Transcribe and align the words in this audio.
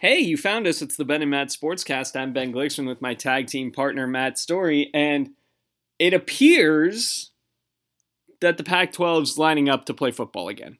Hey, 0.00 0.18
you 0.18 0.36
found 0.36 0.66
us. 0.66 0.82
It's 0.82 0.96
the 0.96 1.04
Ben 1.04 1.22
and 1.22 1.30
Matt 1.30 1.48
Sportscast. 1.48 2.16
I'm 2.16 2.32
Ben 2.32 2.52
Glicksman 2.52 2.88
with 2.88 3.00
my 3.00 3.14
tag 3.14 3.46
team 3.46 3.70
partner, 3.70 4.06
Matt 4.06 4.38
Story, 4.38 4.90
and 4.92 5.30
it 6.00 6.12
appears 6.12 7.30
that 8.40 8.56
the 8.56 8.64
Pac 8.64 8.92
12's 8.92 9.38
lining 9.38 9.68
up 9.68 9.86
to 9.86 9.94
play 9.94 10.10
football 10.10 10.48
again. 10.48 10.78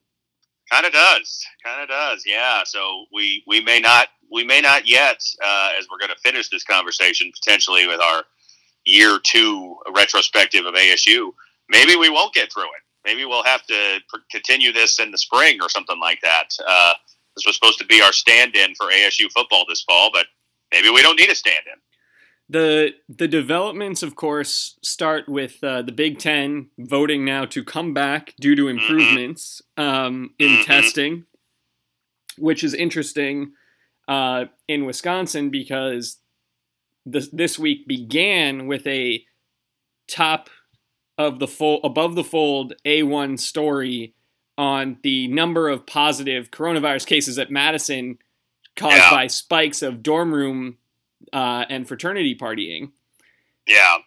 Kind 0.70 0.84
of 0.84 0.92
does. 0.92 1.46
Kind 1.64 1.80
of 1.80 1.88
does. 1.88 2.24
Yeah. 2.26 2.62
So 2.64 3.04
we, 3.12 3.44
we 3.46 3.60
may 3.62 3.78
not 3.78 4.08
we 4.32 4.42
may 4.42 4.60
not 4.60 4.88
yet, 4.88 5.22
uh, 5.44 5.70
as 5.78 5.86
we're 5.88 5.98
going 5.98 6.10
to 6.10 6.20
finish 6.20 6.48
this 6.50 6.64
conversation 6.64 7.30
potentially 7.32 7.86
with 7.86 8.00
our 8.00 8.24
year 8.84 9.20
two 9.22 9.76
retrospective 9.94 10.66
of 10.66 10.74
ASU. 10.74 11.32
Maybe 11.68 11.94
we 11.94 12.10
won't 12.10 12.34
get 12.34 12.52
through 12.52 12.64
it. 12.64 12.82
Maybe 13.04 13.24
we'll 13.24 13.44
have 13.44 13.64
to 13.66 14.00
continue 14.30 14.72
this 14.72 14.98
in 14.98 15.12
the 15.12 15.18
spring 15.18 15.58
or 15.62 15.68
something 15.68 16.00
like 16.00 16.20
that. 16.22 16.48
Uh, 16.66 16.94
this 17.36 17.46
was 17.46 17.54
supposed 17.56 17.78
to 17.78 17.86
be 17.86 18.00
our 18.00 18.12
stand-in 18.12 18.74
for 18.74 18.86
ASU 18.86 19.30
football 19.32 19.64
this 19.68 19.82
fall, 19.82 20.10
but 20.12 20.26
maybe 20.72 20.90
we 20.90 21.02
don't 21.02 21.18
need 21.18 21.30
a 21.30 21.34
stand-in. 21.34 21.80
The 22.48 22.94
the 23.08 23.26
developments, 23.26 24.02
of 24.02 24.16
course, 24.16 24.78
start 24.82 25.28
with 25.28 25.62
uh, 25.64 25.80
the 25.82 25.92
Big 25.92 26.18
Ten 26.18 26.68
voting 26.78 27.24
now 27.24 27.46
to 27.46 27.64
come 27.64 27.94
back 27.94 28.34
due 28.38 28.54
to 28.54 28.68
improvements 28.68 29.62
um, 29.78 30.34
in 30.38 30.50
Mhm. 30.58 30.64
testing, 30.64 31.24
which 32.36 32.62
is 32.62 32.74
interesting 32.74 33.52
uh, 34.08 34.44
in 34.68 34.84
Wisconsin 34.84 35.48
because 35.48 36.18
this 37.06 37.28
this 37.30 37.58
week 37.58 37.88
began 37.88 38.66
with 38.66 38.86
a 38.86 39.24
top 40.06 40.50
of 41.16 41.38
the 41.38 41.48
fold 41.48 41.80
above 41.82 42.14
the 42.14 42.24
fold 42.24 42.74
A1 42.84 43.38
story 43.40 44.14
on 44.56 44.98
the 45.02 45.26
number 45.28 45.68
of 45.68 45.86
positive 45.86 46.50
coronavirus 46.50 47.06
cases 47.06 47.38
at 47.38 47.50
Madison 47.50 48.18
caused 48.76 48.96
Yeah. 48.96 49.10
by 49.10 49.26
spikes 49.26 49.82
of 49.82 50.02
dorm 50.02 50.32
room 50.34 50.78
uh, 51.32 51.64
and 51.68 51.86
fraternity 51.88 52.34
partying. 52.34 52.92
Yeah. 53.66 53.98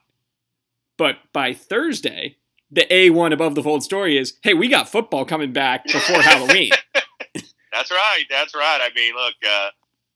But 0.98 1.18
by 1.34 1.54
Thursday, 1.54 2.38
the 2.72 2.86
A1 2.90 3.34
above 3.34 3.56
the 3.56 3.64
fold 3.64 3.84
story 3.84 4.18
is, 4.18 4.34
hey, 4.42 4.54
we 4.54 4.68
got 4.68 4.90
football 4.90 5.26
coming 5.26 5.54
back 5.54 5.86
before 5.86 6.22
Halloween. 6.22 6.72
That's 7.72 7.92
right. 7.92 8.24
That's 8.30 8.56
right. 8.56 8.80
I 8.82 8.90
mean, 8.96 9.14
look, 9.16 9.36
uh, 9.48 9.70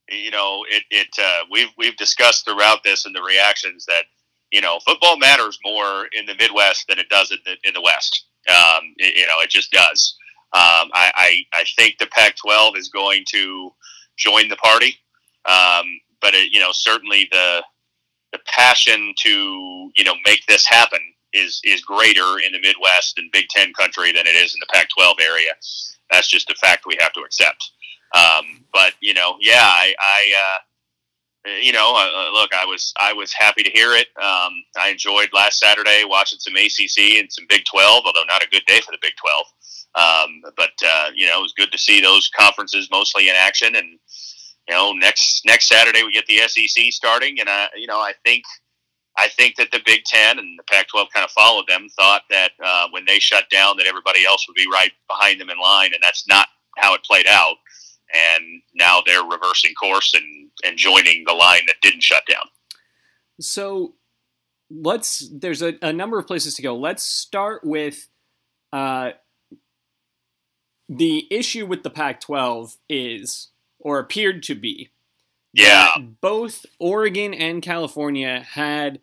you 0.10 0.32
know, 0.32 0.66
it, 0.70 0.84
it 0.90 1.08
uh, 1.22 1.44
we've 1.52 1.70
we've 1.78 1.96
discussed 1.98 2.46
throughout 2.46 2.84
this 2.84 3.06
and 3.06 3.16
the 3.16 3.22
reactions 3.22 3.86
that 3.86 4.06
you 4.52 4.60
know 4.60 4.80
football 4.86 5.18
matters 5.18 5.58
more 5.64 6.08
in 6.18 6.26
the 6.26 6.34
Midwest 6.36 6.86
than 6.90 6.98
it 7.00 7.08
does 7.10 7.32
in 7.32 7.38
the 7.46 7.56
in 7.68 7.74
the 7.74 7.82
West. 7.82 8.26
Um, 8.50 8.94
it- 8.98 9.16
you 9.16 9.28
know, 9.28 9.40
it 9.42 9.50
just 9.52 9.72
does. 9.72 10.18
Um, 10.54 10.90
I, 10.94 11.12
I 11.16 11.60
I 11.62 11.64
think 11.78 11.98
the 11.98 12.08
Pac-12 12.08 12.78
is 12.78 12.90
going 12.90 13.24
to 13.30 13.74
join 14.18 14.50
the 14.50 14.58
party, 14.58 14.98
um, 15.46 15.86
but 16.22 16.34
it, 16.34 16.52
you 16.52 16.60
know, 16.60 16.72
certainly 16.72 17.28
the 17.32 17.64
the 18.34 18.40
passion 18.48 19.14
to 19.20 19.92
you 19.96 20.04
know 20.04 20.16
make 20.26 20.46
this 20.48 20.68
happen 20.68 21.00
is 21.34 21.62
is 21.64 21.82
greater 21.82 22.40
in 22.46 22.52
the 22.52 22.60
Midwest 22.60 23.18
and 23.18 23.32
Big 23.32 23.48
Ten 23.50 23.74
country 23.74 24.12
than 24.12 24.28
it 24.28 24.36
is 24.36 24.54
in 24.54 24.60
the 24.60 24.74
Pac-12 24.74 25.22
area. 25.22 25.52
That's 26.12 26.28
just 26.28 26.50
a 26.50 26.56
fact 26.56 26.86
we 26.86 26.98
have 27.00 27.14
to 27.14 27.22
accept. 27.22 27.72
Um, 28.14 28.66
but 28.74 28.94
you 29.00 29.14
know, 29.14 29.38
yeah, 29.40 29.64
I, 29.64 29.94
I 30.00 30.34
uh, 30.38 30.58
you 31.46 31.72
know, 31.72 31.94
uh, 31.96 32.28
uh, 32.28 32.32
look, 32.34 32.54
I 32.54 32.66
was 32.66 32.94
I 33.00 33.14
was 33.14 33.34
happy 33.34 33.64
to 33.64 33.72
hear 33.72 33.94
it. 33.94 34.08
Um, 34.18 34.54
I 34.80 34.90
enjoyed 34.92 35.30
last 35.34 35.60
Saturday 35.60 36.04
watching 36.06 36.40
some 36.40 36.56
ACC 36.56 37.20
and 37.20 37.32
some 37.32 37.46
Big 37.50 37.64
Twelve, 37.66 38.04
although 38.06 38.24
not 38.28 38.44
a 38.44 38.50
good 38.50 38.66
day 38.68 38.80
for 38.82 38.92
the 38.92 39.00
Big 39.02 39.14
Twelve. 39.20 39.46
Um, 39.96 40.42
but 40.56 40.72
uh, 40.86 41.10
you 41.16 41.26
know, 41.26 41.40
it 41.40 41.42
was 41.42 41.54
good 41.58 41.72
to 41.72 41.78
see 41.78 42.00
those 42.00 42.30
conferences 42.38 42.90
mostly 42.92 43.28
in 43.30 43.36
action. 43.36 43.76
And 43.76 43.88
you 44.70 44.76
know, 44.76 44.94
next 44.94 45.42
next 45.46 45.68
Saturday 45.68 46.04
we 46.04 46.12
get 46.12 46.26
the 46.28 46.38
SEC 46.48 46.92
starting, 46.92 47.40
and 47.40 47.50
I, 47.50 47.68
you 47.76 47.88
know, 47.88 48.00
I 48.00 48.14
think. 48.24 48.44
I 49.18 49.28
think 49.28 49.58
that 49.58 49.72
the 49.72 49.82
Big 49.86 50.06
Ten 50.06 50.40
and 50.40 50.58
the 50.58 50.64
Pac-12 50.72 51.08
kind 51.14 51.26
of 51.26 51.32
followed 51.32 51.66
them. 51.68 51.90
Thought 52.00 52.22
that 52.30 52.52
uh, 52.64 52.88
when 52.92 53.04
they 53.04 53.20
shut 53.20 53.44
down, 53.52 53.76
that 53.76 53.86
everybody 53.86 54.26
else 54.26 54.48
would 54.48 54.56
be 54.56 54.66
right 54.72 54.92
behind 55.10 55.40
them 55.40 55.50
in 55.50 55.60
line, 55.60 55.94
and 55.94 56.02
that's 56.02 56.26
not 56.30 56.48
how 56.78 56.96
it 56.96 57.04
played 57.04 57.28
out 57.28 57.58
and 58.14 58.62
now 58.74 59.02
they're 59.06 59.24
reversing 59.24 59.74
course 59.76 60.14
and, 60.14 60.50
and 60.64 60.78
joining 60.78 61.24
the 61.26 61.34
line 61.34 61.62
that 61.68 61.76
didn't 61.82 62.04
shut 62.04 62.24
down. 62.30 62.44
so 63.40 63.96
let's, 64.70 65.28
there's 65.34 65.62
a, 65.62 65.74
a 65.82 65.92
number 65.92 66.18
of 66.18 66.26
places 66.28 66.56
to 66.56 66.62
go. 66.62 66.76
Let's 66.78 67.04
start 67.04 67.64
with 67.64 68.08
uh, 68.72 69.12
the 70.88 71.28
issue 71.32 71.66
with 71.66 71.84
the 71.84 71.90
Pac 71.90 72.22
12 72.22 72.78
is, 72.90 73.50
or 73.80 74.00
appeared 74.00 74.44
to 74.44 74.56
be, 74.56 74.90
Yeah. 75.54 75.92
both 76.00 76.66
Oregon 76.80 77.34
and 77.34 77.62
California 77.62 78.42
had 78.52 79.00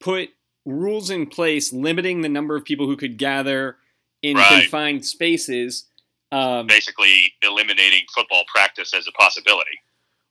put 0.00 0.30
rules 0.64 1.10
in 1.10 1.26
place 1.26 1.72
limiting 1.72 2.20
the 2.22 2.28
number 2.28 2.56
of 2.56 2.64
people 2.64 2.86
who 2.86 2.96
could 2.96 3.18
gather 3.18 3.76
in 4.22 4.36
Right. 4.36 4.62
confined 4.62 5.06
spaces. 5.06 5.84
Um, 6.32 6.66
Basically, 6.66 7.32
eliminating 7.42 8.02
football 8.14 8.42
practice 8.52 8.92
as 8.94 9.06
a 9.06 9.12
possibility. 9.12 9.78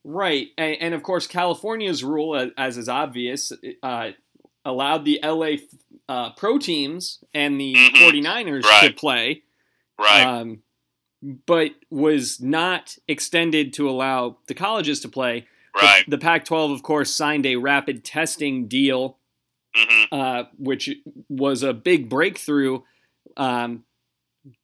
right, 0.03 0.49
and, 0.57 0.77
and 0.81 0.93
of 0.93 1.03
course, 1.03 1.25
California's 1.27 2.03
rule, 2.03 2.51
as, 2.57 2.77
is 2.77 2.89
obvious, 2.89 3.51
uh, 3.81 4.11
allowed 4.65 5.05
the 5.05 5.19
LA 5.23 5.57
uh, 6.09 6.31
pro 6.31 6.57
teams 6.59 7.23
and 7.33 7.59
the 7.59 7.73
Mhm. 7.73 7.95
49ers 7.97 8.81
to 8.81 8.93
play, 8.93 9.43
Right. 9.97 10.23
um, 10.23 10.61
but 11.47 11.71
was 11.89 12.39
not 12.41 12.97
extended 13.07 13.73
to 13.73 13.89
allow 13.89 14.37
the 14.47 14.53
colleges 14.53 14.99
to 15.01 15.09
play. 15.09 15.47
The- 15.73 15.81
right. 15.81 16.03
The, 16.09 16.17
Pac 16.19 16.45
12, 16.45 16.71
of 16.71 16.83
course, 16.83 17.09
signed 17.13 17.45
a 17.45 17.55
rapid 17.55 18.03
testing 18.03 18.67
deal, 18.67 19.17
hmm 19.75 20.03
uh, 20.11 20.43
which 20.57 20.89
was 21.29 21.63
a 21.63 21.73
big 21.73 22.09
breakthrough. 22.09 22.81
Um, 23.37 23.83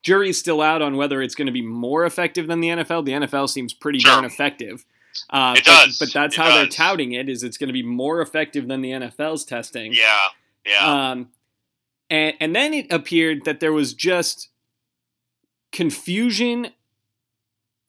jury's 0.04 0.38
still 0.38 0.62
out 0.62 0.82
on 0.82 0.96
whether 0.98 1.22
it's 1.22 1.36
going 1.36 1.46
to 1.48 1.52
be 1.52 1.62
more 1.62 2.06
effective 2.06 2.48
than 2.48 2.60
the 2.62 2.70
NFL. 2.70 3.06
The 3.06 3.12
NFL 3.14 3.50
seems 3.50 3.74
pretty 3.74 4.00
Sure. 4.00 4.12
darn 4.14 4.26
effective. 4.26 4.86
Uh, 5.30 5.56
It 5.58 5.66
but, 5.66 5.86
does. 5.86 5.98
But 6.00 6.14
that's 6.14 6.36
It 6.36 6.42
how 6.42 6.50
they're 6.56 6.68
touting 6.68 7.12
it, 7.14 7.28
is 7.30 7.44
it's 7.44 7.58
going 7.58 7.68
to 7.70 7.74
be 7.74 7.84
more 7.84 8.22
effective 8.22 8.68
than 8.68 8.82
the 8.82 8.92
NFL's 8.92 9.44
testing. 9.46 9.94
Yeah. 9.94 10.28
Yeah. 10.66 11.10
Um, 11.12 11.30
and, 12.10 12.36
and 12.40 12.56
then 12.56 12.74
it 12.74 12.92
appeared 12.92 13.46
that 13.46 13.60
there 13.60 13.74
was 13.74 13.94
just 13.94 14.50
confusion 15.72 16.72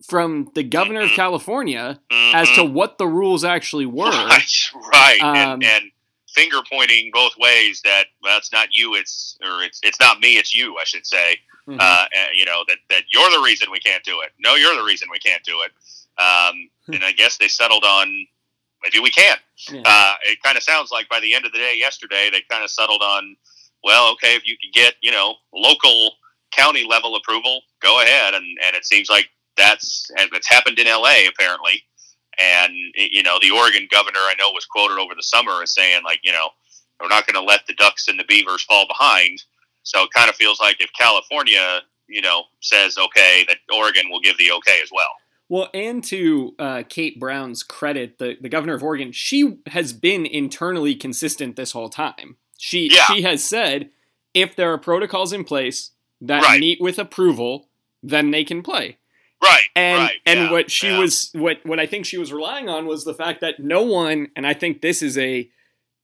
from 0.06 0.50
the 0.54 0.62
governor 0.62 1.02
of 1.02 1.10
Mhm. 1.10 1.14
California 1.16 2.00
as 2.10 2.48
Mhm. 2.48 2.54
to 2.56 2.64
what 2.64 2.98
the 2.98 3.06
rules 3.06 3.44
actually 3.44 3.86
were. 3.98 4.10
Right. 4.10 4.70
Right. 4.92 5.20
Um, 5.20 5.36
and, 5.36 5.64
and 5.64 5.90
finger 6.34 6.58
pointing 6.70 7.10
both 7.12 7.36
ways 7.38 7.80
that 7.84 8.06
well, 8.22 8.38
it's 8.38 8.52
not 8.52 8.68
you, 8.72 8.94
it's 8.94 9.36
or 9.42 9.62
it's 9.62 9.80
it's 9.82 10.00
not 10.00 10.18
me, 10.20 10.38
it's 10.38 10.54
you, 10.54 10.76
I 10.78 10.84
should 10.84 11.06
say. 11.06 11.36
Mhm. 11.68 11.78
uh, 11.80 11.82
uh, 11.82 12.26
you 12.34 12.44
know 12.44 12.64
that 12.68 12.78
that 12.90 13.04
you're 13.12 13.30
the 13.30 13.40
reason 13.44 13.70
we 13.70 13.78
can't 13.80 14.04
do 14.04 14.20
it. 14.20 14.32
No, 14.38 14.54
you're 14.56 14.74
the 14.74 14.82
reason 14.82 15.08
we 15.10 15.18
can't 15.18 15.44
do 15.44 15.62
it. 15.62 15.72
Um, 16.22 16.68
and 16.92 17.04
I 17.04 17.12
guess 17.12 17.36
they 17.38 17.48
settled 17.48 17.84
on 17.84 18.26
maybe 18.82 18.98
we 18.98 19.10
can. 19.10 19.36
Yeah. 19.70 19.82
Uh, 19.84 20.14
it 20.24 20.42
kind 20.42 20.56
of 20.56 20.62
sounds 20.62 20.90
like 20.90 21.08
by 21.08 21.20
the 21.20 21.34
end 21.34 21.46
of 21.46 21.52
the 21.52 21.58
day 21.58 21.74
yesterday, 21.76 22.30
they 22.32 22.42
kind 22.50 22.64
of 22.64 22.70
settled 22.70 23.00
on, 23.02 23.36
well, 23.84 24.10
okay, 24.12 24.34
if 24.34 24.46
you 24.46 24.56
can 24.60 24.70
get 24.72 24.94
you 25.02 25.12
know 25.12 25.36
local 25.54 26.12
county 26.50 26.84
level 26.84 27.16
approval, 27.16 27.62
go 27.80 28.00
ahead. 28.02 28.34
And 28.34 28.44
and 28.66 28.76
it 28.76 28.84
seems 28.84 29.08
like 29.08 29.28
that's 29.56 30.10
that's 30.32 30.48
happened 30.48 30.78
in 30.78 30.86
L.A. 30.86 31.26
apparently. 31.26 31.82
And 32.38 32.72
you 32.94 33.22
know 33.22 33.38
the 33.40 33.50
Oregon 33.50 33.86
governor 33.90 34.20
I 34.20 34.34
know 34.38 34.50
was 34.50 34.64
quoted 34.64 34.98
over 34.98 35.14
the 35.14 35.22
summer 35.22 35.62
as 35.62 35.74
saying 35.74 36.02
like 36.02 36.20
you 36.24 36.32
know 36.32 36.48
we're 37.00 37.08
not 37.08 37.26
going 37.26 37.34
to 37.34 37.46
let 37.48 37.66
the 37.66 37.74
ducks 37.74 38.08
and 38.08 38.18
the 38.18 38.24
beavers 38.24 38.62
fall 38.62 38.86
behind. 38.86 39.42
So 39.82 40.02
it 40.02 40.10
kind 40.14 40.28
of 40.28 40.36
feels 40.36 40.60
like 40.60 40.80
if 40.80 40.90
California, 40.98 41.80
you 42.08 42.20
know, 42.20 42.44
says 42.60 42.96
okay, 42.98 43.44
that 43.48 43.58
Oregon 43.74 44.10
will 44.10 44.20
give 44.20 44.38
the 44.38 44.52
okay 44.52 44.80
as 44.82 44.90
well. 44.92 45.10
Well, 45.48 45.68
and 45.74 46.02
to 46.04 46.54
uh, 46.58 46.82
Kate 46.88 47.20
Brown's 47.20 47.62
credit, 47.62 48.18
the, 48.18 48.36
the 48.40 48.48
governor 48.48 48.74
of 48.74 48.82
Oregon, 48.82 49.12
she 49.12 49.58
has 49.66 49.92
been 49.92 50.24
internally 50.24 50.94
consistent 50.94 51.56
this 51.56 51.72
whole 51.72 51.90
time. 51.90 52.36
She 52.58 52.88
Yeah. 52.90 53.06
she 53.06 53.22
has 53.22 53.44
said 53.44 53.90
if 54.34 54.56
there 54.56 54.72
are 54.72 54.78
protocols 54.78 55.32
in 55.32 55.44
place 55.44 55.90
that 56.22 56.42
Right. 56.42 56.60
meet 56.60 56.80
with 56.80 56.98
approval, 56.98 57.68
then 58.02 58.30
they 58.30 58.44
can 58.44 58.62
play. 58.62 58.96
Right. 59.42 59.64
And 59.74 59.98
right. 59.98 60.20
and 60.24 60.40
yeah, 60.40 60.50
what 60.52 60.70
she 60.70 60.86
yeah. 60.88 60.98
was 60.98 61.30
what 61.34 61.58
what 61.66 61.80
I 61.80 61.86
think 61.86 62.06
she 62.06 62.16
was 62.16 62.32
relying 62.32 62.68
on 62.68 62.86
was 62.86 63.04
the 63.04 63.12
fact 63.14 63.40
that 63.40 63.58
no 63.58 63.82
one, 63.82 64.28
and 64.36 64.46
I 64.46 64.54
think 64.54 64.80
this 64.80 65.02
is 65.02 65.18
a 65.18 65.50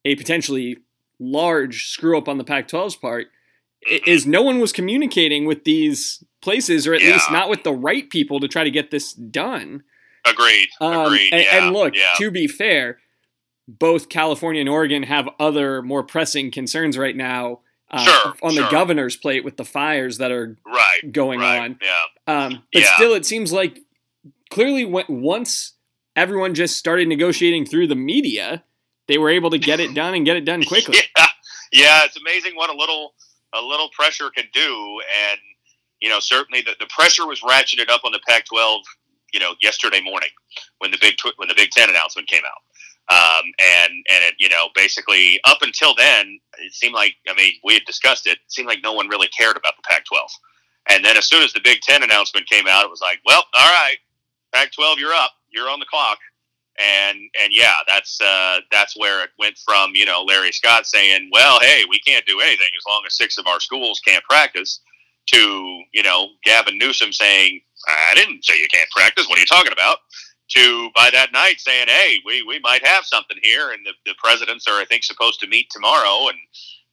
a 0.04 0.16
potentially 0.16 0.78
large 1.20 1.88
screw 1.88 2.18
up 2.18 2.28
on 2.28 2.38
the 2.38 2.44
Pac-12's 2.44 2.96
part, 2.96 3.28
is 4.06 4.26
no 4.26 4.42
one 4.42 4.60
was 4.60 4.72
communicating 4.72 5.44
with 5.46 5.64
these 5.64 6.22
places, 6.42 6.86
or 6.86 6.94
at 6.94 7.00
Yeah. 7.02 7.12
least 7.14 7.30
not 7.30 7.48
with 7.48 7.62
the 7.64 7.72
right 7.72 8.08
people 8.10 8.40
to 8.40 8.48
try 8.48 8.64
to 8.64 8.70
get 8.70 8.90
this 8.90 9.12
done. 9.12 9.82
agreed. 10.24 10.68
Um, 10.80 11.06
agreed. 11.06 11.32
and, 11.32 11.42
yeah, 11.42 11.64
and 11.64 11.72
look, 11.74 11.94
yeah. 11.94 12.10
to 12.18 12.30
be 12.30 12.46
fair, 12.46 12.98
both 13.66 14.08
California 14.10 14.60
and 14.60 14.68
Oregon 14.68 15.02
have 15.04 15.28
other 15.40 15.80
more 15.82 16.02
pressing 16.02 16.50
concerns 16.50 16.98
right 16.98 17.16
now 17.16 17.60
uh, 17.90 18.04
Sure, 18.04 18.34
on 18.42 18.54
the 18.54 18.68
governor's 18.70 19.16
plate 19.16 19.44
with 19.44 19.56
the 19.56 19.64
fires 19.64 20.18
that 20.18 20.30
are 20.30 20.56
right. 20.66 21.12
going 21.12 21.40
right. 21.40 21.58
on. 21.60 21.78
Yeah. 21.80 21.94
Um, 22.26 22.62
but 22.72 22.82
Yeah. 22.82 22.94
still, 22.96 23.14
it 23.14 23.24
seems 23.24 23.50
like 23.52 23.78
clearly 24.50 24.84
once 24.84 25.72
everyone 26.14 26.52
just 26.54 26.76
started 26.76 27.08
negotiating 27.08 27.64
through 27.64 27.86
the 27.86 27.94
media, 27.96 28.64
they 29.06 29.16
were 29.16 29.30
able 29.30 29.48
to 29.50 29.58
get 29.58 29.80
it 29.80 29.94
done 29.94 30.14
and 30.14 30.26
get 30.26 30.36
it 30.36 30.44
done 30.44 30.62
quickly. 30.66 30.98
yeah, 31.16 31.26
yeah, 31.72 32.00
it's 32.04 32.16
amazing 32.18 32.54
what 32.56 32.68
a 32.68 32.76
little 32.76 33.14
a 33.54 33.60
little 33.62 33.88
pressure 33.90 34.30
can 34.30 34.46
do, 34.52 35.00
and 35.30 35.40
you 36.00 36.08
know 36.08 36.20
certainly 36.20 36.62
the, 36.62 36.72
the 36.80 36.86
pressure 36.86 37.26
was 37.26 37.40
ratcheted 37.40 37.90
up 37.90 38.02
on 38.04 38.12
the 38.12 38.20
Pac-12. 38.28 38.80
You 39.34 39.40
know, 39.40 39.54
yesterday 39.60 40.00
morning 40.02 40.30
when 40.78 40.90
the 40.90 40.98
big 41.00 41.16
Tw- 41.18 41.36
when 41.36 41.48
the 41.48 41.54
Big 41.54 41.70
Ten 41.70 41.90
announcement 41.90 42.28
came 42.28 42.42
out. 42.44 42.62
Um, 43.10 43.44
and 43.58 43.92
and 43.92 44.24
it, 44.24 44.34
you 44.38 44.48
know 44.50 44.68
basically 44.74 45.40
up 45.44 45.58
until 45.62 45.94
then 45.94 46.38
it 46.58 46.74
seemed 46.74 46.94
like 46.94 47.14
I 47.28 47.34
mean 47.34 47.54
we 47.64 47.74
had 47.74 47.84
discussed 47.86 48.26
it, 48.26 48.32
it 48.32 48.38
seemed 48.48 48.68
like 48.68 48.80
no 48.82 48.92
one 48.92 49.08
really 49.08 49.28
cared 49.28 49.56
about 49.56 49.74
the 49.76 49.82
Pac-12 49.88 50.18
and 50.90 51.04
then 51.04 51.16
as 51.16 51.26
soon 51.26 51.42
as 51.42 51.54
the 51.54 51.60
Big 51.64 51.80
Ten 51.80 52.02
announcement 52.02 52.46
came 52.48 52.66
out 52.68 52.84
it 52.84 52.90
was 52.90 53.00
like 53.00 53.20
well 53.24 53.44
all 53.58 53.70
right 53.70 53.96
Pac-12 54.54 54.98
you're 54.98 55.14
up 55.14 55.32
you're 55.50 55.70
on 55.70 55.80
the 55.80 55.86
clock 55.86 56.18
and 56.78 57.18
and 57.42 57.52
yeah 57.52 57.72
that's 57.86 58.20
uh, 58.20 58.60
that's 58.70 58.96
where 58.96 59.22
it 59.24 59.30
went 59.38 59.58
from 59.58 59.92
you 59.94 60.04
know 60.04 60.22
Larry 60.22 60.52
Scott 60.52 60.86
saying 60.86 61.30
well 61.32 61.60
hey 61.60 61.82
we 61.88 62.00
can't 62.00 62.26
do 62.26 62.40
anything 62.40 62.70
as 62.76 62.84
long 62.86 63.02
as 63.06 63.16
six 63.16 63.38
of 63.38 63.46
our 63.46 63.60
schools 63.60 64.00
can't 64.06 64.24
practice 64.24 64.80
to 65.26 65.82
you 65.92 66.02
know 66.02 66.28
Gavin 66.44 66.78
Newsom 66.78 67.12
saying 67.12 67.60
I 67.86 68.14
didn't 68.14 68.44
say 68.44 68.60
you 68.60 68.68
can't 68.72 68.90
practice 68.90 69.28
what 69.28 69.38
are 69.38 69.40
you 69.40 69.46
talking 69.46 69.72
about 69.72 69.98
to 70.50 70.90
by 70.94 71.10
that 71.12 71.32
night 71.32 71.60
saying, 71.60 71.88
"Hey, 71.88 72.18
we, 72.24 72.42
we 72.42 72.58
might 72.60 72.86
have 72.86 73.04
something 73.04 73.36
here," 73.42 73.70
and 73.70 73.84
the, 73.84 73.92
the 74.06 74.14
presidents 74.18 74.66
are, 74.66 74.80
I 74.80 74.84
think, 74.84 75.04
supposed 75.04 75.40
to 75.40 75.46
meet 75.46 75.68
tomorrow, 75.70 76.28
and 76.28 76.38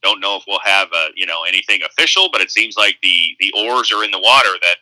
don't 0.03 0.19
know 0.21 0.35
if 0.35 0.43
we'll 0.47 0.59
have 0.63 0.89
uh, 0.93 1.07
you 1.15 1.25
know 1.25 1.43
anything 1.43 1.81
official, 1.83 2.29
but 2.31 2.41
it 2.41 2.51
seems 2.51 2.77
like 2.77 2.97
the 3.01 3.15
the 3.39 3.51
oars 3.57 3.91
are 3.91 4.03
in 4.03 4.11
the 4.11 4.19
water 4.19 4.51
that 4.61 4.77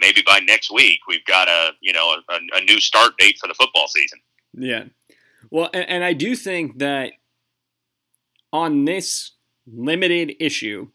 maybe 0.00 0.22
by 0.26 0.40
next 0.40 0.70
week 0.70 1.00
we've 1.08 1.24
got 1.24 1.48
a 1.48 1.72
you 1.80 1.92
know 1.92 2.16
a, 2.28 2.38
a 2.56 2.60
new 2.64 2.80
start 2.80 3.16
date 3.18 3.38
for 3.40 3.48
the 3.48 3.54
football 3.54 3.88
season. 3.88 4.18
Yeah, 4.58 4.84
well, 5.50 5.70
and, 5.72 5.88
and 5.88 6.04
I 6.04 6.12
do 6.12 6.34
think 6.36 6.78
that 6.78 7.12
on 8.52 8.84
this 8.84 9.32
limited 9.66 10.34
issue, 10.40 10.88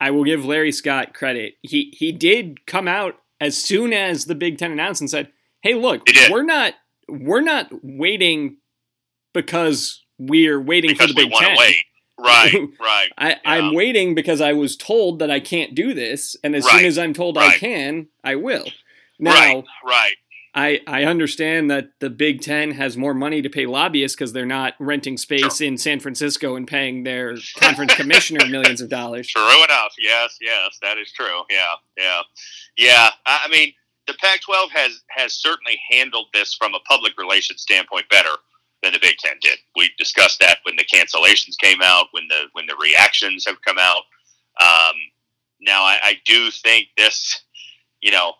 I 0.00 0.10
will 0.10 0.24
give 0.24 0.44
Larry 0.44 0.72
Scott 0.72 1.14
credit. 1.14 1.54
He 1.62 1.94
he 1.96 2.12
did 2.12 2.66
come 2.66 2.88
out 2.88 3.16
as 3.40 3.56
soon 3.56 3.92
as 3.92 4.26
the 4.26 4.34
Big 4.34 4.58
Ten 4.58 4.72
announced 4.72 5.00
and 5.00 5.10
said 5.10 5.32
hey, 5.62 5.74
look, 5.74 6.02
we're 6.30 6.42
not 6.42 6.74
we're 7.08 7.40
not 7.40 7.68
waiting 7.82 8.56
because 9.32 10.04
we're 10.18 10.60
waiting 10.60 10.90
because 10.90 11.08
for 11.08 11.14
the 11.14 11.26
Big 11.28 11.32
Ten. 11.32 11.56
Wait. 11.56 11.76
Right, 12.20 12.52
right. 12.80 13.08
I, 13.16 13.30
yeah. 13.30 13.38
I'm 13.44 13.74
waiting 13.74 14.16
because 14.16 14.40
I 14.40 14.52
was 14.52 14.76
told 14.76 15.20
that 15.20 15.30
I 15.30 15.38
can't 15.38 15.76
do 15.76 15.94
this, 15.94 16.36
and 16.42 16.56
as 16.56 16.64
right. 16.64 16.78
soon 16.78 16.84
as 16.86 16.98
I'm 16.98 17.14
told 17.14 17.36
right. 17.36 17.54
I 17.54 17.58
can, 17.58 18.08
I 18.24 18.34
will. 18.34 18.64
Now, 19.20 19.32
right, 19.32 19.64
right. 19.84 20.14
I, 20.58 20.80
I 20.88 21.04
understand 21.04 21.70
that 21.70 21.90
the 22.00 22.10
Big 22.10 22.40
Ten 22.40 22.72
has 22.72 22.96
more 22.96 23.14
money 23.14 23.42
to 23.42 23.48
pay 23.48 23.64
lobbyists 23.64 24.16
because 24.16 24.32
they're 24.32 24.44
not 24.44 24.74
renting 24.80 25.16
space 25.16 25.60
in 25.60 25.78
San 25.78 26.00
Francisco 26.00 26.56
and 26.56 26.66
paying 26.66 27.04
their 27.04 27.36
conference 27.58 27.94
commissioner 27.96 28.44
millions 28.48 28.80
of 28.80 28.88
dollars. 28.88 29.28
True 29.28 29.64
enough. 29.64 29.94
Yes, 30.00 30.36
yes, 30.40 30.76
that 30.82 30.98
is 30.98 31.12
true. 31.12 31.42
Yeah, 31.48 31.74
yeah, 31.96 32.22
yeah. 32.76 33.10
I, 33.24 33.46
mean, 33.52 33.72
the 34.08 34.14
Pac-12 34.14 34.70
has 34.70 35.00
has 35.10 35.32
certainly 35.32 35.78
handled 35.88 36.26
this 36.34 36.56
from 36.56 36.74
a 36.74 36.80
public 36.88 37.12
relations 37.16 37.62
standpoint 37.62 38.08
better 38.08 38.34
than 38.82 38.92
the 38.92 38.98
Big 38.98 39.16
Ten 39.18 39.36
did. 39.40 39.60
We 39.76 39.92
discussed 39.96 40.40
that 40.40 40.58
when 40.64 40.74
the 40.74 40.84
cancellations 40.84 41.56
came 41.62 41.78
out, 41.84 42.06
when 42.10 42.26
the 42.26 42.46
when 42.50 42.66
the 42.66 42.74
reactions 42.82 43.46
have 43.46 43.62
come 43.62 43.78
out. 43.78 44.02
Um, 44.60 44.96
now, 45.60 45.84
I, 45.84 45.98
I 46.02 46.14
do 46.24 46.50
think 46.50 46.88
this, 46.96 47.42
you 48.00 48.10
know, 48.10 48.32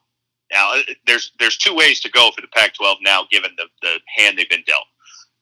now 0.53 0.75
there's 1.06 1.33
there's 1.39 1.56
two 1.56 1.75
ways 1.75 2.00
to 2.00 2.11
go 2.11 2.31
for 2.35 2.41
the 2.41 2.49
Pac-12 2.49 2.97
now, 3.03 3.25
given 3.31 3.50
the 3.56 3.67
the 3.83 4.00
hand 4.17 4.39
they've 4.39 4.49
been 4.49 4.65
dealt, 4.67 4.87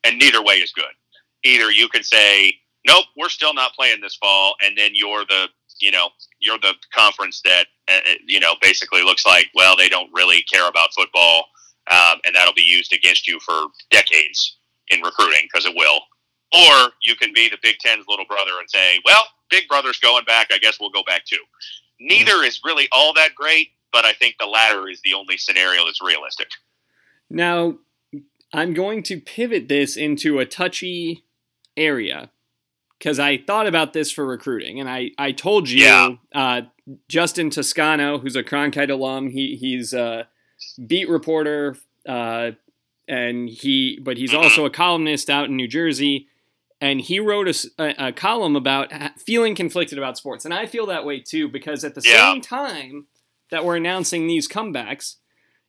and 0.05 0.19
neither 0.19 0.43
way 0.43 0.57
is 0.57 0.73
good. 0.73 0.85
Either 1.45 1.71
you 1.71 1.89
can 1.89 2.03
say, 2.03 2.55
nope, 2.87 3.05
we're 3.17 3.29
still 3.29 3.55
not 3.55 3.73
playing 3.75 4.01
this 4.01 4.17
fall, 4.17 4.57
and 4.65 4.77
then 4.77 4.91
you're 4.95 5.25
the 5.27 5.49
you 5.81 5.91
know 5.91 6.09
you're 6.41 6.59
the 6.59 6.75
conference 6.95 7.43
that 7.45 7.67
uh, 7.89 7.95
uh, 7.95 8.15
you 8.27 8.41
know 8.41 8.55
basically 8.63 9.03
looks 9.03 9.27
like 9.27 9.49
well 9.55 9.77
they 9.77 9.89
don't 9.89 10.11
really 10.13 10.43
care 10.43 10.69
about 10.69 10.89
football 10.95 11.47
um, 11.91 12.19
and 12.25 12.35
that'll 12.35 12.55
be 12.55 12.63
used 12.63 12.93
against 12.93 13.29
you 13.29 13.39
for 13.41 13.67
decades 13.91 14.59
in 14.89 15.01
recruiting 15.03 15.41
because 15.43 15.67
it 15.67 15.75
will. 15.77 16.01
Or 16.55 16.93
you 17.03 17.17
can 17.17 17.33
be 17.35 17.49
the 17.49 17.59
big 17.63 17.79
ten's 17.81 18.07
little 18.09 18.25
brother 18.27 18.53
and 18.61 18.71
say 18.71 19.01
well 19.05 19.25
big 19.51 19.69
brother's 19.69 19.99
going 19.99 20.25
back. 20.25 20.49
I 20.53 20.59
guess 20.59 20.79
we'll 20.81 20.91
go 20.91 21.03
back 21.07 21.25
too. 21.25 21.43
Neither 22.01 22.43
is 22.43 22.61
really 22.65 22.89
all 22.93 23.15
that 23.15 23.35
great 23.35 23.71
but 23.93 24.05
i 24.05 24.13
think 24.13 24.37
the 24.39 24.47
latter 24.47 24.89
is 24.89 25.01
the 25.03 25.15
only 25.15 25.37
scenario 25.37 25.85
that's 25.85 26.03
realistic 26.03 26.49
now 27.31 27.77
i'm 28.53 28.73
going 28.73 29.03
to 29.03 29.21
pivot 29.21 29.69
this 29.69 29.97
into 29.97 30.39
a 30.39 30.47
touchy 30.47 31.25
area 31.77 32.31
because 32.99 33.19
I 33.19 33.37
thought 33.37 33.67
about 33.67 33.93
this 33.93 34.11
for 34.11 34.25
recruiting, 34.25 34.81
and 34.81 34.89
I, 34.89 35.11
I 35.19 35.33
told 35.33 35.69
you, 35.69 35.85
yeah. 35.85 36.11
uh, 36.35 36.63
Justin 37.09 37.51
Toscano, 37.51 38.19
who's 38.19 38.37
a 38.37 38.43
Cronkite 38.43 38.91
alum, 38.91 39.31
he 39.31 39.57
he's 39.57 39.93
a 39.93 40.29
beat 40.87 41.09
reporter, 41.09 41.77
uh, 42.09 42.53
and 43.09 43.49
he 43.49 43.99
but 44.03 44.17
he's 44.17 44.31
mm-hmm. 44.31 44.43
also 44.43 44.65
a 44.65 44.71
columnist 44.71 45.29
out 45.29 45.47
in 45.47 45.57
New 45.57 45.69
Jersey, 45.69 46.29
and 46.81 47.01
he 47.01 47.21
wrote 47.21 47.49
a, 47.49 47.71
a, 47.79 48.09
a, 48.09 48.13
column 48.13 48.57
about 48.57 48.93
feeling 49.19 49.55
conflicted 49.55 49.99
about 49.99 50.17
sports, 50.17 50.45
and 50.45 50.55
I 50.55 50.67
feel 50.67 50.87
that 50.87 51.05
way 51.05 51.21
too 51.21 51.49
because 51.49 51.85
at 51.85 51.95
the 51.95 52.03
yeah. 52.05 52.33
same 52.33 52.41
time 52.41 53.07
that 53.51 53.65
we're 53.65 53.77
announcing 53.77 54.27
these 54.27 54.49
comebacks, 54.49 55.17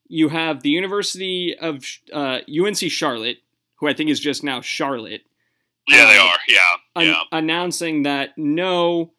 you 0.07 0.29
have 0.29 0.63
the 0.63 0.69
University 0.69 1.56
of 1.57 1.85
uh, 2.13 2.39
UNC 2.47 2.77
Charlotte, 2.77 3.38
who 3.75 3.88
I 3.88 3.94
think 3.94 4.09
is 4.09 4.19
just 4.19 4.44
now 4.44 4.62
Charlotte 4.62 5.21
yeah, 5.88 6.06
they 6.06 6.18
are. 6.18 6.38
Yeah, 6.47 6.57
an- 6.95 7.07
yeah. 7.07 7.21
Announcing 7.31 8.03
that 8.03 8.38
no, 8.38 9.13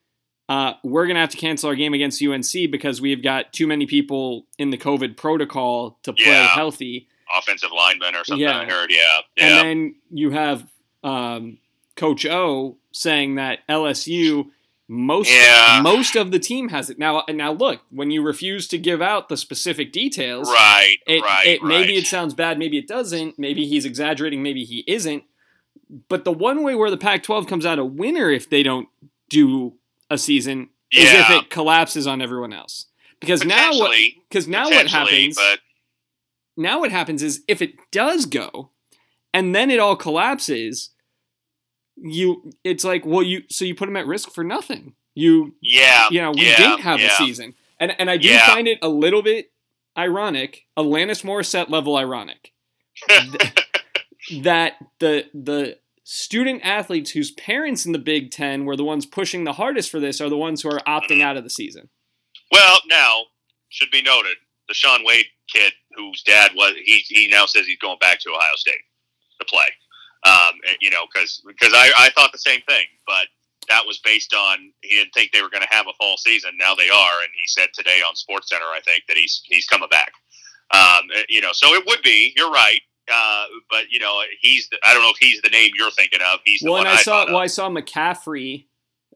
uh, 0.49 0.75
we're 0.85 1.07
gonna 1.07 1.21
have 1.21 1.31
to 1.31 1.37
cancel 1.37 1.71
our 1.71 1.75
game 1.75 1.95
against 1.95 2.23
UNC 2.23 2.71
because 2.71 3.01
we've 3.01 3.23
got 3.23 3.53
too 3.53 3.67
many 3.67 3.87
people 3.87 4.47
in 4.59 4.71
the 4.71 4.79
COVID 4.79 5.17
protocol 5.17 5.99
to 6.03 6.13
play 6.13 6.33
yeah. 6.33 6.49
healthy. 6.49 7.09
Offensive 7.37 7.71
linemen 7.75 8.15
or 8.15 8.25
something. 8.25 8.47
Yeah. 8.47 8.61
I 8.61 8.65
heard. 8.65 8.91
Yeah. 8.91 8.99
yeah. 9.37 9.45
And 9.47 9.69
then 9.69 9.95
you 10.11 10.31
have 10.31 10.67
um, 11.05 11.59
Coach 11.97 12.27
O 12.27 12.77
saying 12.93 13.37
that 13.37 13.67
LSU 13.69 14.47
most 14.89 15.31
yeah. 15.31 15.81
most 15.83 16.17
of 16.17 16.31
the 16.31 16.39
team 16.39 16.71
has 16.71 16.89
it 16.89 16.99
now. 16.99 17.23
Now 17.29 17.53
look, 17.53 17.83
when 17.91 18.11
you 18.11 18.23
refuse 18.23 18.67
to 18.69 18.79
give 18.79 19.03
out 19.03 19.29
the 19.29 19.37
specific 19.37 19.93
details, 19.93 20.49
right, 20.49 20.97
it, 21.07 21.23
right, 21.23 21.47
it, 21.47 21.63
right. 21.63 21.69
maybe 21.69 21.97
it 21.97 22.07
sounds 22.07 22.33
bad, 22.33 22.59
maybe 22.59 22.79
it 22.79 22.89
doesn't. 22.89 23.39
Maybe 23.39 23.67
he's 23.67 23.85
exaggerating, 23.85 24.43
maybe 24.43 24.65
he 24.65 24.85
isn't. 24.87 25.25
But 26.09 26.25
the 26.25 26.33
one 26.33 26.63
way 26.63 26.75
where 26.75 26.91
the 26.91 26.97
Pac-12 26.97 27.49
comes 27.49 27.67
out 27.67 27.79
a 27.79 27.85
winner 27.85 28.31
if 28.31 28.49
they 28.49 28.63
don't 28.63 28.89
do 29.29 29.75
a 30.11 30.17
season 30.17 30.71
yeah. 30.91 31.03
is 31.03 31.13
if 31.13 31.31
it 31.31 31.51
collapses 31.51 32.07
on 32.07 32.23
everyone 32.23 32.53
else. 32.53 32.87
Because 33.21 33.45
now 33.45 33.73
what? 33.73 33.97
Because 34.29 34.49
now 34.49 34.71
what 34.71 34.87
happens? 34.87 35.37
But... 35.37 35.61
Now 36.57 36.81
what 36.81 36.91
happens 36.91 37.23
is 37.23 37.43
if 37.47 37.61
it 37.61 37.75
does 37.91 38.27
go, 38.27 38.71
and 39.35 39.55
then 39.55 39.71
it 39.71 39.79
all 39.79 39.97
collapses, 39.97 40.91
you 42.03 42.53
it's 42.65 42.85
like 42.85 43.05
well 43.05 43.23
you 43.23 43.43
so 43.49 43.65
you 43.65 43.75
put 43.75 43.87
them 43.87 43.97
at 43.97 44.07
risk 44.07 44.31
for 44.31 44.45
nothing. 44.45 44.95
You 45.15 45.55
yeah 45.61 46.09
you 46.11 46.21
know 46.21 46.33
we 46.33 46.47
yeah, 46.47 46.57
didn't 46.57 46.81
have 46.81 47.01
yeah. 47.01 47.09
a 47.09 47.17
season, 47.17 47.55
and 47.81 47.93
and 47.99 48.11
I 48.11 48.17
do 48.17 48.29
yeah. 48.29 48.47
find 48.47 48.69
it 48.69 48.79
a 48.83 48.89
little 48.89 49.23
bit 49.23 49.51
ironic, 49.97 50.67
Alanis 50.77 51.25
Morissette 51.25 51.69
level 51.69 51.97
ironic. 51.97 52.53
that 54.43 54.75
the 55.01 55.27
the 55.35 55.79
student 56.05 56.63
athletes 56.65 57.11
whose 57.11 57.31
parents 57.33 57.85
in 57.85 57.93
the 57.93 57.99
Big 57.99 58.31
Ten 58.31 58.65
were 58.65 58.77
the 58.77 58.85
ones 58.85 59.07
pushing 59.07 59.45
the 59.45 59.53
hardest 59.53 59.91
for 59.91 60.01
this 60.01 60.21
are 60.21 60.29
the 60.29 60.37
ones 60.37 60.63
who 60.63 60.71
are 60.71 60.81
opting 60.81 61.19
mm-hmm. 61.19 61.23
out 61.23 61.37
of 61.37 61.45
the 61.45 61.51
season. 61.51 61.91
Well, 62.51 62.81
now 62.89 63.25
should 63.69 63.91
be 63.91 64.03
noted 64.03 64.37
the 64.69 64.75
Shaun 64.75 65.05
Wade 65.05 65.27
kid 65.53 65.73
whose 65.97 66.23
dad 66.23 66.53
was 66.55 66.75
he 66.85 67.05
he 67.09 67.29
now 67.29 67.47
says 67.47 67.67
he's 67.67 67.79
going 67.79 67.99
back 67.99 68.21
to 68.21 68.31
Ohio 68.31 68.55
State 68.57 68.81
to 69.41 69.47
play. 69.47 69.67
Um, 70.25 70.55
you 70.81 70.91
know, 70.91 71.07
because 71.13 71.43
because 71.47 71.73
I, 71.75 71.91
I 71.99 72.11
thought 72.11 72.33
the 72.33 72.39
same 72.39 72.61
thing, 72.63 72.87
but 73.07 73.27
that 73.69 73.83
was 73.87 73.99
based 73.99 74.35
on 74.35 74.73
he 74.83 74.97
didn't 74.97 75.13
think 75.13 75.33
they 75.33 75.43
were 75.43 75.51
going 75.51 75.63
to 75.63 75.75
have 75.75 75.87
a 75.87 75.93
fall 75.99 76.17
season. 76.17 76.51
Now 76.59 76.75
they 76.75 76.89
are, 76.89 77.23
and 77.23 77.31
he 77.35 77.47
said 77.47 77.69
today 77.75 78.01
on 78.07 78.15
SportsCenter, 78.15 78.67
I 78.75 78.81
think 78.85 79.05
that 79.09 79.17
he's 79.17 79.43
he's 79.45 79.67
coming 79.67 79.89
back. 79.91 80.13
Um, 80.75 81.09
you 81.29 81.41
know, 81.41 81.51
so 81.53 81.75
it 81.75 81.85
would 81.87 82.03
be. 82.03 82.33
You're 82.37 82.51
right. 82.51 82.81
Uh, 83.11 83.45
but 83.71 83.91
you 83.91 84.01
know, 84.01 84.21
he's. 84.41 84.69
The, 84.69 84.79
I 84.85 84.93
don't 84.93 85.03
know 85.03 85.11
if 85.11 85.19
he's 85.19 85.41
the 85.43 85.51
name 85.51 85.71
you're 85.77 85.91
thinking 85.93 86.21
of. 86.33 86.41
He's 86.45 86.61
the 86.61 86.71
well, 86.71 86.83
one 86.83 86.87
I, 86.87 86.95
I 86.95 87.03
saw. 87.03 87.27
Well, 87.27 87.39
I 87.39 87.47
saw 87.47 87.71
McCaffrey. 87.71 88.67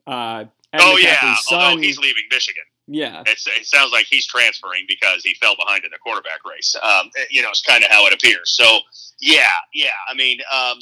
Uh, 0.07 0.45
oh 0.73 0.77
McCaffrey's 0.77 1.03
yeah, 1.03 1.35
son, 1.35 1.59
although 1.59 1.81
he's 1.81 1.97
leaving 1.97 2.23
Michigan. 2.31 2.63
Yeah, 2.87 3.23
it's, 3.27 3.47
it 3.47 3.65
sounds 3.65 3.91
like 3.93 4.07
he's 4.07 4.25
transferring 4.25 4.85
because 4.87 5.23
he 5.23 5.35
fell 5.35 5.55
behind 5.55 5.85
in 5.85 5.91
the 5.91 5.99
quarterback 5.99 6.39
race. 6.45 6.75
Um, 6.83 7.09
you 7.29 7.41
know, 7.41 7.49
it's 7.49 7.61
kind 7.61 7.83
of 7.83 7.89
how 7.89 8.05
it 8.07 8.13
appears. 8.13 8.55
So 8.55 8.79
yeah, 9.21 9.45
yeah. 9.73 9.91
I 10.09 10.15
mean, 10.15 10.39
um, 10.51 10.79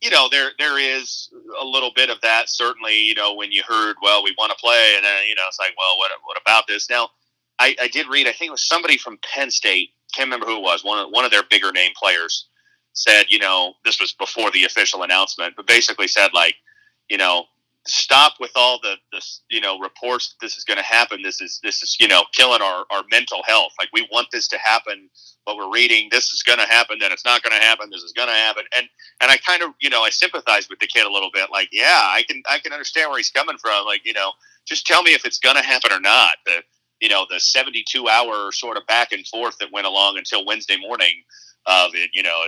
you 0.00 0.10
know, 0.10 0.28
there 0.30 0.50
there 0.58 0.78
is 0.78 1.30
a 1.60 1.64
little 1.64 1.90
bit 1.94 2.10
of 2.10 2.20
that. 2.22 2.48
Certainly, 2.48 3.00
you 3.00 3.14
know, 3.14 3.34
when 3.34 3.52
you 3.52 3.62
heard, 3.66 3.96
well, 4.02 4.22
we 4.24 4.34
want 4.38 4.50
to 4.50 4.58
play, 4.58 4.94
and 4.96 5.04
then 5.04 5.26
you 5.28 5.34
know, 5.34 5.42
it's 5.48 5.58
like, 5.58 5.74
well, 5.78 5.96
what 5.98 6.10
what 6.24 6.40
about 6.40 6.66
this? 6.66 6.88
Now, 6.90 7.10
I, 7.58 7.76
I 7.80 7.88
did 7.88 8.08
read. 8.08 8.26
I 8.26 8.32
think 8.32 8.48
it 8.48 8.52
was 8.52 8.66
somebody 8.66 8.96
from 8.96 9.18
Penn 9.22 9.50
State. 9.50 9.90
Can't 10.14 10.26
remember 10.26 10.46
who 10.46 10.56
it 10.56 10.62
was. 10.62 10.84
One 10.84 10.98
of, 10.98 11.10
one 11.10 11.24
of 11.24 11.30
their 11.30 11.42
bigger 11.48 11.72
name 11.72 11.92
players 11.96 12.46
said, 12.94 13.24
you 13.28 13.38
know, 13.38 13.74
this 13.84 14.00
was 14.00 14.12
before 14.12 14.50
the 14.50 14.64
official 14.64 15.02
announcement, 15.02 15.54
but 15.56 15.66
basically 15.66 16.08
said 16.08 16.30
like, 16.34 16.56
you 17.08 17.16
know, 17.16 17.44
stop 17.86 18.34
with 18.40 18.50
all 18.54 18.78
the, 18.82 18.96
the 19.12 19.24
you 19.48 19.60
know 19.60 19.78
reports 19.78 20.30
that 20.30 20.44
this 20.44 20.56
is 20.56 20.64
going 20.64 20.76
to 20.76 20.84
happen. 20.84 21.22
This 21.22 21.40
is 21.40 21.60
this 21.62 21.82
is 21.82 21.96
you 21.98 22.08
know 22.08 22.24
killing 22.32 22.62
our, 22.62 22.84
our 22.90 23.02
mental 23.10 23.42
health. 23.46 23.72
Like 23.78 23.88
we 23.92 24.06
want 24.12 24.28
this 24.32 24.48
to 24.48 24.58
happen, 24.58 25.08
but 25.46 25.56
we're 25.56 25.72
reading 25.72 26.08
this 26.10 26.32
is 26.32 26.42
going 26.42 26.58
to 26.58 26.66
happen, 26.66 26.98
then 27.00 27.12
it's 27.12 27.24
not 27.24 27.42
going 27.42 27.58
to 27.58 27.64
happen. 27.64 27.88
This 27.90 28.02
is 28.02 28.12
going 28.12 28.28
to 28.28 28.34
happen, 28.34 28.64
and 28.76 28.86
and 29.22 29.30
I 29.30 29.38
kind 29.38 29.62
of 29.62 29.70
you 29.80 29.90
know 29.90 30.02
I 30.02 30.10
sympathize 30.10 30.68
with 30.68 30.78
the 30.78 30.86
kid 30.86 31.06
a 31.06 31.12
little 31.12 31.30
bit. 31.32 31.48
Like 31.50 31.68
yeah, 31.72 32.00
I 32.02 32.22
can 32.28 32.42
I 32.50 32.58
can 32.58 32.72
understand 32.72 33.10
where 33.10 33.18
he's 33.18 33.30
coming 33.30 33.58
from. 33.58 33.86
Like 33.86 34.02
you 34.04 34.12
know, 34.12 34.32
just 34.66 34.86
tell 34.86 35.02
me 35.02 35.12
if 35.12 35.24
it's 35.24 35.38
going 35.38 35.56
to 35.56 35.62
happen 35.62 35.92
or 35.92 36.00
not. 36.00 36.36
The 36.44 36.62
you 37.00 37.08
know 37.08 37.26
the 37.30 37.40
72 37.40 38.08
hour 38.08 38.52
sort 38.52 38.76
of 38.76 38.86
back 38.86 39.12
and 39.12 39.26
forth 39.26 39.56
that 39.58 39.72
went 39.72 39.86
along 39.86 40.18
until 40.18 40.44
Wednesday 40.44 40.76
morning 40.76 41.24
of 41.66 41.94
it. 41.94 42.10
You 42.12 42.22
know, 42.22 42.44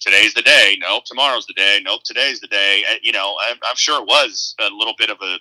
today's 0.00 0.34
the 0.34 0.42
day. 0.42 0.76
Nope, 0.80 1.04
tomorrow's 1.04 1.46
the 1.46 1.54
day. 1.54 1.80
Nope, 1.84 2.02
today's 2.04 2.40
the 2.40 2.48
day. 2.48 2.82
You 3.02 3.12
know, 3.12 3.36
I'm, 3.48 3.58
I'm 3.66 3.76
sure 3.76 4.00
it 4.00 4.06
was 4.06 4.54
a 4.60 4.70
little 4.70 4.94
bit 4.98 5.10
of 5.10 5.18
a 5.22 5.38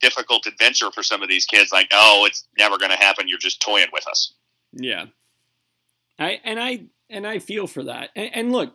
difficult 0.00 0.46
adventure 0.46 0.90
for 0.90 1.02
some 1.02 1.22
of 1.22 1.28
these 1.28 1.46
kids. 1.46 1.72
Like, 1.72 1.88
oh, 1.92 2.24
it's 2.26 2.46
never 2.58 2.78
going 2.78 2.90
to 2.90 2.96
happen. 2.96 3.28
You're 3.28 3.38
just 3.38 3.60
toying 3.60 3.88
with 3.92 4.06
us. 4.08 4.34
Yeah, 4.72 5.06
I 6.18 6.40
and 6.44 6.58
I 6.58 6.84
and 7.08 7.26
I 7.26 7.38
feel 7.38 7.66
for 7.66 7.84
that. 7.84 8.10
And, 8.16 8.30
and 8.34 8.52
look, 8.52 8.74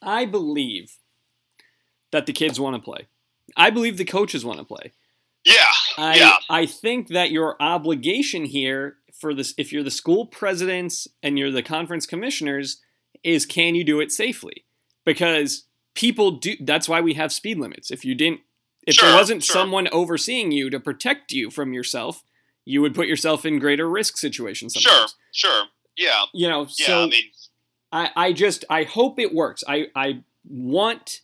I 0.00 0.26
believe 0.26 0.98
that 2.12 2.26
the 2.26 2.32
kids 2.32 2.60
want 2.60 2.76
to 2.76 2.82
play. 2.82 3.08
I 3.56 3.70
believe 3.70 3.96
the 3.96 4.04
coaches 4.04 4.44
want 4.44 4.58
to 4.58 4.64
play. 4.64 4.92
Yeah, 5.44 5.54
I, 5.98 6.16
yeah. 6.16 6.36
I 6.48 6.66
think 6.66 7.08
that 7.08 7.32
your 7.32 7.56
obligation 7.60 8.44
here 8.44 8.98
for 9.12 9.34
this, 9.34 9.54
if 9.56 9.72
you're 9.72 9.82
the 9.82 9.90
school 9.90 10.26
presidents 10.26 11.06
and 11.22 11.38
you're 11.38 11.50
the 11.50 11.62
conference 11.62 12.06
commissioners, 12.06 12.80
is 13.22 13.46
can 13.46 13.74
you 13.74 13.84
do 13.84 14.00
it 14.00 14.10
safely? 14.10 14.64
Because 15.04 15.64
people 15.94 16.32
do. 16.32 16.54
That's 16.60 16.88
why 16.88 17.00
we 17.00 17.14
have 17.14 17.32
speed 17.32 17.58
limits. 17.58 17.90
If 17.90 18.04
you 18.04 18.14
didn't, 18.14 18.40
if 18.86 18.94
Sure, 18.96 19.08
there 19.08 19.16
wasn't 19.18 19.42
sure. 19.44 19.54
someone 19.54 19.88
overseeing 19.92 20.50
you 20.50 20.70
to 20.70 20.80
protect 20.80 21.32
you 21.32 21.50
from 21.50 21.72
yourself, 21.72 22.22
you 22.64 22.80
would 22.80 22.94
put 22.94 23.06
yourself 23.08 23.44
in 23.44 23.58
greater 23.58 23.88
risk 23.88 24.16
situations. 24.16 24.74
Sometimes. 24.74 25.14
Sure, 25.32 25.50
sure. 25.52 25.64
Yeah, 25.96 26.24
You 26.32 26.48
know. 26.48 26.62
yeah. 26.78 26.86
so 26.86 27.02
I 27.04 27.06
mean, 27.08 27.24
I, 27.92 28.10
I 28.16 28.32
just 28.32 28.64
I 28.70 28.84
hope 28.84 29.18
it 29.18 29.34
works. 29.34 29.62
I 29.68 29.88
I 29.94 30.22
want 30.48 31.20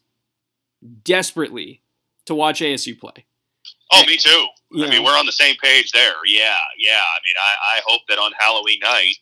desperately 1.04 1.82
to 2.26 2.34
watch 2.34 2.60
ASU 2.60 2.98
play. 2.98 3.24
oh, 3.92 4.04
me 4.06 4.16
too. 4.16 4.46
You 4.70 4.84
I 4.84 4.90
mean, 4.90 5.04
we're 5.04 5.18
on 5.18 5.26
the 5.26 5.32
same 5.32 5.56
page 5.62 5.92
there. 5.92 6.14
Yeah, 6.26 6.56
yeah. 6.78 7.00
I 7.00 7.18
mean, 7.24 7.36
I, 7.38 7.78
I 7.78 7.80
hope 7.86 8.02
that 8.08 8.18
on 8.18 8.32
Halloween 8.38 8.78
night 8.82 9.16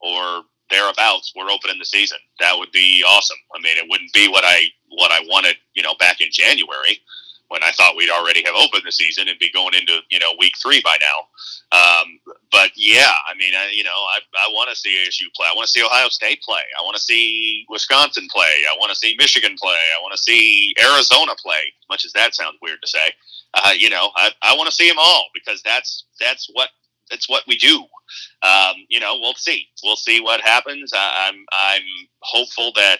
or 0.00 0.42
thereabouts, 0.70 1.32
we're 1.34 1.50
opening 1.50 1.78
the 1.78 1.84
season. 1.86 2.18
That 2.40 2.56
would 2.58 2.70
be 2.72 3.02
awesome. 3.06 3.38
I 3.54 3.60
mean, 3.60 3.78
it 3.78 3.86
wouldn't 3.88 4.12
be 4.12 4.28
what 4.28 4.44
I 4.44 4.64
what 4.90 5.10
I 5.10 5.20
wanted, 5.28 5.56
you 5.74 5.82
know, 5.82 5.94
back 5.98 6.20
in 6.20 6.28
January 6.30 7.00
when 7.48 7.62
I 7.62 7.70
thought 7.72 7.96
we'd 7.96 8.10
already 8.10 8.42
have 8.44 8.54
opened 8.56 8.82
the 8.84 8.92
season 8.92 9.28
and 9.28 9.38
be 9.38 9.50
going 9.50 9.74
into 9.74 10.00
you 10.10 10.18
know 10.18 10.32
week 10.38 10.54
three 10.60 10.80
by 10.82 10.96
now. 11.00 11.78
Um, 11.78 12.18
but 12.50 12.70
yeah, 12.76 13.12
I 13.28 13.34
mean, 13.36 13.54
I, 13.54 13.70
you 13.72 13.84
know, 13.84 13.90
I, 13.90 14.18
I 14.36 14.48
want 14.50 14.70
to 14.70 14.76
see 14.76 14.90
ASU 15.06 15.32
play. 15.34 15.46
I 15.50 15.54
want 15.54 15.66
to 15.66 15.72
see 15.72 15.84
Ohio 15.84 16.08
State 16.08 16.42
play. 16.42 16.62
I 16.78 16.82
want 16.82 16.96
to 16.96 17.02
see 17.02 17.64
Wisconsin 17.68 18.28
play. 18.32 18.52
I 18.70 18.76
want 18.78 18.90
to 18.90 18.96
see 18.96 19.16
Michigan 19.18 19.56
play. 19.60 19.78
I 19.96 20.00
want 20.02 20.12
to 20.12 20.18
see 20.22 20.74
Arizona 20.82 21.32
play. 21.42 21.72
As 21.82 21.88
much 21.88 22.04
as 22.04 22.12
that 22.12 22.34
sounds 22.34 22.58
weird 22.62 22.80
to 22.82 22.88
say, 22.88 23.12
uh, 23.54 23.72
you 23.76 23.90
know, 23.90 24.10
I, 24.16 24.30
I 24.42 24.56
want 24.56 24.68
to 24.68 24.74
see 24.74 24.88
them 24.88 24.98
all 24.98 25.26
because 25.34 25.62
that's 25.62 26.04
that's 26.20 26.48
what 26.52 26.70
that's 27.10 27.28
what 27.28 27.44
we 27.46 27.56
do. 27.56 27.84
Um, 28.42 28.76
you 28.88 29.00
know, 29.00 29.18
we'll 29.20 29.34
see. 29.34 29.66
We'll 29.82 29.96
see 29.96 30.20
what 30.20 30.40
happens. 30.40 30.92
I, 30.94 31.28
I'm 31.28 31.44
I'm 31.52 31.82
hopeful 32.22 32.72
that 32.76 32.98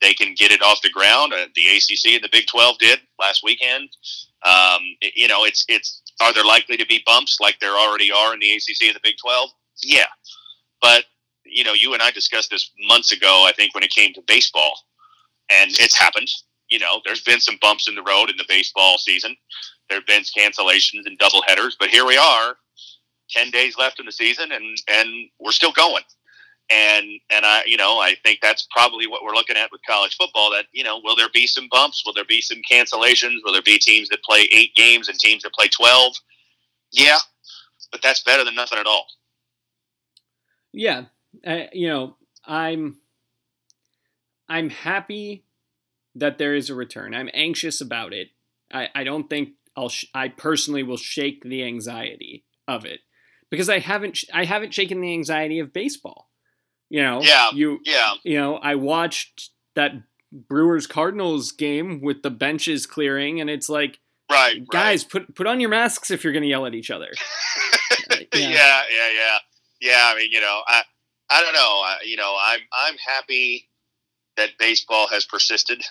they 0.00 0.14
can 0.14 0.34
get 0.34 0.52
it 0.52 0.62
off 0.62 0.80
the 0.82 0.90
ground. 0.90 1.32
Uh, 1.32 1.46
the 1.54 1.66
ACC 1.68 2.14
and 2.14 2.24
the 2.24 2.28
Big 2.32 2.46
Twelve 2.46 2.78
did 2.78 3.00
last 3.20 3.42
weekend. 3.44 3.88
Um, 4.44 4.80
you 5.14 5.28
know, 5.28 5.44
it's 5.44 5.64
it's 5.68 6.02
are 6.22 6.32
there 6.32 6.44
likely 6.44 6.76
to 6.76 6.86
be 6.86 7.02
bumps 7.06 7.38
like 7.40 7.58
there 7.60 7.76
already 7.76 8.10
are 8.12 8.32
in 8.34 8.40
the 8.40 8.52
ACC 8.52 8.88
and 8.88 8.96
the 8.96 9.00
Big 9.02 9.16
Twelve? 9.22 9.50
Yeah, 9.82 10.06
but 10.80 11.04
you 11.44 11.64
know, 11.64 11.72
you 11.72 11.94
and 11.94 12.02
I 12.02 12.10
discussed 12.10 12.50
this 12.50 12.70
months 12.86 13.12
ago. 13.12 13.44
I 13.46 13.52
think 13.52 13.74
when 13.74 13.84
it 13.84 13.90
came 13.90 14.12
to 14.14 14.22
baseball, 14.26 14.72
and 15.50 15.70
it's 15.72 15.98
happened. 15.98 16.28
You 16.70 16.78
know, 16.78 17.00
there's 17.04 17.22
been 17.22 17.40
some 17.40 17.58
bumps 17.60 17.88
in 17.88 17.94
the 17.94 18.02
road 18.02 18.30
in 18.30 18.36
the 18.36 18.44
baseball 18.48 18.98
season. 18.98 19.36
There 19.88 19.98
have 19.98 20.06
been 20.06 20.22
cancellations 20.22 21.06
and 21.06 21.18
double 21.18 21.42
headers, 21.46 21.76
but 21.78 21.88
here 21.90 22.06
we 22.06 22.16
are, 22.16 22.56
ten 23.30 23.50
days 23.50 23.76
left 23.78 24.00
in 24.00 24.06
the 24.06 24.12
season, 24.12 24.52
and 24.52 24.78
and 24.88 25.28
we're 25.40 25.52
still 25.52 25.72
going. 25.72 26.04
And 26.72 27.06
and 27.30 27.44
I, 27.44 27.64
you 27.66 27.76
know, 27.76 27.98
I 27.98 28.14
think 28.22 28.38
that's 28.40 28.68
probably 28.70 29.08
what 29.08 29.24
we're 29.24 29.34
looking 29.34 29.56
at 29.56 29.72
with 29.72 29.80
college 29.88 30.16
football. 30.16 30.50
That 30.52 30.66
you 30.72 30.84
know, 30.84 31.00
will 31.02 31.16
there 31.16 31.28
be 31.34 31.46
some 31.48 31.68
bumps? 31.70 32.04
Will 32.06 32.12
there 32.14 32.24
be 32.24 32.40
some 32.40 32.58
cancellations? 32.70 33.38
Will 33.44 33.52
there 33.52 33.62
be 33.62 33.78
teams 33.78 34.08
that 34.10 34.22
play 34.22 34.48
eight 34.52 34.74
games 34.76 35.08
and 35.08 35.18
teams 35.18 35.42
that 35.42 35.52
play 35.52 35.68
twelve? 35.68 36.14
Yeah, 36.92 37.18
but 37.90 38.02
that's 38.02 38.22
better 38.22 38.44
than 38.44 38.54
nothing 38.54 38.78
at 38.78 38.86
all. 38.86 39.06
yeah, 40.72 41.04
uh, 41.46 41.64
you 41.72 41.88
know, 41.88 42.16
I'm 42.44 42.96
I'm 44.48 44.70
happy 44.70 45.44
that 46.14 46.38
there 46.38 46.54
is 46.54 46.70
a 46.70 46.74
return. 46.74 47.14
I'm 47.14 47.30
anxious 47.34 47.80
about 47.80 48.12
it. 48.12 48.28
I, 48.72 48.88
I 48.94 49.04
don't 49.04 49.28
think 49.28 49.50
I'll 49.76 49.88
sh- 49.88 50.06
I 50.14 50.28
personally 50.28 50.82
will 50.82 50.96
shake 50.96 51.42
the 51.42 51.64
anxiety 51.64 52.44
of 52.66 52.84
it 52.84 53.00
because 53.50 53.68
I 53.68 53.78
haven't 53.78 54.16
sh- 54.16 54.24
I 54.32 54.44
haven't 54.44 54.74
shaken 54.74 55.00
the 55.00 55.12
anxiety 55.12 55.58
of 55.58 55.72
baseball. 55.72 56.30
You 56.88 57.02
know, 57.02 57.20
Yeah, 57.22 57.50
you 57.52 57.80
Yeah, 57.84 58.14
you 58.24 58.38
know, 58.38 58.56
I 58.56 58.74
watched 58.74 59.50
that 59.74 59.92
Brewers 60.32 60.86
Cardinals 60.86 61.52
game 61.52 62.00
with 62.00 62.22
the 62.22 62.30
benches 62.30 62.86
clearing, 62.86 63.40
and 63.40 63.48
it's 63.48 63.68
like, 63.68 63.98
right, 64.30 64.54
right. 64.54 64.66
guys, 64.68 65.04
put 65.04 65.34
put 65.34 65.46
on 65.46 65.60
your 65.60 65.70
masks 65.70 66.10
if 66.10 66.24
you're 66.24 66.32
going 66.32 66.42
to 66.42 66.48
yell 66.48 66.66
at 66.66 66.74
each 66.74 66.90
other. 66.90 67.10
yeah. 68.10 68.26
yeah, 68.32 68.82
yeah, 68.90 69.38
yeah, 69.80 70.02
I 70.06 70.16
mean, 70.16 70.30
you 70.30 70.40
know, 70.40 70.62
I, 70.66 70.82
I 71.30 71.42
don't 71.42 71.54
know. 71.54 71.60
I, 71.60 71.98
you 72.04 72.16
know, 72.16 72.36
I'm, 72.40 72.60
I'm 72.72 72.96
happy 72.96 73.68
that 74.36 74.50
baseball 74.58 75.08
has 75.08 75.24
persisted 75.24 75.82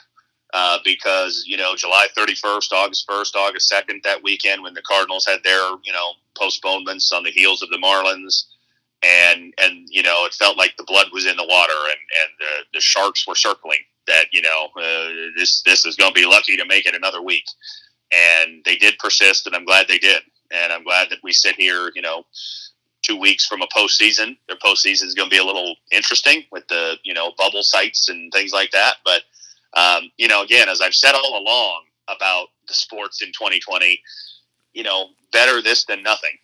uh, 0.53 0.79
because 0.83 1.43
you 1.45 1.57
know, 1.57 1.75
July 1.75 2.07
31st, 2.17 2.71
August 2.71 3.07
1st, 3.07 3.35
August 3.35 3.71
2nd, 3.71 4.03
that 4.03 4.23
weekend 4.23 4.63
when 4.63 4.73
the 4.73 4.81
Cardinals 4.81 5.25
had 5.25 5.39
their, 5.43 5.61
you 5.83 5.93
know, 5.93 6.11
postponements 6.37 7.11
on 7.11 7.23
the 7.23 7.31
heels 7.31 7.61
of 7.61 7.69
the 7.69 7.77
Marlins, 7.77 8.45
and 9.03 9.53
and 9.61 9.87
you 9.89 10.03
know, 10.03 10.25
it 10.25 10.33
felt 10.33 10.57
like 10.57 10.75
the 10.77 10.85
blood 10.85 11.07
was 11.13 11.25
in 11.25 11.37
the 11.37 11.47
water, 11.47 11.73
and 11.73 11.99
and 12.21 12.31
the 12.39 12.77
the 12.77 12.81
sharks 12.81 13.27
were 13.27 13.35
circling. 13.35 13.79
That 14.07 14.25
you 14.31 14.41
know, 14.41 14.69
uh, 14.77 15.31
this 15.37 15.61
this 15.63 15.85
is 15.85 15.95
going 15.95 16.13
to 16.13 16.19
be 16.19 16.25
lucky 16.25 16.57
to 16.57 16.65
make 16.65 16.85
it 16.85 16.95
another 16.95 17.21
week, 17.21 17.45
and 18.11 18.63
they 18.65 18.75
did 18.75 18.97
persist, 18.97 19.45
and 19.45 19.55
I'm 19.55 19.65
glad 19.65 19.87
they 19.87 19.99
did 19.99 20.23
and 20.51 20.73
I'm 20.73 20.83
glad 20.83 21.09
that 21.09 21.19
we 21.23 21.31
sit 21.31 21.55
here, 21.55 21.91
you 21.95 22.01
know, 22.01 22.25
two 23.01 23.17
weeks 23.17 23.45
from 23.45 23.61
a 23.61 23.67
postseason. 23.67 24.37
Their 24.47 24.57
postseason 24.57 25.05
is 25.05 25.15
going 25.15 25.29
to 25.29 25.35
be 25.35 25.41
a 25.41 25.45
little 25.45 25.75
interesting 25.91 26.43
with 26.51 26.67
the, 26.67 26.97
you 27.03 27.13
know, 27.13 27.31
bubble 27.37 27.63
sites 27.63 28.09
and 28.09 28.31
things 28.31 28.51
like 28.51 28.71
that. 28.71 28.95
But, 29.05 29.23
um, 29.75 30.11
you 30.17 30.27
know, 30.27 30.43
again, 30.43 30.69
as 30.69 30.81
I've 30.81 30.93
said 30.93 31.13
all 31.13 31.39
along 31.39 31.83
about 32.07 32.47
the 32.67 32.73
sports 32.73 33.21
in 33.21 33.29
2020, 33.29 34.01
you 34.73 34.83
know, 34.83 35.07
better 35.31 35.61
this 35.61 35.85
than 35.85 36.03
nothing. 36.03 36.37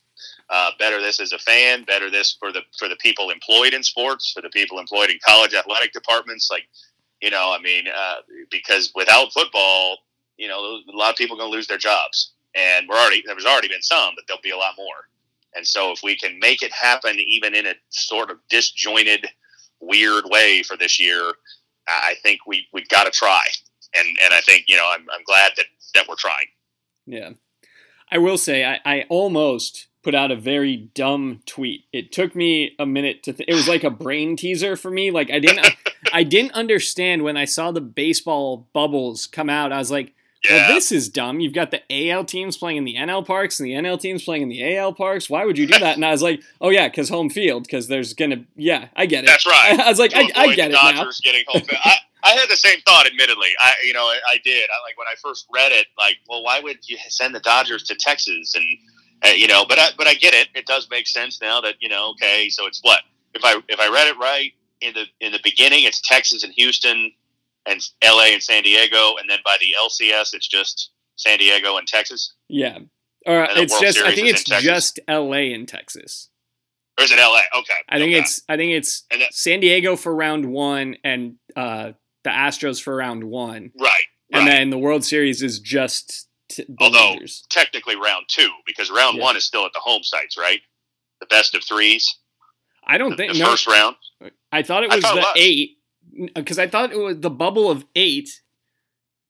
Uh, 0.49 0.69
better 0.77 1.01
this 1.01 1.19
as 1.19 1.33
a 1.33 1.39
fan. 1.39 1.83
Better 1.85 2.11
this 2.11 2.37
for 2.39 2.51
the 2.51 2.61
for 2.77 2.87
the 2.87 2.95
people 2.97 3.31
employed 3.31 3.73
in 3.73 3.81
sports, 3.81 4.31
for 4.31 4.41
the 4.41 4.49
people 4.49 4.77
employed 4.77 5.09
in 5.09 5.17
college 5.25 5.55
athletic 5.55 5.91
departments. 5.91 6.49
Like, 6.51 6.67
you 7.19 7.31
know, 7.31 7.51
I 7.57 7.59
mean, 7.61 7.85
uh, 7.87 8.17
because 8.51 8.91
without 8.93 9.33
football, 9.33 9.97
you 10.37 10.47
know, 10.47 10.59
a 10.59 10.95
lot 10.95 11.09
of 11.09 11.15
people 11.15 11.35
are 11.35 11.39
going 11.39 11.51
to 11.51 11.55
lose 11.55 11.67
their 11.67 11.79
jobs 11.79 12.33
and 12.55 12.87
we're 12.87 12.95
already 12.95 13.23
there's 13.25 13.45
already 13.45 13.67
been 13.67 13.81
some, 13.81 14.13
but 14.15 14.25
there'll 14.27 14.41
be 14.41 14.51
a 14.51 14.57
lot 14.57 14.73
more. 14.77 15.09
And 15.55 15.65
so 15.65 15.91
if 15.91 15.99
we 16.03 16.17
can 16.17 16.39
make 16.39 16.63
it 16.63 16.71
happen, 16.71 17.17
even 17.19 17.53
in 17.55 17.67
a 17.67 17.73
sort 17.89 18.31
of 18.31 18.39
disjointed, 18.49 19.27
weird 19.79 20.25
way 20.27 20.63
for 20.63 20.75
this 20.75 20.99
year, 20.99 21.33
I 21.87 22.15
think 22.23 22.41
we 22.47 22.67
we 22.73 22.83
got 22.85 23.03
to 23.03 23.11
try. 23.11 23.41
And 23.97 24.07
and 24.23 24.33
I 24.33 24.41
think 24.41 24.65
you 24.67 24.75
know 24.75 24.89
I'm 24.91 25.05
I'm 25.13 25.23
glad 25.25 25.53
that 25.57 25.65
that 25.93 26.07
we're 26.07 26.15
trying. 26.15 26.47
Yeah. 27.05 27.31
I 28.11 28.19
will 28.19 28.37
say, 28.37 28.63
I, 28.63 28.79
I 28.85 29.05
almost 29.09 29.87
put 30.03 30.13
out 30.13 30.29
a 30.29 30.35
very 30.35 30.77
dumb 30.77 31.41
tweet. 31.47 31.85
It 31.91 32.11
took 32.11 32.35
me 32.35 32.75
a 32.77 32.85
minute 32.85 33.23
to. 33.23 33.33
Th- 33.33 33.49
it 33.49 33.55
was 33.55 33.67
like 33.67 33.83
a 33.83 33.89
brain 33.89 34.35
teaser 34.37 34.75
for 34.75 34.91
me. 34.91 35.09
Like 35.09 35.31
I 35.31 35.39
didn't, 35.39 35.75
I 36.13 36.23
didn't 36.23 36.51
understand 36.51 37.23
when 37.23 37.37
I 37.37 37.45
saw 37.45 37.71
the 37.71 37.81
baseball 37.81 38.69
bubbles 38.73 39.25
come 39.25 39.49
out. 39.49 39.71
I 39.71 39.79
was 39.79 39.89
like, 39.89 40.13
Yeah, 40.49 40.67
well, 40.67 40.75
this 40.75 40.91
is 40.91 41.09
dumb. 41.09 41.39
You've 41.39 41.53
got 41.53 41.71
the 41.71 41.81
AL 42.11 42.25
teams 42.25 42.57
playing 42.57 42.77
in 42.77 42.83
the 42.83 42.95
NL 42.95 43.25
parks 43.25 43.59
and 43.59 43.67
the 43.67 43.73
NL 43.73 43.99
teams 43.99 44.23
playing 44.23 44.43
in 44.43 44.49
the 44.49 44.77
AL 44.77 44.93
parks. 44.93 45.29
Why 45.29 45.45
would 45.45 45.57
you 45.57 45.67
do 45.67 45.77
that? 45.79 45.95
And 45.95 46.05
I 46.05 46.11
was 46.11 46.21
like, 46.21 46.41
oh 46.61 46.69
yeah, 46.69 46.87
because 46.87 47.09
home 47.09 47.29
field. 47.29 47.63
Because 47.63 47.87
there's 47.87 48.13
gonna, 48.13 48.45
yeah, 48.55 48.87
I 48.95 49.05
get 49.05 49.23
it. 49.23 49.27
that's 49.27 49.45
right. 49.45 49.79
I 49.85 49.89
was 49.89 49.99
like, 49.99 50.13
I, 50.15 50.29
I 50.35 50.55
get 50.55 50.71
it 50.71 50.73
now. 50.73 51.09
Getting 51.23 51.43
home. 51.47 51.63
I, 51.83 51.97
I 52.23 52.29
had 52.29 52.49
the 52.49 52.57
same 52.57 52.79
thought, 52.81 53.05
admittedly. 53.05 53.49
I, 53.59 53.73
you 53.83 53.93
know, 53.93 54.05
I, 54.05 54.19
I 54.29 54.37
did. 54.43 54.69
I 54.69 54.81
like 54.87 54.97
when 54.97 55.07
I 55.07 55.15
first 55.21 55.47
read 55.53 55.71
it. 55.71 55.87
Like, 55.97 56.17
well, 56.27 56.43
why 56.43 56.59
would 56.59 56.77
you 56.87 56.97
send 57.09 57.35
the 57.35 57.39
Dodgers 57.39 57.83
to 57.83 57.95
Texas? 57.95 58.55
And 58.55 58.65
uh, 59.23 59.35
you 59.35 59.47
know, 59.47 59.65
but 59.67 59.79
I, 59.79 59.89
but 59.97 60.07
I 60.07 60.15
get 60.15 60.33
it. 60.33 60.49
It 60.55 60.65
does 60.65 60.87
make 60.89 61.07
sense 61.07 61.41
now 61.41 61.61
that 61.61 61.75
you 61.79 61.89
know. 61.89 62.11
Okay, 62.11 62.49
so 62.49 62.65
it's 62.65 62.79
what 62.81 63.01
if 63.33 63.43
I 63.43 63.59
if 63.69 63.79
I 63.79 63.89
read 63.89 64.07
it 64.07 64.17
right? 64.17 64.53
in 64.81 64.93
the 64.93 65.05
in 65.19 65.31
the 65.31 65.39
beginning 65.43 65.83
it's 65.83 66.01
Texas 66.01 66.43
and 66.43 66.53
Houston 66.53 67.11
and 67.65 67.81
LA 68.03 68.25
and 68.33 68.41
San 68.43 68.63
Diego, 68.63 69.15
and 69.19 69.29
then 69.29 69.39
by 69.43 69.57
the 69.59 69.75
LCS 69.81 70.33
it's 70.33 70.47
just 70.47 70.91
San 71.15 71.37
Diego 71.39 71.77
and 71.77 71.87
Texas. 71.87 72.33
Yeah, 72.49 72.79
or 73.25 73.43
And 73.43 73.57
it's 73.59 73.71
World 73.73 73.83
just. 73.83 73.99
I 73.99 74.13
think 74.15 74.27
it's 74.27 74.43
just 74.43 74.99
L.A. 75.07 75.53
and 75.53 75.67
Texas. 75.67 76.29
Or 76.99 77.03
is 77.03 77.11
it 77.11 77.17
LA? 77.17 77.39
Okay. 77.59 77.73
I 77.89 77.97
think 77.97 78.11
okay. 78.13 78.19
it's. 78.21 78.41
I 78.47 78.57
think 78.57 78.71
it's 78.73 79.03
And 79.11 79.21
San 79.31 79.59
Diego 79.59 79.95
for 79.95 80.15
round 80.15 80.45
one 80.45 80.95
and 81.03 81.35
uh, 81.55 81.91
the 82.23 82.29
Astros 82.29 82.81
for 82.81 82.95
round 82.95 83.23
one, 83.23 83.71
right. 83.79 83.91
and 84.31 84.45
right. 84.45 84.45
then 84.45 84.69
the 84.69 84.77
World 84.77 85.03
Series 85.03 85.41
is 85.41 85.59
just 85.59 86.27
t- 86.49 86.65
Although- 86.79 87.17
technically 87.49 87.95
round 87.95 88.25
two 88.29 88.49
because 88.65 88.89
round 88.89 89.17
Yeah. 89.17 89.23
one 89.23 89.35
is 89.37 89.43
still 89.45 89.65
at 89.65 89.73
the 89.73 89.79
home 89.81 90.03
sites, 90.03 90.37
right? 90.37 90.59
The 91.19 91.25
best 91.27 91.53
of 91.55 91.63
threes. 91.63 92.07
I 92.87 92.97
don't 92.97 93.11
The, 93.11 93.17
think 93.17 93.33
the 93.33 93.39
no. 93.39 93.49
first 93.49 93.67
round. 93.67 93.95
I 94.51 94.61
thought 94.61 94.83
it 94.83 94.89
was 94.89 95.01
thought 95.01 95.17
it 95.17 95.21
the 95.21 95.21
was. 95.21 95.33
eight 95.37 95.74
because 96.33 96.59
I 96.59 96.67
thought 96.67 96.91
it 96.91 96.97
was 96.97 97.19
the 97.19 97.29
bubble 97.29 97.69
of 97.69 97.85
eight 97.95 98.41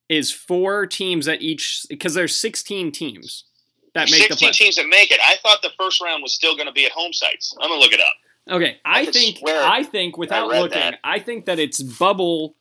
is 0.10 0.32
four 0.32 0.86
teams 0.86 1.28
at 1.28 1.42
each 1.42 1.86
because 1.90 2.14
there's 2.14 2.36
16 2.36 2.92
teams 2.92 3.46
that 3.94 4.12
make 4.12 4.28
the 4.28 4.36
Sixteen 4.36 4.50
play. 4.50 4.52
teams 4.52 4.76
that 4.76 4.88
make 4.88 5.12
it. 5.12 5.20
I 5.28 5.38
thought 5.38 5.62
the 5.62 5.72
first 5.80 6.02
round 6.02 6.22
was 6.22 6.34
still 6.34 6.56
going 6.56 6.68
to 6.68 6.74
be 6.74 6.86
at 6.86 6.92
home 6.92 7.14
sites. 7.14 7.56
I'm 7.60 7.70
gonna 7.70 7.80
look 7.80 7.94
it 7.94 8.02
up. 8.02 8.14
Okay, 8.52 8.78
I 8.86 9.06
could 9.06 9.14
think 9.14 9.40
I 9.48 9.84
think 9.84 10.18
without 10.18 10.52
read 10.52 10.62
looking, 10.62 10.80
that. 10.80 11.00
I 11.04 11.20
think 11.20 11.46
that 11.46 11.58
it's 11.58 11.82
bubble 11.82 12.56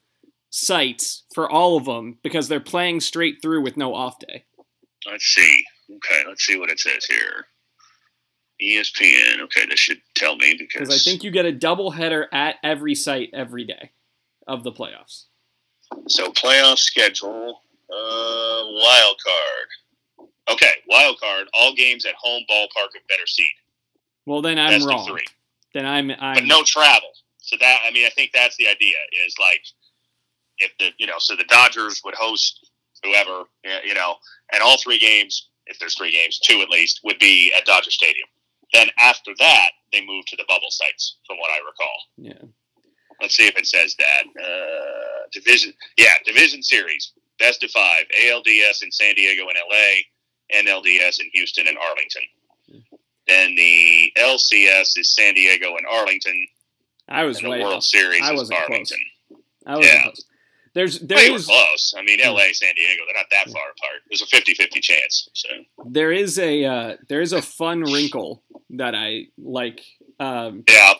sites 0.50 1.24
for 1.34 1.50
all 1.50 1.76
of 1.76 1.84
them 1.84 2.18
because 2.22 2.48
they're 2.48 2.60
playing 2.60 3.00
straight 3.00 3.42
through 3.42 3.60
with 3.62 3.76
no 3.76 3.94
off 3.94 4.18
day. 4.20 4.44
Let's 5.06 5.24
see. 5.26 5.64
Okay, 5.90 6.22
let's 6.26 6.46
see 6.46 6.58
what 6.58 6.70
it 6.70 6.78
says 6.78 7.04
here. 7.04 7.46
ESPN. 8.62 9.40
Okay, 9.40 9.66
this 9.66 9.80
should 9.80 10.00
tell 10.14 10.36
me 10.36 10.54
Because 10.56 10.88
I 10.88 10.96
think 10.96 11.24
you 11.24 11.30
get 11.30 11.44
a 11.44 11.52
double 11.52 11.90
header 11.90 12.28
at 12.32 12.56
every 12.62 12.94
site 12.94 13.30
every 13.34 13.64
day 13.64 13.90
of 14.46 14.64
the 14.64 14.72
playoffs. 14.72 15.24
so. 16.08 16.30
Playoff 16.32 16.78
schedule. 16.78 17.60
Uh, 17.90 18.62
wild 18.64 19.16
card. 19.24 20.28
Okay, 20.50 20.70
wild 20.88 21.18
card. 21.20 21.46
All 21.54 21.74
games 21.74 22.04
at 22.06 22.14
home, 22.20 22.42
ballpark, 22.50 22.96
of 22.96 23.06
better 23.08 23.26
seed. 23.26 23.52
Well, 24.26 24.42
then 24.42 24.58
I'm 24.58 24.70
Best 24.70 24.86
wrong. 24.88 25.06
three. 25.06 25.24
Then 25.74 25.86
I'm 25.86 26.10
I'm 26.12 26.34
but 26.34 26.44
no 26.44 26.62
travel. 26.62 27.10
So 27.38 27.56
that 27.60 27.80
I 27.86 27.90
mean, 27.92 28.06
I 28.06 28.10
think 28.10 28.30
that's 28.32 28.56
the 28.56 28.66
idea. 28.68 28.96
Is 29.26 29.34
like 29.38 29.60
if 30.58 30.72
the 30.78 30.90
you 30.98 31.06
know, 31.06 31.18
so 31.18 31.36
the 31.36 31.44
Dodgers 31.44 32.00
would 32.04 32.14
host 32.14 32.70
whoever 33.02 33.44
you 33.84 33.94
know, 33.94 34.14
and 34.52 34.62
all 34.62 34.78
three 34.78 34.98
games, 34.98 35.48
if 35.66 35.78
there's 35.78 35.94
three 35.94 36.10
games, 36.12 36.38
two 36.38 36.60
at 36.62 36.70
least, 36.70 37.00
would 37.04 37.18
be 37.18 37.52
at 37.56 37.66
Dodger 37.66 37.90
Stadium. 37.90 38.26
Then 38.72 38.88
after 38.98 39.32
that, 39.38 39.68
they 39.92 40.04
move 40.04 40.24
to 40.26 40.36
the 40.36 40.44
bubble 40.48 40.70
sites, 40.70 41.16
from 41.26 41.36
what 41.38 41.50
I 41.50 41.58
recall. 41.58 41.98
yeah. 42.16 42.48
Let's 43.20 43.36
see 43.36 43.46
if 43.46 43.56
it 43.56 43.66
says 43.66 43.94
that 43.98 44.24
uh, 44.42 45.26
division. 45.32 45.72
Yeah, 45.96 46.12
division 46.24 46.62
series, 46.62 47.12
best 47.38 47.62
of 47.62 47.70
five, 47.70 48.04
ALDS 48.22 48.82
in 48.82 48.90
San 48.92 49.14
Diego 49.14 49.42
and 49.48 49.56
LA, 49.70 50.60
NLDS 50.72 51.20
in 51.20 51.30
Houston 51.32 51.66
and 51.68 51.78
Arlington. 51.78 52.22
Then 53.26 53.54
the 53.54 54.12
LCS 54.18 54.98
is 54.98 55.14
San 55.14 55.34
Diego 55.34 55.68
and 55.76 55.86
Arlington, 55.90 56.46
I 57.08 57.24
was 57.24 57.38
and 57.38 57.46
the 57.46 57.50
way 57.50 57.60
World 57.60 57.74
off. 57.76 57.82
Series 57.84 58.20
I 58.22 58.32
is 58.32 58.38
wasn't 58.38 58.58
close. 58.58 58.68
Arlington. 58.70 58.98
I 59.66 59.76
was 59.76 59.86
Yeah. 59.86 60.02
close. 60.02 60.24
There's 60.74 60.98
there 60.98 61.30
were 61.30 61.36
is 61.36 61.46
close. 61.46 61.94
I 61.96 62.02
mean, 62.02 62.18
LA, 62.20 62.46
San 62.52 62.74
Diego, 62.74 63.02
they're 63.06 63.14
not 63.14 63.30
that 63.30 63.44
far 63.50 63.62
apart. 63.62 64.02
There's 64.10 64.22
a 64.22 64.26
50-50 64.26 64.82
chance. 64.82 65.28
So 65.32 65.48
there 65.86 66.10
is 66.10 66.36
a 66.38 66.64
uh, 66.64 66.96
there 67.08 67.20
is 67.20 67.32
a 67.32 67.40
fun 67.40 67.80
wrinkle 67.82 68.42
that 68.70 68.94
I 68.94 69.26
like 69.38 69.82
um, 70.18 70.64
yeah, 70.68 70.94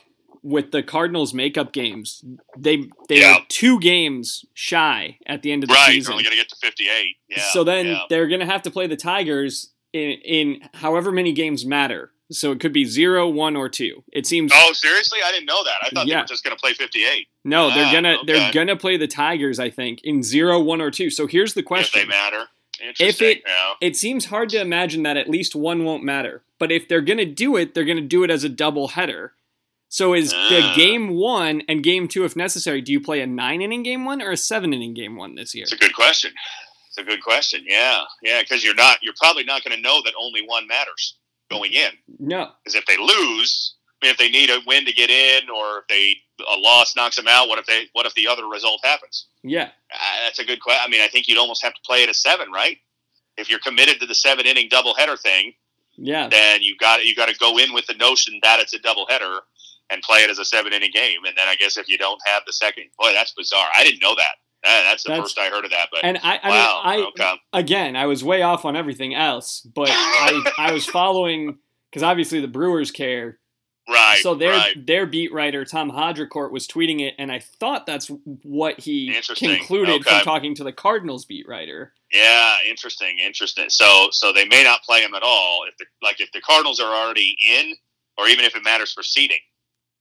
with 0.45 0.71
the 0.73 0.83
Cardinals 0.83 1.33
makeup 1.33 1.73
games. 1.73 2.23
They 2.57 2.85
they 3.09 3.21
Yeah. 3.21 3.37
are 3.39 3.47
two 3.49 3.81
games 3.81 4.45
shy 4.53 5.19
at 5.27 5.43
the 5.43 5.51
end 5.51 5.65
of 5.65 5.71
the 5.71 5.75
right. 5.75 5.95
Season. 5.95 6.13
only 6.13 6.23
gonna 6.23 6.37
get 6.37 6.51
to 6.51 6.57
58. 6.57 7.17
Yeah. 7.29 7.43
so 7.53 7.65
then 7.65 7.87
yeah. 7.87 8.03
they're 8.11 8.29
going 8.29 8.41
to 8.41 8.47
have 8.47 8.63
to 8.63 8.71
play 8.71 8.87
the 8.87 8.97
Tigers 8.97 9.73
in, 9.93 10.11
in 10.25 10.69
however 10.75 11.11
many 11.11 11.33
games 11.33 11.65
matter. 11.65 12.13
So 12.31 12.53
it 12.53 12.61
could 12.61 12.73
be 12.73 12.85
zero, 12.85 13.29
one, 13.29 13.55
or 13.57 13.69
two. 13.69 14.03
It 14.13 14.27
seems 14.27 14.51
Oh, 14.55 14.73
seriously? 14.73 15.21
I 15.25 15.31
didn't 15.33 15.47
know 15.47 15.63
that. 15.65 15.77
I 15.83 15.89
thought 15.91 16.07
they 16.07 16.13
Yeah. 16.13 16.21
were 16.21 16.27
just 16.27 16.45
gonna 16.45 16.57
play 16.57 16.75
58 16.75 17.27
no. 17.45 17.71
They're 17.71 17.87
ah, 17.87 17.93
gonna 17.93 18.17
they're 18.27 18.53
gonna 18.53 18.77
play 18.77 18.97
the 18.99 19.09
Tigers. 19.09 19.59
I 19.59 19.71
think 19.71 20.01
in 20.05 20.23
zero, 20.23 20.61
one, 20.61 20.81
or 20.83 20.91
two. 20.91 21.09
So 21.11 21.27
here's 21.27 21.55
the 21.55 21.63
question: 21.63 22.03
if 22.03 22.07
they 22.07 22.11
matter. 22.11 22.45
Interesting. 22.83 23.29
it- 23.31 23.43
yeah. 23.47 23.73
It 23.81 23.97
seems 23.97 24.27
hard 24.27 24.49
to 24.51 24.61
imagine 24.61 25.05
that 25.05 25.17
at 25.17 25.29
least 25.31 25.55
one 25.57 25.85
won't 25.85 26.03
matter. 26.05 26.43
But 26.59 26.71
if 26.73 26.87
they're 26.89 27.01
going 27.01 27.19
to 27.19 27.25
do 27.25 27.57
it, 27.57 27.73
they're 27.73 27.85
going 27.85 27.97
to 27.97 28.03
do 28.03 28.25
it 28.25 28.31
as 28.31 28.45
a 28.45 28.49
double 28.49 28.89
header. 28.89 29.33
So 29.95 30.13
is 30.13 30.31
the 30.33 30.61
Ah. 30.61 30.75
game 30.75 31.11
one 31.15 31.63
and 31.69 31.81
game 31.81 32.09
two, 32.09 32.25
if 32.25 32.35
necessary, 32.35 32.81
do 32.81 32.91
you 32.91 33.01
play 33.01 33.21
a 33.21 33.29
nine 33.29 33.63
inning 33.63 33.85
game 33.85 34.05
one 34.05 34.21
or 34.21 34.33
a 34.33 34.37
seven 34.37 34.75
inning 34.75 34.93
game 34.93 35.15
one 35.15 35.37
this 35.37 35.55
year? 35.55 35.63
It's 35.63 35.73
a 35.73 35.77
good 35.77 35.95
question. 35.95 36.35
It's 36.89 36.99
a 36.99 37.05
good 37.05 37.23
question. 37.23 37.65
Yeah, 37.65 38.03
yeah, 38.21 38.41
because 38.43 38.65
you're 38.65 38.75
not. 38.75 38.99
You're 39.03 39.15
probably 39.23 39.45
not 39.45 39.63
going 39.63 39.77
to 39.77 39.81
know 39.81 40.03
that 40.05 40.15
only 40.21 40.43
one 40.45 40.67
matters 40.67 41.15
going 41.49 41.75
in. 41.75 41.93
No. 42.19 42.51
Because 42.65 42.75
if 42.75 42.85
they 42.87 42.97
lose, 42.97 43.77
I 44.03 44.07
mean, 44.07 44.11
if 44.11 44.17
they 44.19 44.31
need 44.31 44.51
a 44.51 44.59
win 44.67 44.85
to 44.85 44.93
get 44.93 45.11
in, 45.11 45.49
or 45.49 45.79
if 45.83 45.87
they 45.89 46.17
a 46.41 46.59
loss 46.59 46.97
knocks 46.97 47.15
them 47.15 47.29
out, 47.29 47.49
what 47.49 47.61
if 47.61 47.67
they? 47.67 47.87
What 47.93 48.05
if 48.05 48.15
the 48.15 48.27
other 48.27 48.49
result 48.49 48.81
happens? 48.83 49.27
Yeah. 49.45 49.71
Uh, 49.93 49.97
that's 50.25 50.41
a 50.41 50.45
good 50.45 50.61
question. 50.61 50.83
I 50.85 50.91
mean, 50.91 51.03
I 51.03 51.07
think 51.07 51.29
you'd 51.29 51.39
almost 51.39 51.63
have 51.63 51.73
to 51.75 51.81
play 51.87 52.03
it 52.03 52.09
a 52.09 52.15
seven, 52.15 52.51
right? 52.51 52.79
If 53.37 53.49
you're 53.49 53.61
committed 53.61 54.01
to 54.01 54.07
the 54.07 54.15
seven 54.17 54.45
inning 54.45 54.69
doubleheader 54.69 55.21
thing, 55.21 55.55
Yeah. 55.97 56.27
then 56.27 56.63
you 56.63 56.77
got 56.79 57.07
you 57.07 57.15
got 57.15 57.29
to 57.29 57.37
go 57.39 57.59
in 57.59 57.73
with 57.73 57.87
the 57.87 57.95
notion 57.95 58.41
that 58.43 58.59
it's 58.59 58.75
a 58.75 58.81
doubleheader 58.81 59.39
and 59.91 60.03
play 60.03 60.21
it 60.21 60.31
as 60.31 60.39
a 60.39 60.45
seven 60.45 60.73
inning 60.73 60.91
game. 60.93 61.25
And 61.27 61.37
then 61.37 61.47
I 61.49 61.57
guess 61.57 61.77
if 61.77 61.89
you 61.89 61.99
don't 61.99 62.21
have 62.27 62.43
the 62.47 62.53
second, 62.53 62.85
boy, 62.99 63.13
that's 63.13 63.33
bizarre. 63.33 63.67
I 63.77 63.85
didn't 63.85 64.03
know 64.03 64.15
that. 64.15 64.37
That's 64.63 65.03
the 65.03 65.11
That's- 65.11 65.25
first 65.25 65.39
I 65.39 65.51
heard 65.51 65.65
of 65.67 65.71
that. 65.73 65.89
But 65.93 66.05
And 66.05 66.19
I, 66.23 66.41
I 66.43 66.49
wow, 66.49 66.83
mean, 66.97 67.05
I 67.05 67.09
okay, 67.09 67.35
again, 67.53 67.97
I 67.97 68.07
was 68.07 68.25
way 68.25 68.41
off 68.41 68.65
on 68.65 68.77
everything 68.77 69.15
else, 69.15 69.61
but 69.61 69.89
I, 69.91 70.53
I 70.59 70.73
was 70.73 70.87
following 70.87 71.59
because 71.91 72.03
obviously 72.03 72.41
the 72.41 72.49
Brewers 72.49 72.91
care. 72.91 73.39
right. 73.91 74.21
so 74.23 74.35
their 74.35 74.53
right. 74.53 74.87
their 74.87 75.05
beat 75.05 75.35
writer 75.35 75.67
Tom 75.67 75.91
Haudricourt 75.91 76.51
was 76.51 76.67
tweeting 76.67 77.03
it, 77.07 77.15
and 77.19 77.31
I 77.31 77.41
thought 77.41 77.85
that's 77.85 78.11
what 78.43 78.81
he 78.81 79.15
concluded 79.37 80.03
from 80.03 80.23
talking 80.23 80.55
to 80.55 80.65
the 80.65 80.73
Cardinals 80.73 81.27
beat 81.27 81.47
writer. 81.47 81.93
Yeah, 82.11 82.55
interesting, 82.67 83.19
interesting. 83.23 83.67
So, 83.69 84.09
so 84.13 84.33
they 84.33 84.47
may 84.47 84.65
not 84.65 84.83
play 84.83 85.01
him 85.03 85.13
at 85.15 85.23
all. 85.23 85.65
If 85.69 85.77
the 85.77 85.85
like, 86.03 86.21
if 86.23 86.33
the 86.33 86.41
Cardinals 86.41 86.81
are 86.81 86.91
already 86.91 87.37
in, 87.47 87.75
or 88.17 88.29
even 88.29 88.47
if 88.47 88.57
it 88.57 88.65
matters 88.65 88.95
for 88.95 89.03
seeding, 89.03 89.37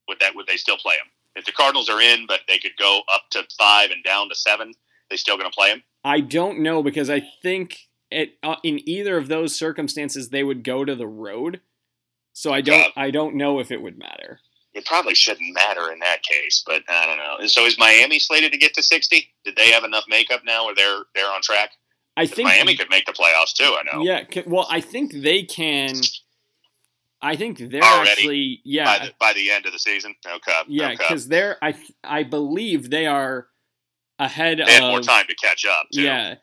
would 0.08 0.20
that 0.20 0.36
would 0.36 0.48
they 0.48 0.58
still 0.58 0.78
play 0.78 0.96
him? 0.96 1.08
If 1.36 1.46
the 1.46 1.52
Cardinals 1.52 1.90
are 1.90 2.00
in, 2.02 2.26
but 2.28 2.42
they 2.48 2.60
could 2.60 2.78
go 2.78 3.02
up 3.12 3.24
to 3.32 3.44
five 3.58 3.90
and 3.92 4.04
down 4.04 4.30
to 4.30 4.36
seven, 4.36 4.74
they 5.10 5.18
still 5.18 5.38
going 5.38 5.50
to 5.50 5.56
play 5.56 5.70
him? 5.70 5.84
I 6.04 6.20
don't 6.20 6.60
know 6.60 6.84
because 6.84 7.10
I 7.10 7.24
think 7.42 7.88
it, 8.12 8.38
uh, 8.44 8.58
in 8.64 8.88
either 8.88 9.18
of 9.18 9.28
those 9.28 9.56
circumstances 9.56 10.30
they 10.30 10.44
would 10.44 10.64
go 10.64 10.86
to 10.86 10.96
the 10.96 11.08
road. 11.08 11.62
So 12.34 12.52
I 12.52 12.62
don't 12.62 12.80
Yeah. 12.80 12.88
I 12.96 13.12
don't 13.12 13.36
know 13.36 13.60
if 13.60 13.72
it 13.72 13.82
would 13.82 13.98
matter. 13.98 14.40
It 14.74 14.86
probably 14.86 15.14
shouldn't 15.14 15.54
matter 15.54 15.92
in 15.92 16.00
that 16.00 16.24
case, 16.24 16.64
but 16.66 16.82
I 16.90 17.06
don't 17.06 17.18
know. 17.18 17.38
And 17.40 17.50
so, 17.50 17.66
is 17.66 17.78
Miami 17.78 18.18
slated 18.18 18.52
to 18.54 18.58
get 18.58 18.74
to 18.74 18.82
sixty? 18.82 19.32
Did 19.46 19.56
they 19.56 19.70
have 19.70 19.84
enough 19.84 20.06
makeup 20.08 20.42
now, 20.44 20.66
or 20.66 20.74
they're 20.74 21.04
they're 21.14 21.32
on 21.32 21.44
track? 21.44 21.72
I 22.18 22.26
think 22.26 22.48
Miami 22.48 22.76
could 22.76 22.90
make 22.90 23.06
the 23.06 23.12
playoffs 23.12 23.54
too. 23.54 23.66
I 23.66 23.84
know. 23.92 24.04
Yeah, 24.04 24.24
well, 24.48 24.68
I 24.70 24.82
think 24.82 25.14
they 25.14 25.44
can. 25.44 25.94
I 27.24 27.36
think 27.38 27.58
they're 27.58 27.82
Already? 27.82 28.10
actually 28.12 28.56
By 28.58 28.62
yeah 28.66 29.06
the, 29.06 29.12
by 29.20 29.34
the 29.34 29.50
end 29.50 29.66
of 29.66 29.72
the 29.74 29.80
season, 29.80 30.14
okay. 30.28 30.52
yeah 30.68 30.88
okay. 30.88 30.96
because 30.98 31.28
they're 31.28 31.58
I 31.64 31.74
I 32.04 32.24
believe 32.24 32.90
they 32.90 33.06
are 33.08 33.48
ahead 34.20 34.60
they 34.66 34.78
of 34.78 34.84
more 34.84 35.00
time 35.02 35.26
to 35.28 35.36
catch 35.36 35.66
up. 35.66 35.88
Too. 35.94 36.02
yeah 36.04 36.36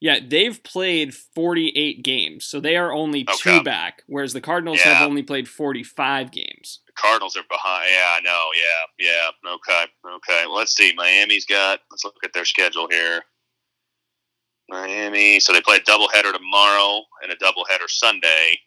yeah 0.00 0.20
they've 0.24 0.62
played 0.62 1.12
forty 1.14 1.70
eight 1.76 2.02
games 2.04 2.44
so 2.46 2.60
they 2.60 2.76
are 2.76 2.92
only 2.92 3.24
two 3.24 3.50
Okay. 3.50 3.62
back 3.62 4.02
whereas 4.06 4.32
the 4.32 4.40
Cardinals 4.40 4.78
Yeah. 4.78 4.94
have 4.94 5.08
only 5.08 5.22
played 5.24 5.48
forty 5.48 5.82
five 5.82 6.30
games. 6.30 6.80
The 6.86 6.92
Cardinals 6.92 7.36
are 7.36 7.42
behind. 7.50 7.84
Yeah, 7.90 8.16
I 8.16 8.20
know. 8.22 8.46
Yeah, 8.56 9.10
yeah. 9.44 9.52
Okay, 9.54 9.84
okay. 10.16 10.46
Well, 10.46 10.56
let's 10.56 10.74
see. 10.76 10.92
Miami's 10.96 11.44
got. 11.46 11.80
Let's 11.90 12.04
look 12.04 12.14
at 12.24 12.32
their 12.32 12.44
schedule 12.44 12.86
here. 12.90 13.22
Miami. 14.68 15.40
So 15.40 15.52
they 15.52 15.60
play 15.60 15.76
a 15.76 15.80
doubleheader 15.80 16.32
tomorrow 16.32 17.02
and 17.22 17.32
a 17.32 17.36
doubleheader 17.36 17.88
Sunday. 17.88 18.58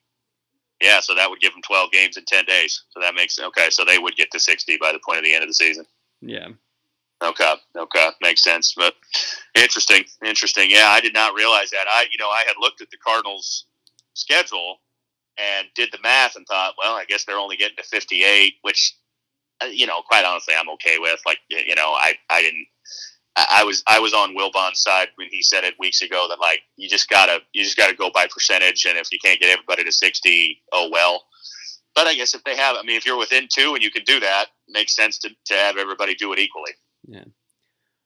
Yeah, 0.82 1.00
so 1.00 1.14
that 1.16 1.30
would 1.30 1.40
give 1.40 1.54
them 1.54 1.62
twelve 1.62 1.92
games 1.92 2.18
in 2.18 2.26
ten 2.26 2.44
days. 2.46 2.84
So 2.90 3.00
that 3.00 3.16
makes 3.16 3.40
okay. 3.40 3.70
So 3.70 3.86
they 3.86 4.00
would 4.00 4.16
get 4.16 4.32
to 4.32 4.40
sixty 4.40 4.78
by 4.78 4.92
the 4.92 5.00
point 5.06 5.20
of 5.20 5.24
the 5.24 5.34
end 5.34 5.44
of 5.44 5.50
the 5.50 5.54
season. 5.54 5.86
Yeah, 6.22 6.50
Okay, 7.24 7.54
okay, 7.78 8.10
makes 8.22 8.44
sense. 8.44 8.74
But 8.76 8.96
interesting, 9.54 10.04
interesting. 10.26 10.70
Yeah, 10.70 10.88
I 10.88 11.02
did 11.02 11.14
not 11.14 11.36
realize 11.36 11.70
that. 11.70 11.86
I, 11.88 12.06
you 12.12 12.18
know, 12.20 12.30
I 12.30 12.44
had 12.48 12.56
looked 12.60 12.82
at 12.82 12.90
the 12.90 12.98
Cardinals' 12.98 13.66
schedule 14.14 14.78
and 15.38 15.68
did 15.76 15.90
the 15.92 16.00
math 16.02 16.36
and 16.36 16.46
thought, 16.48 16.74
well, 16.78 16.96
I 16.96 17.06
guess 17.06 17.26
they're 17.26 17.38
only 17.38 17.58
getting 17.58 17.78
to 17.78 17.84
fifty-eight, 17.84 18.56
which, 18.64 18.96
uh, 19.64 19.68
you 19.68 19.86
know, 19.86 20.02
quite 20.08 20.26
honestly, 20.26 20.56
I'm 20.60 20.70
okay 20.72 20.98
with. 21.00 21.22
Like, 21.26 21.38
you 21.50 21.76
know, 21.76 21.92
I, 21.94 22.14
I 22.30 22.42
didn't. 22.42 22.66
I 23.38 23.64
was 23.64 23.84
I 23.88 24.00
was 24.00 24.14
on 24.14 24.36
Wilbon's 24.36 24.82
side 24.82 25.08
when 25.16 25.28
he 25.32 25.42
said 25.42 25.64
it 25.64 25.76
weeks 25.80 26.02
ago 26.02 26.26
that 26.30 26.40
like 26.40 26.62
you 26.76 26.90
just 26.90 27.08
gotta 27.10 27.40
you 27.54 27.64
just 27.64 27.78
gotta 27.78 27.96
go 27.96 28.10
by 28.14 28.28
percentage 28.28 28.86
and 28.86 28.98
if 28.98 29.08
you 29.12 29.20
can't 29.24 29.40
get 29.40 29.50
everybody 29.52 29.84
to 29.86 29.92
sixty, 29.92 30.62
oh 30.74 30.90
well. 30.92 31.24
But 31.96 32.08
I 32.08 32.16
guess 32.16 32.34
if 32.34 32.44
they 32.46 32.56
have, 32.56 32.78
I 32.78 32.84
mean, 32.84 32.96
if 32.96 33.06
you're 33.06 33.18
within 33.18 33.48
two 33.54 33.74
and 33.74 33.84
you 33.84 33.92
can 33.92 34.04
do 34.06 34.20
that, 34.22 34.46
makes 34.70 34.96
sense 34.96 35.18
to, 35.20 35.30
to 35.48 35.54
have 35.56 35.76
everybody 35.78 36.16
do 36.16 36.32
it 36.32 36.40
equally. 36.40 36.72
Yeah. 37.06 37.24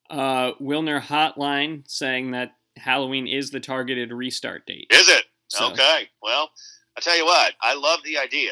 Uh, 0.10 0.54
Wilner 0.62 1.00
Hotline 1.02 1.84
saying 1.88 2.32
that 2.32 2.54
Halloween 2.78 3.28
is 3.28 3.52
the 3.52 3.60
targeted 3.60 4.12
restart 4.12 4.66
date. 4.66 4.88
Is 4.92 5.08
it? 5.10 5.24
So- 5.50 5.72
Okay. 5.72 6.10
Well, 6.22 6.50
I 6.98 7.02
tell 7.02 7.16
you 7.18 7.26
what, 7.26 7.54
I 7.62 7.76
love 7.76 8.00
the 8.04 8.18
idea, 8.18 8.52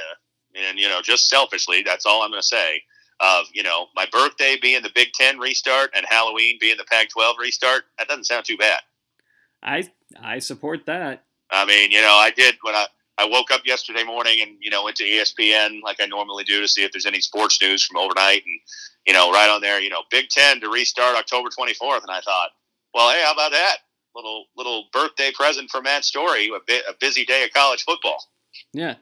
and 0.56 0.78
you 0.78 0.88
know, 0.90 1.02
just 1.02 1.30
selfishly, 1.30 1.82
that's 1.84 2.06
all 2.06 2.22
I'm 2.24 2.30
going 2.32 2.42
to 2.42 2.48
say. 2.48 2.82
Of 3.20 3.46
you 3.54 3.64
know, 3.64 3.88
my 3.96 4.06
birthday 4.12 4.58
being 4.62 4.84
the 4.84 4.92
Big 4.94 5.14
Ten 5.14 5.40
restart 5.40 5.92
and 5.96 6.06
Halloween 6.10 6.58
being 6.60 6.78
the 6.78 6.86
Pac-12 6.86 7.38
restart. 7.40 7.84
That 7.98 8.08
doesn't 8.08 8.26
sound 8.26 8.46
too 8.46 8.58
bad. 8.58 8.82
I 9.62 9.90
I 10.22 10.40
support 10.40 10.86
that. 10.88 11.24
I 11.50 11.66
mean, 11.66 11.92
you 11.92 12.02
know, 12.02 12.16
I 12.16 12.32
did 12.36 12.56
when 12.62 12.76
I 12.76 12.88
I 13.18 13.26
woke 13.26 13.52
up 13.52 13.62
yesterday 13.66 14.04
morning 14.04 14.42
and 14.42 14.58
you 14.60 14.70
know 14.70 14.84
went 14.84 14.98
to 14.98 15.04
ESPN 15.04 15.82
like 15.84 15.98
I 16.02 16.06
normally 16.06 16.44
do 16.44 16.60
to 16.62 16.68
see 16.68 16.84
if 16.84 16.92
there's 16.92 17.06
any 17.06 17.22
sports 17.22 17.62
news 17.62 17.84
from 17.84 17.98
overnight, 17.98 18.44
and 18.46 18.60
you 19.06 19.14
know, 19.14 19.32
right 19.32 19.50
on 19.50 19.62
there, 19.62 19.82
you 19.82 19.90
know, 19.90 20.04
Big 20.10 20.30
Ten 20.30 20.60
to 20.62 20.70
restart 20.70 21.16
October 21.16 21.50
24th, 21.50 22.02
and 22.02 22.12
I 22.12 22.22
thought, 22.22 22.50
well, 22.94 23.12
hey, 23.12 23.22
how 23.24 23.34
about 23.34 23.52
that? 23.52 23.78
Little 24.16 24.46
little 24.56 24.86
birthday 24.94 25.32
present 25.34 25.70
for 25.70 25.82
Matt 25.82 26.06
Story, 26.06 26.48
a, 26.48 26.60
bit, 26.66 26.84
a 26.88 26.94
busy 27.00 27.26
day 27.26 27.44
of 27.44 27.54
college 27.54 27.84
football. 27.84 28.24
Yeah. 28.72 28.96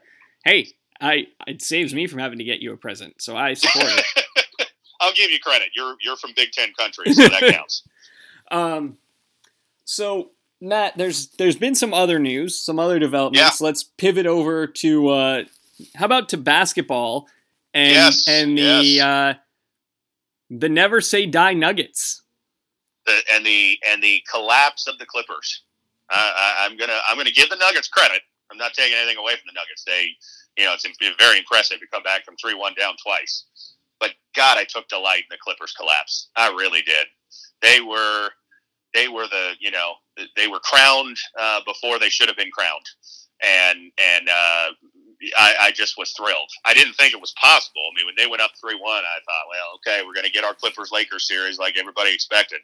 Hey, 0.44 0.68
I 1.02 1.26
it 1.46 1.60
saves 1.60 1.92
me 1.94 2.06
from 2.06 2.20
having 2.20 2.38
to 2.38 2.44
get 2.44 2.60
you 2.60 2.72
a 2.72 2.76
present, 2.76 3.20
so 3.20 3.36
I 3.36 3.54
support 3.54 3.86
it. 3.88 4.68
I'll 5.00 5.12
give 5.14 5.30
you 5.30 5.38
credit. 5.40 5.68
You're 5.74 5.96
you're 6.00 6.16
from 6.16 6.30
Big 6.36 6.52
Ten 6.52 6.72
country, 6.78 7.12
so 7.12 7.28
that 7.28 7.40
counts. 7.54 7.82
Um, 8.50 8.96
so 9.84 10.30
Matt, 10.60 10.96
there's 10.96 11.28
there's 11.38 11.56
been 11.56 11.74
some 11.74 11.92
other 11.92 12.18
news, 12.18 12.56
some 12.56 12.78
other 12.78 12.98
developments. 12.98 13.60
Let's 13.60 13.82
pivot 13.82 14.26
over 14.26 14.66
to 14.66 15.08
uh, 15.08 15.44
how 15.96 16.06
about 16.06 16.28
to 16.30 16.36
basketball 16.36 17.28
and 17.74 17.92
Yes, 17.92 18.28
and 18.28 18.56
the 18.56 18.62
yes. 18.62 19.04
uh, 19.04 19.34
the 20.50 20.68
never 20.68 21.00
say 21.00 21.26
die 21.26 21.54
Nuggets. 21.54 22.22
The, 23.06 23.18
and 23.34 23.44
the 23.44 23.78
and 23.88 24.00
the 24.02 24.22
collapse 24.30 24.86
of 24.86 24.98
the 24.98 25.06
Clippers. 25.06 25.62
Uh, 26.08 26.14
I, 26.16 26.66
I'm 26.68 26.76
gonna 26.76 26.98
I'm 27.08 27.16
gonna 27.16 27.30
give 27.32 27.50
the 27.50 27.56
Nuggets 27.56 27.88
credit. 27.88 28.20
I'm 28.50 28.58
not 28.58 28.74
taking 28.74 28.96
anything 28.96 29.16
away 29.16 29.32
from 29.32 29.44
the 29.46 29.54
Nuggets. 29.54 29.82
They, 29.84 30.10
you 30.56 30.64
know, 30.64 30.74
it's 30.74 30.86
very 31.18 31.38
impressive 31.38 31.80
to 31.80 31.86
come 31.92 32.02
back 32.02 32.24
from 32.24 32.36
three 32.36 32.54
one 32.54 32.74
down 32.78 32.94
twice. 33.02 33.44
But 34.00 34.10
God, 34.34 34.58
I 34.58 34.64
took 34.64 34.88
delight 34.88 35.20
in 35.20 35.30
the 35.30 35.38
Clippers 35.40 35.72
collapse. 35.72 36.28
I 36.36 36.48
really 36.48 36.82
did. 36.82 37.06
They 37.62 37.80
were 37.80 38.30
they 38.94 39.08
were 39.08 39.26
the 39.28 39.52
you 39.60 39.70
know 39.70 39.94
they 40.36 40.48
were 40.48 40.60
crowned 40.60 41.16
uh, 41.38 41.60
before 41.66 41.98
they 41.98 42.10
should 42.10 42.28
have 42.28 42.36
been 42.36 42.50
crowned, 42.50 42.86
and 43.42 43.78
and 43.96 44.28
uh, 44.28 44.68
I, 45.38 45.54
I 45.60 45.72
just 45.72 45.96
was 45.96 46.12
thrilled. 46.12 46.50
I 46.64 46.74
didn't 46.74 46.94
think 46.94 47.14
it 47.14 47.20
was 47.20 47.32
possible. 47.40 47.82
I 47.82 47.92
mean, 47.96 48.06
when 48.06 48.14
they 48.16 48.28
went 48.28 48.42
up 48.42 48.52
three 48.60 48.76
one, 48.76 49.02
I 49.04 49.18
thought, 49.24 49.46
well, 49.48 49.68
okay, 49.76 50.04
we're 50.04 50.14
going 50.14 50.26
to 50.26 50.32
get 50.32 50.44
our 50.44 50.54
Clippers 50.54 50.90
Lakers 50.92 51.28
series 51.28 51.58
like 51.58 51.78
everybody 51.78 52.12
expected. 52.12 52.60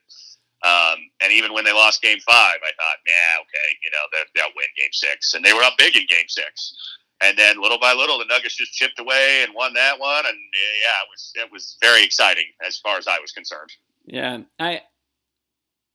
Um, 0.66 0.98
and 1.22 1.33
even 1.33 1.55
when 1.55 1.64
they 1.64 1.72
lost 1.72 2.03
Game 2.03 2.18
Five, 2.27 2.59
I 2.61 2.72
thought, 2.74 2.98
yeah, 3.07 3.38
okay, 3.40 3.68
you 3.83 3.90
know 3.92 4.05
they'll, 4.12 4.31
they'll 4.35 4.57
win 4.57 4.66
Game 4.77 4.92
Six, 4.92 5.35
and 5.35 5.44
they 5.44 5.53
were 5.53 5.62
up 5.62 5.79
big 5.79 5.96
in 5.96 6.05
Game 6.09 6.29
Six. 6.29 6.74
And 7.21 7.37
then 7.37 7.61
little 7.61 7.79
by 7.81 7.95
little, 7.95 8.19
the 8.19 8.27
Nuggets 8.27 8.57
just 8.57 8.73
chipped 8.73 9.01
away 9.01 9.41
and 9.45 9.53
won 9.55 9.75
that 9.75 9.99
one, 9.99 10.25
and 10.25 10.37
yeah, 10.37 10.89
it 11.05 11.09
was 11.11 11.33
it 11.35 11.53
was 11.53 11.77
very 11.81 12.05
exciting 12.05 12.45
as 12.65 12.79
far 12.79 12.97
as 12.97 13.09
I 13.09 13.19
was 13.19 13.33
concerned. 13.33 13.71
Yeah, 14.07 14.39
I 14.61 14.83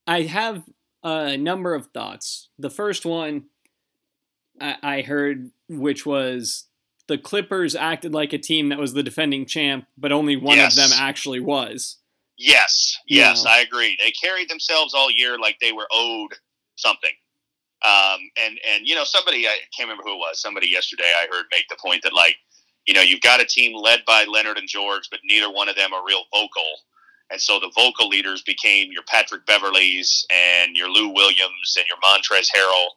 I 0.06 0.24
have 0.24 0.64
a 1.02 1.38
number 1.38 1.74
of 1.76 1.88
thoughts. 1.88 2.50
The 2.60 2.70
first 2.70 3.06
one 3.06 3.46
I, 4.60 4.76
I 4.84 5.02
heard, 5.02 5.52
which 5.70 6.06
was 6.06 6.66
the 7.08 7.18
Clippers 7.18 7.76
acted 7.76 8.14
like 8.14 8.34
a 8.34 8.38
team 8.38 8.70
that 8.70 8.80
was 8.80 8.94
the 8.94 9.04
defending 9.04 9.46
champ, 9.46 9.86
but 9.98 10.12
only 10.12 10.36
one 10.36 10.58
Yes. 10.58 10.78
of 10.78 10.90
them 10.90 11.00
actually 11.02 11.40
was. 11.40 11.98
Yes, 12.38 12.98
yes, 13.08 13.44
Yeah. 13.46 13.52
I 13.52 13.60
agree. 13.62 13.98
They 14.00 14.12
carried 14.12 14.50
themselves 14.50 14.94
all 14.94 15.10
year 15.12 15.38
like 15.38 15.60
they 15.60 15.72
were 15.72 15.88
owed 15.92 16.34
something. 16.76 17.12
Um, 17.84 18.20
and 18.38 18.60
and 18.70 18.88
you 18.88 18.96
know, 18.96 19.04
somebody 19.04 19.48
I 19.48 19.58
can't 19.76 19.90
remember 19.90 20.04
who 20.04 20.14
it 20.16 20.20
was. 20.20 20.42
Somebody 20.42 20.68
yesterday 20.68 21.12
I 21.22 21.28
heard 21.30 21.46
make 21.52 21.68
the 21.70 21.76
point 21.84 22.02
that 22.04 22.14
like, 22.14 22.38
you 22.86 22.94
know, 22.94 23.02
you've 23.02 23.22
got 23.22 23.42
a 23.42 23.46
team 23.46 23.76
led 23.76 24.04
by 24.06 24.26
Leonard 24.26 24.58
and 24.58 24.68
George, 24.68 25.10
but 25.12 25.20
neither 25.26 25.52
one 25.52 25.70
of 25.70 25.76
them 25.76 25.94
are 25.94 26.06
real 26.06 26.24
vocal. 26.32 26.64
And 27.30 27.42
so 27.42 27.60
the 27.60 27.72
vocal 27.76 28.08
leaders 28.08 28.42
became 28.44 28.92
your 28.92 29.04
Patrick 29.08 29.46
Beverleys 29.46 30.26
and 30.32 30.76
your 30.76 30.90
Lou 30.90 31.10
Williams 31.10 31.78
and 31.78 31.86
your 31.88 31.98
Montrezl 31.98 32.50
Harrell, 32.56 32.88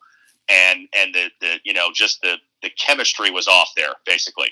and 0.49 0.89
and 0.97 1.15
the, 1.15 1.31
the 1.41 1.61
you 1.65 1.75
know 1.75 1.89
just 1.93 2.21
the 2.23 2.37
the 2.63 2.71
chemistry 2.79 3.31
was 3.31 3.49
off 3.49 3.71
there 3.77 3.95
basically. 4.05 4.51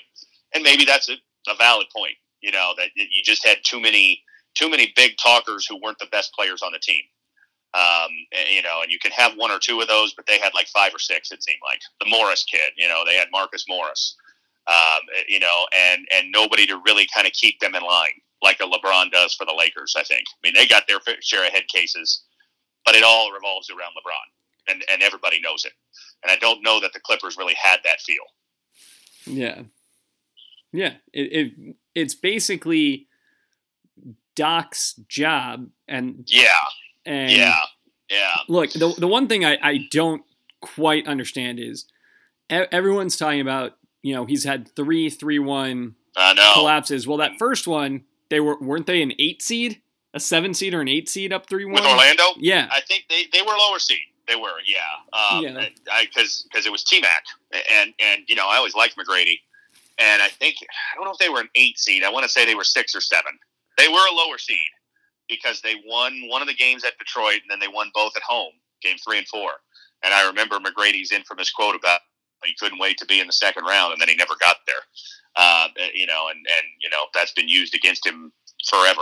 And 0.53 0.63
maybe 0.63 0.85
that's 0.85 1.09
a, 1.09 1.13
a 1.49 1.55
valid 1.57 1.87
point. 1.95 2.15
You 2.41 2.51
know 2.51 2.73
that 2.77 2.89
you 2.95 3.23
just 3.23 3.45
had 3.45 3.59
too 3.63 3.79
many 3.79 4.21
too 4.55 4.69
many 4.69 4.91
big 4.95 5.13
talkers 5.21 5.65
who 5.67 5.79
weren't 5.81 5.99
the 5.99 6.07
best 6.07 6.33
players 6.33 6.61
on 6.61 6.71
the 6.71 6.79
team. 6.79 7.03
Um, 7.75 8.11
and, 8.31 8.47
you 8.49 8.61
know, 8.61 8.81
and 8.81 8.91
you 8.91 8.99
can 8.99 9.11
have 9.11 9.33
one 9.35 9.51
or 9.51 9.59
two 9.59 9.81
of 9.81 9.87
those, 9.87 10.13
but 10.13 10.25
they 10.27 10.39
had 10.39 10.53
like 10.53 10.67
five 10.67 10.95
or 10.95 10.99
six. 10.99 11.31
It 11.31 11.43
seemed 11.43 11.59
like 11.63 11.81
the 11.99 12.09
Morris 12.09 12.45
kid. 12.45 12.71
You 12.77 12.87
know, 12.87 13.03
they 13.05 13.15
had 13.15 13.27
Marcus 13.31 13.65
Morris. 13.67 14.15
Um, 14.67 15.01
you 15.27 15.39
know, 15.39 15.67
and 15.75 16.07
and 16.13 16.31
nobody 16.31 16.65
to 16.67 16.81
really 16.85 17.07
kind 17.13 17.27
of 17.27 17.33
keep 17.33 17.59
them 17.59 17.75
in 17.75 17.83
line 17.83 18.21
like 18.41 18.59
a 18.59 18.63
LeBron 18.63 19.11
does 19.11 19.33
for 19.33 19.45
the 19.45 19.53
Lakers. 19.53 19.95
I 19.97 20.03
think. 20.03 20.23
I 20.31 20.37
mean, 20.47 20.53
they 20.55 20.67
got 20.67 20.87
their 20.87 20.99
fair 20.99 21.15
share 21.21 21.45
of 21.45 21.51
head 21.51 21.67
cases, 21.67 22.23
but 22.85 22.95
it 22.95 23.03
all 23.03 23.31
revolves 23.31 23.69
around 23.69 23.91
LeBron, 23.97 24.73
and 24.73 24.83
and 24.91 25.03
everybody 25.03 25.39
knows 25.41 25.65
it. 25.65 25.73
And 26.23 26.31
I 26.31 26.37
don't 26.37 26.63
know 26.63 26.79
that 26.79 26.93
the 26.93 26.99
Clippers 26.99 27.37
really 27.37 27.55
had 27.61 27.79
that 27.83 28.01
feel. 28.01 28.23
Yeah, 29.25 29.61
yeah. 30.71 30.93
It, 31.13 31.33
it 31.33 31.75
it's 31.93 32.15
basically 32.15 33.07
Doc's 34.35 34.95
job, 35.07 35.67
and 35.87 36.23
Yeah, 36.27 36.47
and 37.05 37.31
yeah, 37.31 37.59
yeah. 38.09 38.35
look 38.47 38.71
the 38.71 38.93
the 38.97 39.07
one 39.07 39.27
thing 39.27 39.45
I 39.45 39.57
I 39.61 39.87
don't 39.91 40.23
quite 40.61 41.07
understand 41.07 41.59
is 41.59 41.85
everyone's 42.49 43.17
talking 43.17 43.41
about 43.41 43.77
you 44.01 44.13
know 44.13 44.25
he's 44.25 44.43
had 44.43 44.73
three 44.75 45.09
three 45.09 45.39
one 45.39 45.95
collapses. 46.53 47.07
Well, 47.07 47.17
that 47.17 47.33
first 47.37 47.67
one 47.67 48.03
they 48.29 48.39
were 48.39 48.57
weren't 48.59 48.87
they 48.87 49.01
an 49.01 49.13
eight 49.19 49.41
seed, 49.41 49.81
a 50.13 50.19
seven 50.19 50.53
seed 50.53 50.73
or 50.73 50.81
an 50.81 50.87
eight 50.87 51.09
seed 51.09 51.31
up 51.33 51.47
three 51.47 51.65
one? 51.65 51.75
With 51.75 51.85
Orlando, 51.85 52.23
Yeah, 52.37 52.67
I 52.71 52.81
think 52.81 53.05
they, 53.09 53.25
they 53.31 53.41
were 53.41 53.53
lower 53.57 53.79
seed. 53.79 53.99
They 54.27 54.35
were, 54.35 54.53
yeah, 54.65 54.79
um, 55.37 55.43
Yeah. 55.43 55.67
Because 56.01 56.47
because 56.49 56.65
it 56.65 56.71
was 56.71 56.83
T 56.83 56.99
Mac, 56.99 57.25
and 57.71 57.93
and 57.99 58.23
you 58.27 58.35
know 58.35 58.47
I 58.49 58.57
always 58.57 58.73
liked 58.73 58.97
McGrady, 58.97 59.39
and 59.99 60.21
I 60.21 60.29
think 60.29 60.55
I 60.61 60.95
don't 60.95 61.05
know 61.05 61.11
if 61.11 61.19
they 61.19 61.29
were 61.29 61.41
an 61.41 61.49
eight 61.55 61.77
seed. 61.77 62.03
I 62.03 62.09
want 62.09 62.23
to 62.23 62.29
say 62.29 62.45
they 62.45 62.55
were 62.55 62.63
six 62.63 62.95
or 62.95 63.01
seven. 63.01 63.33
They 63.77 63.87
were 63.87 64.05
a 64.11 64.15
lower 64.15 64.37
seed 64.37 64.57
because 65.29 65.61
they 65.61 65.75
won 65.85 66.13
one 66.27 66.41
of 66.41 66.47
the 66.47 66.53
games 66.53 66.83
at 66.83 66.97
Detroit, 66.97 67.41
and 67.41 67.49
then 67.49 67.59
they 67.59 67.73
won 67.73 67.89
both 67.93 68.15
at 68.15 68.23
home, 68.23 68.53
game 68.81 68.97
three 69.03 69.17
and 69.17 69.27
four. 69.27 69.51
And 70.03 70.13
I 70.13 70.27
remember 70.27 70.59
McGrady's 70.59 71.11
infamous 71.11 71.51
quote 71.51 71.75
about 71.75 72.01
he 72.43 72.53
couldn't 72.59 72.79
wait 72.79 72.97
to 72.97 73.05
be 73.05 73.19
in 73.19 73.27
the 73.27 73.33
second 73.33 73.65
round, 73.65 73.93
and 73.93 74.01
then 74.01 74.09
he 74.09 74.15
never 74.15 74.35
got 74.39 74.57
there. 74.67 74.81
Uh, 75.35 75.67
you 75.93 76.05
know, 76.05 76.27
and 76.29 76.37
and 76.37 76.67
you 76.81 76.89
know 76.89 77.05
that's 77.13 77.31
been 77.33 77.49
used 77.49 77.75
against 77.75 78.05
him 78.05 78.31
forever. 78.69 79.01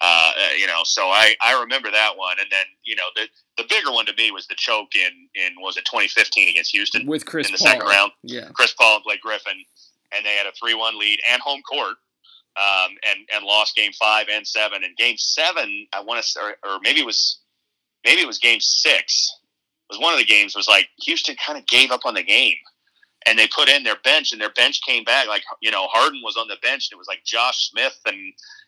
Uh, 0.00 0.32
you 0.58 0.66
know, 0.66 0.80
so 0.84 1.02
I, 1.02 1.34
I 1.42 1.60
remember 1.60 1.90
that 1.90 2.16
one, 2.16 2.36
and 2.40 2.48
then 2.50 2.64
you 2.84 2.96
know 2.96 3.08
the 3.14 3.26
the 3.56 3.68
bigger 3.68 3.92
one 3.92 4.06
to 4.06 4.14
me 4.16 4.30
was 4.30 4.46
the 4.46 4.54
choke 4.56 4.94
in 4.94 5.28
in 5.34 5.54
was 5.60 5.76
it 5.76 5.84
2015 5.84 6.48
against 6.48 6.72
Houston 6.72 7.06
with 7.06 7.26
Chris 7.26 7.46
in 7.46 7.52
the 7.52 7.58
Paul. 7.58 7.68
second 7.68 7.86
round. 7.86 8.12
Yeah, 8.22 8.48
Chris 8.54 8.72
Paul 8.72 8.96
and 8.96 9.04
Blake 9.04 9.20
Griffin, 9.20 9.64
and 10.16 10.24
they 10.24 10.34
had 10.34 10.46
a 10.46 10.52
three 10.52 10.74
one 10.74 10.98
lead 10.98 11.20
and 11.30 11.40
home 11.42 11.62
court, 11.62 11.96
um, 12.58 12.96
and 13.08 13.20
and 13.34 13.44
lost 13.44 13.76
game 13.76 13.92
five 13.92 14.26
and 14.32 14.46
seven. 14.46 14.82
And 14.84 14.96
game 14.96 15.16
seven, 15.16 15.86
I 15.92 16.00
want 16.00 16.24
to, 16.24 16.40
or, 16.40 16.50
or 16.64 16.80
maybe 16.82 17.00
it 17.00 17.06
was 17.06 17.40
maybe 18.04 18.22
it 18.22 18.26
was 18.26 18.38
game 18.38 18.60
six. 18.60 19.32
It 19.90 19.94
was 19.96 20.00
one 20.00 20.12
of 20.12 20.18
the 20.18 20.26
games 20.26 20.56
was 20.56 20.68
like 20.68 20.88
Houston 21.04 21.36
kind 21.44 21.58
of 21.58 21.66
gave 21.66 21.90
up 21.90 22.04
on 22.04 22.14
the 22.14 22.22
game. 22.22 22.56
And 23.26 23.38
they 23.38 23.48
put 23.48 23.68
in 23.68 23.82
their 23.82 23.98
bench, 24.04 24.32
and 24.32 24.40
their 24.40 24.52
bench 24.52 24.80
came 24.86 25.04
back. 25.04 25.28
Like 25.28 25.42
you 25.60 25.70
know, 25.70 25.86
Harden 25.88 26.20
was 26.24 26.36
on 26.36 26.48
the 26.48 26.56
bench, 26.62 26.88
and 26.90 26.96
it 26.96 26.98
was 26.98 27.08
like 27.08 27.24
Josh 27.24 27.70
Smith, 27.70 27.98
and 28.06 28.16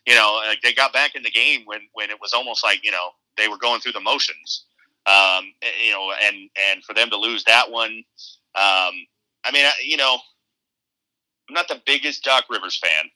you 0.07 0.15
know, 0.15 0.41
like 0.47 0.61
they 0.63 0.73
got 0.73 0.93
back 0.93 1.15
in 1.15 1.23
the 1.23 1.31
game 1.31 1.63
when 1.65 1.81
when 1.93 2.11
it 2.11 2.21
was 2.21 2.33
almost 2.33 2.63
like 2.65 2.85
you 2.85 2.91
know 2.91 3.11
they 3.37 3.49
were 3.49 3.59
going 3.59 3.81
through 3.81 3.93
the 3.93 4.01
motions. 4.01 4.67
Um, 5.07 5.53
you 5.83 5.93
know, 5.93 6.13
and 6.23 6.37
and 6.71 6.85
for 6.85 6.95
them 6.95 7.11
to 7.11 7.17
lose 7.17 7.45
that 7.45 7.71
one, 7.71 8.05
um, 8.55 8.95
I 9.45 9.51
mean, 9.53 9.65
I, 9.65 9.73
you 9.83 9.97
know, 9.97 10.19
I'm 11.49 11.55
not 11.55 11.69
the 11.69 11.81
biggest 11.87 12.23
Doc 12.25 12.45
Rivers 12.51 12.77
fan. 12.77 13.11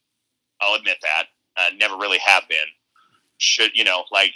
I'll 0.65 0.75
admit 0.77 0.99
that. 1.03 1.27
I 1.57 1.71
never 1.77 1.97
really 1.97 2.19
have 2.19 2.49
been. 2.49 2.59
Should 3.39 3.73
you 3.75 3.85
know, 3.85 4.05
like 4.13 4.35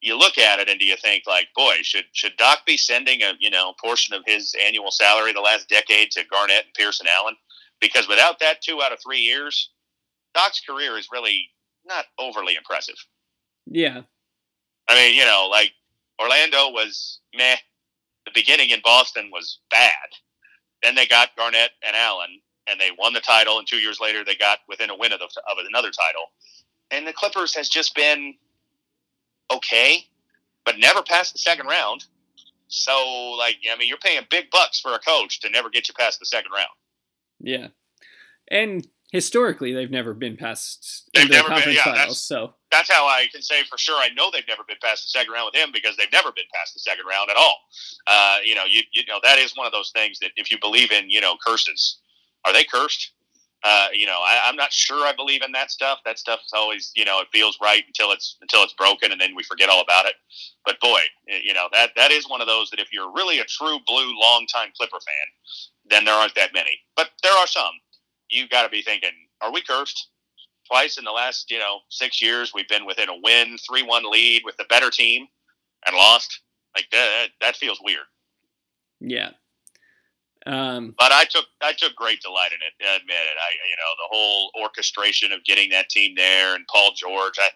you 0.00 0.18
look 0.18 0.38
at 0.38 0.58
it 0.60 0.68
and 0.68 0.80
do 0.80 0.86
you 0.86 0.96
think 0.96 1.24
like, 1.26 1.48
boy, 1.54 1.74
should 1.82 2.04
should 2.12 2.36
Doc 2.36 2.60
be 2.66 2.76
sending 2.76 3.22
a 3.22 3.32
you 3.38 3.50
know 3.50 3.74
portion 3.80 4.14
of 4.14 4.22
his 4.26 4.54
annual 4.66 4.90
salary 4.90 5.32
the 5.32 5.40
last 5.40 5.68
decade 5.68 6.10
to 6.12 6.24
Garnett 6.30 6.64
and 6.66 6.74
Pierce 6.74 7.00
and 7.00 7.08
Allen? 7.08 7.34
Because 7.80 8.08
without 8.08 8.38
that 8.40 8.60
two 8.62 8.80
out 8.82 8.92
of 8.92 8.98
three 9.02 9.20
years, 9.20 9.70
Doc's 10.34 10.60
career 10.60 10.98
is 10.98 11.08
really 11.12 11.48
not 11.86 12.06
overly 12.18 12.54
impressive. 12.56 12.96
yeah, 13.66 14.02
I 14.88 14.94
mean, 14.94 15.16
you 15.16 15.24
know, 15.24 15.48
like 15.50 15.72
Orlando 16.20 16.70
was 16.70 17.20
meh. 17.34 17.56
The 18.26 18.32
beginning 18.34 18.70
in 18.70 18.80
Boston 18.84 19.30
was 19.32 19.60
bad. 19.70 19.90
Then 20.82 20.94
they 20.94 21.06
got 21.06 21.36
Garnett 21.36 21.70
and 21.86 21.96
Allen, 21.96 22.40
and 22.68 22.80
they 22.80 22.90
won 22.98 23.12
the 23.12 23.20
title, 23.20 23.58
and 23.58 23.66
two 23.66 23.78
years 23.78 24.00
later 24.00 24.24
they 24.24 24.34
got 24.36 24.58
within 24.68 24.90
a 24.90 24.96
win 24.96 25.12
of, 25.12 25.18
the, 25.20 25.26
of 25.50 25.58
another 25.68 25.90
title. 25.90 26.24
And 26.90 27.06
the 27.06 27.12
Clippers 27.12 27.54
has 27.54 27.68
just 27.68 27.94
been 27.94 28.34
okay, 29.52 30.06
but 30.64 30.78
never 30.78 31.02
passed 31.02 31.32
the 31.32 31.38
second 31.38 31.66
round. 31.66 32.04
So, 32.68 33.32
like, 33.38 33.56
I 33.72 33.76
mean, 33.76 33.88
you're 33.88 33.98
paying 33.98 34.22
big 34.30 34.50
bucks 34.50 34.80
for 34.80 34.94
a 34.94 34.98
coach 35.00 35.40
to 35.40 35.50
never 35.50 35.68
get 35.70 35.88
you 35.88 35.94
past 35.94 36.20
the 36.20 36.26
second 36.26 36.52
round. 36.52 36.68
Yeah, 37.40 37.68
and 38.50 38.86
historically 39.12 39.72
they've 39.72 39.90
never 39.90 40.14
been 40.14 40.36
past 40.36 41.08
They've 41.14 41.26
the 41.26 41.34
never 41.34 41.48
been- 41.48 41.54
conference 41.56 41.76
yeah, 41.78 41.84
finals. 41.84 41.98
that's- 41.98 42.22
So 42.22 42.54
That's 42.70 42.88
how 42.88 43.06
I 43.08 43.26
can 43.32 43.42
say 43.42 43.64
for 43.64 43.76
sure. 43.76 43.96
I 43.98 44.10
know 44.10 44.30
they've 44.30 44.46
never 44.46 44.62
been 44.62 44.76
past 44.80 45.04
the 45.04 45.18
second 45.18 45.32
round 45.32 45.50
with 45.52 45.60
him 45.60 45.70
because 45.72 45.96
they've 45.96 46.12
never 46.12 46.30
been 46.30 46.44
past 46.54 46.74
the 46.74 46.80
second 46.80 47.06
round 47.06 47.28
at 47.30 47.36
all. 47.36 47.56
Uh, 48.06 48.38
you 48.44 48.54
know, 48.54 48.64
you, 48.68 48.82
you 48.92 49.02
know 49.08 49.18
that 49.24 49.38
is 49.38 49.56
one 49.56 49.66
of 49.66 49.72
those 49.72 49.90
things 49.90 50.20
that 50.20 50.30
if 50.36 50.50
you 50.52 50.58
believe 50.60 50.92
in, 50.92 51.10
you 51.10 51.20
know, 51.20 51.34
curses, 51.44 51.98
are 52.44 52.52
they 52.52 52.64
cursed? 52.64 53.12
Uh, 53.62 53.88
you 53.92 54.06
know, 54.06 54.18
I, 54.22 54.40
I'm 54.46 54.56
not 54.56 54.72
sure 54.72 55.06
I 55.06 55.12
believe 55.12 55.42
in 55.42 55.52
that 55.52 55.70
stuff. 55.70 55.98
That 56.06 56.18
stuff 56.18 56.40
is 56.46 56.52
always, 56.54 56.92
you 56.96 57.04
know, 57.04 57.20
it 57.20 57.28
feels 57.30 57.58
right 57.62 57.84
until 57.86 58.10
it's 58.10 58.38
until 58.40 58.62
it's 58.62 58.72
broken, 58.72 59.12
and 59.12 59.20
then 59.20 59.34
we 59.36 59.42
forget 59.42 59.68
all 59.68 59.82
about 59.82 60.06
it. 60.06 60.14
But 60.64 60.80
boy, 60.80 61.00
you 61.26 61.52
know 61.52 61.68
that 61.72 61.90
that 61.96 62.10
is 62.10 62.28
one 62.28 62.40
of 62.40 62.46
those 62.46 62.70
that 62.70 62.80
if 62.80 62.90
you're 62.92 63.12
really 63.12 63.38
a 63.38 63.44
true 63.44 63.78
blue 63.86 64.18
longtime 64.18 64.70
Clipper 64.76 65.00
fan, 65.00 65.26
then 65.90 66.04
there 66.06 66.14
aren't 66.14 66.34
that 66.36 66.54
many. 66.54 66.80
But 66.96 67.10
there 67.22 67.32
are 67.32 67.46
some. 67.46 67.72
You've 68.30 68.48
got 68.48 68.62
to 68.62 68.70
be 68.70 68.80
thinking, 68.80 69.10
are 69.42 69.52
we 69.52 69.60
cursed? 69.60 70.08
Twice 70.66 70.98
in 70.98 71.04
the 71.04 71.10
last, 71.10 71.50
you 71.50 71.58
know, 71.58 71.80
six 71.88 72.22
years, 72.22 72.52
we've 72.54 72.68
been 72.68 72.86
within 72.86 73.08
a 73.08 73.20
win, 73.24 73.58
three-one 73.68 74.08
lead 74.08 74.42
with 74.44 74.56
the 74.56 74.64
better 74.70 74.88
team, 74.88 75.26
and 75.84 75.96
lost. 75.96 76.40
Like 76.76 76.86
that, 76.92 77.26
that 77.40 77.56
feels 77.56 77.80
weird. 77.82 78.06
yeah, 79.00 79.30
um, 80.46 80.94
But 80.98 81.12
I 81.12 81.24
took 81.24 81.46
I 81.60 81.72
took 81.72 81.94
great 81.94 82.20
delight 82.20 82.52
in 82.52 82.58
it. 82.60 82.86
I 82.86 82.96
admit 82.96 83.16
it. 83.16 83.36
I 83.36 83.50
you 83.52 83.76
know 83.76 83.92
the 83.98 84.08
whole 84.10 84.50
orchestration 84.60 85.32
of 85.32 85.44
getting 85.44 85.70
that 85.70 85.88
team 85.88 86.14
there 86.16 86.54
and 86.54 86.66
Paul 86.68 86.92
George. 86.96 87.34
I 87.38 87.50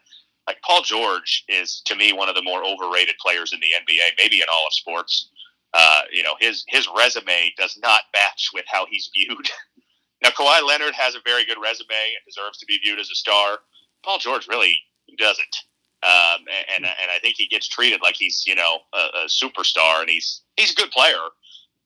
like 0.47 0.61
Paul 0.63 0.83
George 0.83 1.45
is 1.49 1.83
to 1.87 1.97
me 1.97 2.13
one 2.13 2.29
of 2.29 2.35
the 2.35 2.43
more 2.43 2.65
overrated 2.65 3.15
players 3.21 3.53
in 3.53 3.61
the 3.61 3.73
NBA, 3.81 4.23
maybe 4.23 4.39
in 4.39 4.47
all 4.53 4.67
of 4.67 4.73
sports. 4.75 5.31
Uh, 5.73 6.03
you 6.13 6.23
know 6.23 6.35
his 6.41 6.65
his 6.69 6.89
resume 6.97 7.53
does 7.57 7.79
not 7.83 8.03
match 8.15 8.51
with 8.53 8.65
how 8.69 8.87
he's 8.91 9.11
viewed. 9.15 9.51
now 10.23 10.31
Kawhi 10.31 10.63
Leonard 10.67 10.95
has 10.95 11.15
a 11.15 11.21
very 11.25 11.45
good 11.45 11.59
resume 11.63 11.89
and 11.91 12.25
deserves 12.27 12.59
to 12.59 12.67
be 12.67 12.79
viewed 12.79 13.01
as 13.01 13.11
a 13.11 13.15
star. 13.15 13.59
Paul 14.05 14.19
George 14.19 14.47
really 14.47 14.79
doesn't. 15.19 15.57
Um, 16.05 16.45
and 16.77 16.85
and 16.85 17.11
I 17.11 17.19
think 17.21 17.37
he 17.39 17.47
gets 17.47 17.67
treated 17.67 18.03
like 18.03 18.17
he's 18.17 18.45
you 18.47 18.55
know 18.55 18.81
a, 18.93 19.25
a 19.25 19.27
superstar, 19.27 20.01
and 20.01 20.11
he's 20.11 20.43
he's 20.57 20.73
a 20.73 20.75
good 20.75 20.91
player, 20.91 21.17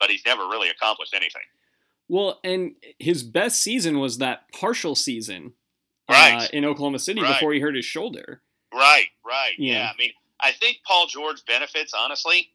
but 0.01 0.11
he's 0.11 0.25
never 0.25 0.43
really 0.49 0.69
accomplished 0.69 1.15
anything. 1.15 1.43
well, 2.09 2.41
and 2.45 2.75
his 2.99 3.23
best 3.23 3.61
season 3.63 3.99
was 3.99 4.19
that 4.19 4.51
partial 4.53 4.95
season 4.95 5.53
uh, 6.09 6.13
Right. 6.15 6.51
in 6.53 6.65
Oklahoma 6.65 6.99
City 6.99 7.21
Right. 7.21 7.35
before 7.35 7.53
he 7.53 7.61
hurt 7.61 7.75
his 7.77 7.85
shoulder. 7.85 8.41
Right, 8.73 9.09
right. 9.27 9.53
Yeah. 9.59 9.75
Yeah. 9.75 9.91
I 9.93 9.97
mean, 9.99 10.13
I 10.41 10.53
think 10.53 10.79
Paul 10.87 11.07
George 11.07 11.45
benefits, 11.47 11.93
honestly. 11.95 12.51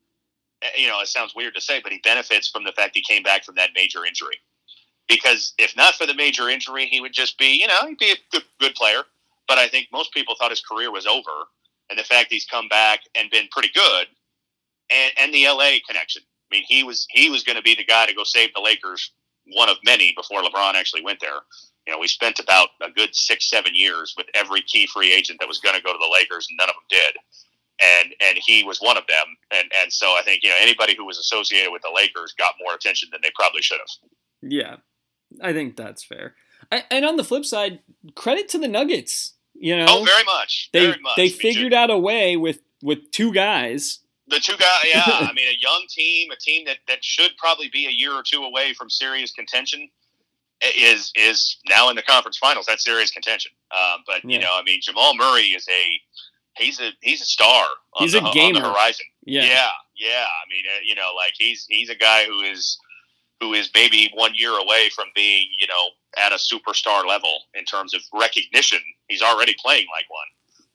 eh, 0.64 0.70
You 0.78 0.88
know, 0.88 1.00
it 1.02 1.08
sounds 1.08 1.36
weird 1.36 1.54
to 1.56 1.62
say, 1.62 1.80
but 1.82 1.92
he 1.92 2.00
benefits 2.00 2.50
from 2.50 2.64
the 2.64 2.72
fact 2.72 2.96
he 2.96 3.04
came 3.04 3.22
back 3.24 3.44
from 3.44 3.56
that 3.56 3.72
major 3.76 4.06
injury. 4.06 4.38
Because 5.08 5.54
if 5.60 5.76
not 5.76 5.96
for 5.96 6.06
the 6.08 6.14
major 6.16 6.50
injury, 6.50 6.86
he 6.88 7.02
would 7.02 7.14
just 7.14 7.38
be, 7.38 7.60
you 7.60 7.68
know, 7.68 7.86
he'd 7.88 7.98
be 7.98 8.12
a 8.12 8.16
good, 8.32 8.44
good 8.60 8.74
player. 8.74 9.04
But 9.48 9.58
I 9.58 9.68
think 9.68 9.90
most 9.92 10.14
people 10.14 10.36
thought 10.40 10.50
his 10.52 10.62
career 10.62 10.92
was 10.92 11.06
over. 11.06 11.32
And 11.90 12.00
the 12.00 12.04
fact 12.04 12.32
he's 12.32 12.46
come 12.46 12.70
back 12.70 13.02
and 13.14 13.30
been 13.30 13.48
pretty 13.52 13.70
good, 13.76 14.08
and, 14.90 15.12
and 15.18 15.34
the 15.34 15.46
LA 15.48 15.74
connection. 15.88 16.24
I 16.54 16.58
mean, 16.58 16.66
he 16.68 16.84
was 16.84 17.08
he 17.10 17.30
was 17.30 17.44
going 17.44 17.56
to 17.56 17.62
be 17.63 17.74
the 17.76 17.84
guy 17.84 18.06
to 18.06 18.13
go 18.13 18.24
save 18.24 18.54
the 18.54 18.62
Lakers, 18.62 19.12
one 19.54 19.70
of 19.70 19.78
many 19.84 20.13
before 20.16 20.42
LeBron 20.44 20.76
actually 20.76 21.04
went 21.04 21.20
there. 21.20 21.39
You 21.88 21.94
know, 21.94 22.00
we 22.00 22.08
spent 22.08 22.39
about 22.39 22.70
a 22.82 22.92
good 22.92 23.13
six, 23.16 23.50
seven 23.50 23.72
years 23.74 24.13
with 24.16 24.28
every 24.36 24.62
key 24.62 24.88
free 24.88 25.12
agent 25.12 25.39
that 25.39 25.48
was 25.50 25.58
going 25.60 25.76
to 25.76 25.82
go 25.82 25.92
to 25.92 25.98
the 26.00 26.10
Lakers, 26.13 26.48
and 26.50 26.58
none 26.58 26.70
of 26.70 26.76
them 26.76 26.84
did. 27.00 27.16
And 27.82 28.13
and 28.22 28.38
he 28.46 28.63
was 28.63 28.78
one 28.80 28.98
of 28.98 29.04
them. 29.08 29.26
And 29.52 29.68
and 29.82 29.92
so 29.92 30.08
I 30.18 30.22
think 30.24 30.44
you 30.44 30.50
know 30.50 30.56
anybody 30.62 30.96
who 30.96 31.06
was 31.06 31.18
associated 31.18 31.72
with 31.72 31.82
the 31.82 31.92
Lakers 31.94 32.34
got 32.38 32.54
more 32.63 32.76
attention 32.76 33.10
than 33.12 33.22
they 33.24 33.32
probably 33.36 33.62
should 33.63 33.80
have. 33.80 34.10
Yeah, 34.44 34.76
I 35.42 35.54
think 35.54 35.76
that's 35.76 36.04
fair. 36.04 36.36
I, 36.72 36.84
and 36.92 37.04
on 37.04 37.16
the 37.18 37.24
flip 37.24 37.46
side, 37.46 37.80
credit 38.16 38.48
to 38.50 38.58
the 38.60 38.68
Nuggets. 38.68 39.34
You 39.56 39.78
know, 39.78 39.86
Oh, 39.88 40.04
very 40.04 40.24
much. 40.24 40.70
they 40.74 40.80
very 40.88 41.00
much. 41.02 41.16
they 41.16 41.30
figured 41.30 41.74
out 41.74 41.89
a 41.89 41.98
way 41.98 42.38
with 42.38 42.60
with 42.82 43.12
two 43.12 43.34
guys. 43.34 44.00
The 44.34 44.39
two 44.39 44.58
guys. 44.58 44.86
Yeah, 44.93 45.04
I 45.08 45.32
mean, 45.34 45.48
a 45.48 45.58
young 45.60 45.86
team, 45.89 46.32
a 46.32 46.36
team 46.36 46.65
that 46.65 46.78
that 46.88 47.04
should 47.04 47.32
probably 47.38 47.69
be 47.72 47.88
a 47.88 47.91
year 47.91 48.13
or 48.13 48.24
two 48.24 48.43
away 48.43 48.74
from 48.74 48.89
serious 48.89 49.32
contention, 49.32 49.89
is 50.78 51.12
is 51.15 51.58
now 51.69 51.89
in 51.89 51.96
the 51.96 52.02
conference 52.02 52.38
finals. 52.38 52.65
That's 52.67 52.84
serious 52.84 53.12
contention. 53.12 53.52
Um, 53.72 54.04
but 54.06 54.24
Yeah. 54.24 54.38
you 54.38 54.39
know, 54.39 54.52
I 54.54 54.63
mean, 54.63 54.80
Jamal 54.82 55.15
Murray 55.15 55.48
is 55.58 55.67
a 55.67 56.02
he's 56.58 56.80
a 56.80 56.91
he's 57.02 57.22
a 57.22 57.26
star. 57.26 57.65
On 57.96 58.04
He's 58.04 58.13
the, 58.13 58.19
a 58.19 58.24
on 58.24 58.34
gamer. 58.34 58.62
the 58.62 58.69
horizon. 58.72 59.06
Yeah, 59.26 59.43
yeah, 59.43 59.69
yeah. 59.96 60.26
I 60.26 60.43
mean, 60.50 60.63
uh, 60.67 60.80
you 60.86 60.96
know, 60.96 61.12
like 61.15 61.34
he's 61.38 61.65
he's 61.69 61.89
a 61.89 61.96
guy 61.96 62.26
who 62.26 62.41
is 62.41 62.78
who 63.39 63.54
is 63.54 63.69
maybe 63.76 64.10
one 64.15 64.34
year 64.36 64.52
away 64.58 64.89
from 64.96 65.06
being, 65.15 65.48
you 65.60 65.67
know, 65.67 65.89
at 66.24 66.32
a 66.32 66.36
superstar 66.36 67.06
level 67.06 67.34
in 67.56 67.65
terms 67.65 67.93
of 67.93 68.02
recognition. 68.13 68.80
He's 69.10 69.22
already 69.22 69.56
playing 69.62 69.88
like 69.93 70.06
one. 70.10 70.28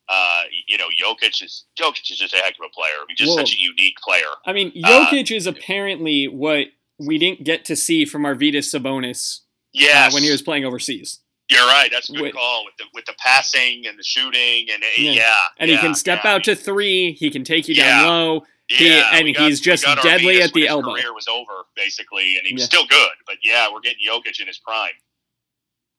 Uh, 0.09 0.43
you 0.67 0.79
know, 0.79 0.87
Jokic 1.03 1.43
is 1.43 1.65
Jokic 1.79 2.11
is 2.11 2.19
just 2.19 2.33
a 2.35 2.39
heck 2.39 2.55
of 2.59 2.65
a 2.67 2.71
player. 2.71 2.95
I 3.03 3.05
mean, 3.07 3.17
just 3.17 3.31
Whoa. 3.31 3.37
such 3.37 3.55
a 3.55 3.59
unique 3.61 3.97
player. 4.03 4.25
I 4.47 4.53
mean, 4.53 4.73
Uh, 4.83 4.89
Jokic 5.07 5.35
is 5.35 5.47
apparently 5.47 6.27
what 6.29 6.69
we 6.99 7.19
didn't 7.19 7.45
get 7.45 7.65
to 7.67 7.77
see 7.77 8.05
from 8.05 8.25
our 8.25 8.35
Arvydas 8.35 8.75
Sabonis 8.75 9.41
uh, 9.79 10.11
when 10.13 10.23
he 10.23 10.31
was 10.31 10.41
playing 10.43 10.65
overseas. 10.65 11.21
You're 11.51 11.67
right. 11.67 11.89
That's 11.93 12.09
a 12.11 12.13
good 12.13 12.23
With- 12.23 12.35
call 12.35 12.65
with 12.65 12.75
the 12.79 12.85
with 12.95 13.05
the 13.07 13.15
passing 13.19 13.87
and 13.87 13.99
the 13.99 14.03
shooting 14.03 14.69
and 14.73 14.83
uh, 14.83 14.87
Yeah. 14.97 15.13
yeah, 15.13 15.35
And 15.59 15.71
yeah, 15.71 15.77
he 15.77 15.83
can 15.83 15.95
step 15.95 16.21
yeah. 16.25 16.33
out 16.35 16.45
to 16.45 16.55
three. 16.57 17.13
He 17.13 17.31
can 17.31 17.45
take 17.45 17.69
you 17.69 17.75
Yeah. 17.75 18.03
down 18.03 18.07
low. 18.07 18.47
he- 18.71 18.87
Yeah, 18.89 19.09
and 19.15 19.35
got- 19.35 19.49
he's 19.49 19.61
just 19.63 19.83
deadly 20.03 20.43
at 20.43 20.53
the 20.53 20.69
elbow. 20.69 20.93
Career 20.93 21.15
was 21.15 21.27
over 21.27 21.65
basically, 21.75 22.37
and 22.37 22.47
he 22.47 22.53
was 22.53 22.63
Yeah. 22.65 22.67
still 22.67 22.87
good. 22.87 23.13
But 23.27 23.37
yeah, 23.43 23.67
we're 23.73 23.81
getting 23.81 24.01
Jokic 24.07 24.41
in 24.41 24.47
his 24.47 24.59
prime. 24.59 24.93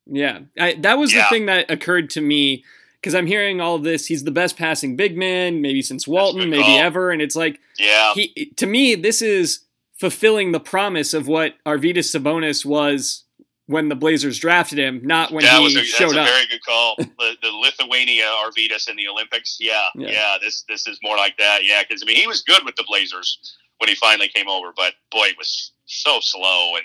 Yeah, 0.06 0.40
I, 0.58 0.74
that 0.74 0.98
was 0.98 1.12
the 1.12 1.22
thing 1.30 1.46
that 1.46 1.70
occurred 1.70 2.10
to 2.10 2.20
me 2.20 2.64
because 3.00 3.14
I'm 3.14 3.26
hearing 3.26 3.60
all 3.60 3.74
of 3.76 3.82
this. 3.82 4.06
He's 4.06 4.24
the 4.24 4.30
best 4.30 4.56
passing 4.56 4.96
big 4.96 5.16
man, 5.16 5.60
maybe 5.62 5.82
since 5.82 6.06
Walton, 6.06 6.50
maybe 6.50 6.62
call. 6.62 6.78
ever. 6.78 7.10
And 7.10 7.20
it's 7.22 7.36
like 7.36 7.58
Yeah, 7.78 8.12
he 8.14 8.52
to 8.56 8.66
me, 8.66 8.94
this 8.94 9.22
is 9.22 9.60
fulfilling 9.94 10.52
the 10.52 10.60
promise 10.60 11.12
of 11.14 11.26
what 11.28 11.54
Arvydas 11.66 12.14
Sabonis 12.14 12.64
was 12.64 13.24
when 13.66 13.88
the 13.88 13.94
Blazers 13.94 14.38
drafted 14.38 14.78
him, 14.78 15.00
not 15.04 15.30
when 15.30 15.44
that 15.44 15.58
he 15.58 15.64
was 15.64 15.76
a, 15.76 15.84
showed 15.84 16.16
up. 16.16 16.26
a 16.26 16.30
very 16.30 16.46
good 16.46 16.64
call. 16.64 16.96
the, 16.98 17.36
the 17.40 17.50
Lithuania 17.52 18.24
Arvydas 18.44 18.88
in 18.88 18.96
the 18.96 19.06
Olympics. 19.06 19.58
Yeah, 19.60 19.80
Yeah. 19.94 20.08
yeah, 20.10 20.36
This 20.40 20.64
this 20.68 20.86
is 20.88 20.98
more 21.02 21.16
like 21.16 21.36
that. 21.38 21.60
Yeah, 21.64 21.82
because 21.86 22.02
I 22.02 22.06
mean 22.06 22.16
he 22.16 22.26
was 22.26 22.42
good 22.42 22.64
with 22.64 22.76
the 22.76 22.84
Blazers 22.86 23.56
when 23.78 23.88
he 23.88 23.94
finally 23.94 24.28
came 24.28 24.48
over, 24.48 24.72
but 24.76 24.94
boy, 25.10 25.26
it 25.26 25.38
was 25.38 25.72
so 25.86 26.18
slow 26.20 26.74
and 26.76 26.84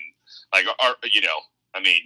like 0.54 0.66
you 1.12 1.22
know, 1.22 1.40
I 1.74 1.82
mean, 1.82 2.02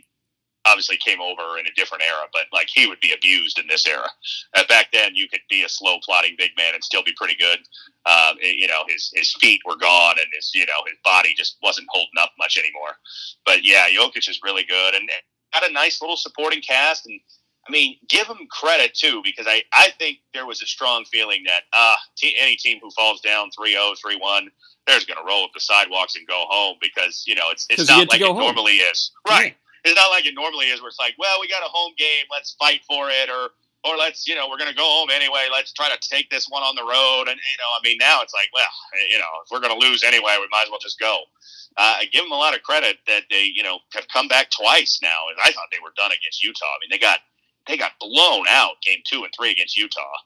obviously 0.66 0.98
came 0.98 1.22
over 1.22 1.58
in 1.60 1.66
a 1.66 1.74
different 1.76 2.04
era, 2.04 2.28
but 2.34 2.44
like 2.54 2.68
he 2.74 2.88
would 2.88 3.00
be 3.00 3.14
abused 3.14 3.58
in 3.60 3.68
this 3.68 3.86
era. 3.88 4.08
Uh, 4.56 4.64
back 4.68 4.88
then, 4.92 5.12
you 5.16 5.28
could 5.28 5.42
be 5.50 5.64
a 5.64 5.70
slow 5.70 5.98
plotting 6.04 6.36
big 6.38 6.52
man 6.58 6.74
and 6.76 6.84
still 6.84 7.04
be 7.04 7.14
pretty 7.18 7.36
good. 7.36 7.60
Um, 8.06 8.38
it- 8.40 8.58
you 8.58 8.68
know, 8.68 8.84
his 8.88 9.12
his 9.14 9.34
feet 9.40 9.62
were 9.66 9.78
gone 9.78 10.16
and 10.20 10.28
his 10.34 10.52
you 10.54 10.66
know 10.66 10.82
his 10.88 10.98
body 11.04 11.34
just 11.38 11.58
wasn't 11.64 11.88
holding 11.92 12.20
up 12.20 12.32
much 12.38 12.58
anymore. 12.58 12.98
But 13.46 13.66
yeah, 13.66 13.88
Jokic 13.90 14.30
is 14.30 14.40
really 14.44 14.64
good 14.64 14.96
and 14.96 15.10
got 15.54 15.68
a 15.70 15.74
nice 15.74 16.02
little 16.02 16.18
supporting 16.18 16.62
cast 16.62 17.06
and. 17.08 17.20
I 17.68 17.72
mean, 17.72 17.98
give 18.08 18.26
him 18.26 18.48
credit 18.50 18.96
too, 18.96 19.22
because 19.24 19.46
I, 19.46 19.62
I 19.74 19.92
think 20.00 20.20
there 20.34 20.48
was 20.48 20.64
a 20.64 20.66
strong 20.66 21.06
feeling 21.06 21.44
that 21.46 21.64
uh, 21.72 21.96
te- 22.18 22.36
any 22.40 22.56
team 22.56 22.80
who 22.82 22.90
falls 22.90 23.22
down 23.22 23.50
3-0, 23.52 23.76
3-1, 24.04 24.48
they're 24.88 24.96
just 24.96 25.08
going 25.08 25.20
to 25.20 25.28
roll 25.28 25.44
up 25.44 25.52
the 25.54 25.60
sidewalks 25.60 26.16
and 26.16 26.26
go 26.26 26.46
home 26.50 26.78
because 26.82 27.24
you 27.28 27.36
know 27.36 27.52
it's 27.52 27.68
it's 27.70 27.88
not 27.88 28.10
like 28.10 28.22
it 28.22 28.28
home. 28.28 28.38
normally 28.40 28.78
is, 28.78 29.12
right? 29.30 29.56
It's 29.84 29.96
not 29.96 30.10
like 30.10 30.26
it 30.26 30.36
normally 30.36 30.68
is, 30.68 30.82
where 30.82 30.90
it's 30.90 31.00
like, 31.00 31.16
well, 31.18 31.40
we 31.40 31.48
got 31.48 31.64
a 31.64 31.72
home 31.72 31.94
game, 31.98 32.26
let's 32.32 32.56
fight 32.60 32.82
for 32.88 33.10
it, 33.10 33.30
or 33.30 33.50
or 33.86 33.96
let's 33.96 34.28
you 34.28 34.36
know 34.36 34.50
we're 34.50 34.58
going 34.58 34.70
to 34.70 34.76
go 34.76 34.84
home 34.84 35.10
anyway, 35.10 35.48
let's 35.52 35.72
try 35.72 35.90
to 35.90 36.10
take 36.10 36.30
this 36.30 36.48
one 36.50 36.64
on 36.64 36.76
the 36.76 36.84
road, 36.84 37.30
and 37.30 37.40
you 37.40 37.58
know, 37.58 37.70
I 37.72 37.80
mean, 37.84 37.98
now 38.00 38.22
it's 38.22 38.34
like, 38.34 38.50
well, 38.54 38.68
you 39.10 39.18
know, 39.18 39.32
if 39.46 39.52
we're 39.52 39.62
going 39.62 39.78
to 39.78 39.88
lose 39.88 40.04
anyway, 40.04 40.36
we 40.40 40.48
might 40.52 40.64
as 40.64 40.70
well 40.70 40.80
just 40.82 41.00
go. 41.00 41.24
Uh, 41.78 42.02
I 42.02 42.06
give 42.12 42.24
them 42.24 42.32
a 42.32 42.38
lot 42.38 42.56
of 42.56 42.64
credit 42.64 42.98
that 43.08 43.24
they 43.30 43.52
you 43.54 43.64
know 43.64 43.80
have 43.94 44.08
come 44.08 44.28
back 44.28 44.50
twice 44.52 45.00
now, 45.02 45.30
and 45.30 45.38
I 45.44 45.52
thought 45.52 45.72
they 45.72 45.82
were 45.82 45.94
done 45.96 46.12
against 46.12 46.44
Utah. 46.44 46.66
I 46.66 46.78
mean, 46.82 46.90
they 46.92 47.00
got 47.00 47.20
they 47.68 47.78
got 47.78 47.94
blown 48.00 48.46
out 48.50 48.82
game 48.84 49.00
two 49.06 49.24
and 49.24 49.34
three 49.38 49.52
against 49.52 49.78
Utah. 49.78 50.18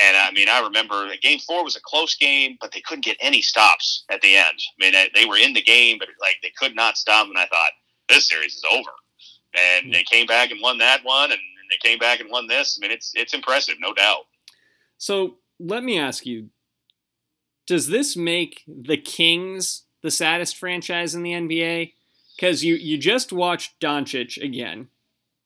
And 0.00 0.16
I 0.16 0.30
mean, 0.30 0.48
I 0.48 0.60
remember 0.60 1.08
game 1.20 1.38
four 1.40 1.62
was 1.62 1.76
a 1.76 1.80
close 1.84 2.16
game, 2.16 2.56
but 2.60 2.72
they 2.72 2.80
couldn't 2.80 3.04
get 3.04 3.18
any 3.20 3.42
stops 3.42 4.04
at 4.10 4.20
the 4.22 4.34
end. 4.34 4.58
I 4.82 4.90
mean, 4.90 5.08
they 5.14 5.26
were 5.26 5.36
in 5.36 5.52
the 5.52 5.62
game, 5.62 5.98
but 5.98 6.08
like 6.20 6.36
they 6.42 6.52
could 6.58 6.74
not 6.74 6.96
stop. 6.96 7.28
And 7.28 7.36
I 7.36 7.46
thought 7.46 7.72
this 8.10 8.28
series 8.28 8.54
is 8.56 8.64
over. 8.72 8.90
And 9.54 9.92
they 9.92 10.04
came 10.04 10.26
back 10.26 10.50
and 10.52 10.60
won 10.62 10.78
that 10.78 11.04
one, 11.04 11.32
and 11.32 11.40
they 11.70 11.88
came 11.88 11.98
back 11.98 12.20
and 12.20 12.30
won 12.30 12.46
this. 12.46 12.78
I 12.78 12.82
mean, 12.82 12.92
it's 12.92 13.12
it's 13.14 13.34
impressive, 13.34 13.76
no 13.80 13.92
doubt. 13.92 14.26
So 14.98 15.38
let 15.58 15.82
me 15.82 15.98
ask 15.98 16.24
you: 16.24 16.50
Does 17.66 17.88
this 17.88 18.16
make 18.16 18.62
the 18.68 18.96
Kings 18.96 19.84
the 20.02 20.10
saddest 20.10 20.56
franchise 20.56 21.14
in 21.14 21.22
the 21.22 21.32
NBA? 21.32 21.92
because 22.36 22.64
you 22.64 22.74
you 22.76 22.96
just 22.96 23.32
watched 23.34 23.78
Doncic 23.80 24.42
again, 24.42 24.88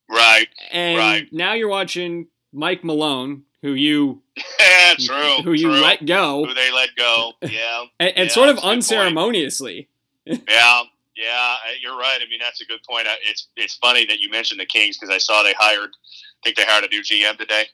Right. 0.08 0.46
and 0.70 0.98
Right. 0.98 1.32
now 1.32 1.54
you're 1.54 1.68
watching 1.68 2.28
Mike 2.52 2.84
Malone, 2.84 3.44
who 3.62 3.72
you 3.72 4.22
Yeah, 4.60 4.94
true. 5.00 5.42
who 5.42 5.52
you 5.54 5.62
true. 5.72 5.80
let 5.80 6.06
go, 6.06 6.44
Who 6.46 6.54
they 6.54 6.70
let 6.70 6.90
go. 6.96 7.32
Yeah. 7.42 7.86
and, 7.98 8.12
and 8.16 8.28
Yeah, 8.28 8.32
sort 8.34 8.48
of 8.48 8.56
that's 8.56 8.64
a 8.64 8.68
good 8.68 8.70
point. 8.74 8.76
unceremoniously. 8.76 9.88
Yeah, 10.24 10.82
yeah, 11.16 11.56
you're 11.80 11.96
right. 11.96 12.18
I 12.20 12.28
mean, 12.28 12.40
that's 12.40 12.60
a 12.60 12.66
good 12.66 12.80
point. 12.88 13.06
It's 13.22 13.48
it's 13.56 13.76
funny 13.76 14.04
that 14.06 14.20
you 14.20 14.30
mentioned 14.30 14.60
the 14.60 14.66
Kings 14.66 14.98
because 14.98 15.14
I 15.14 15.18
saw 15.18 15.42
they 15.42 15.54
hired, 15.58 15.90
I 15.90 16.38
think 16.44 16.56
they 16.56 16.64
hired 16.64 16.84
a 16.84 16.88
new 16.88 17.02
GM 17.02 17.36
today, 17.38 17.66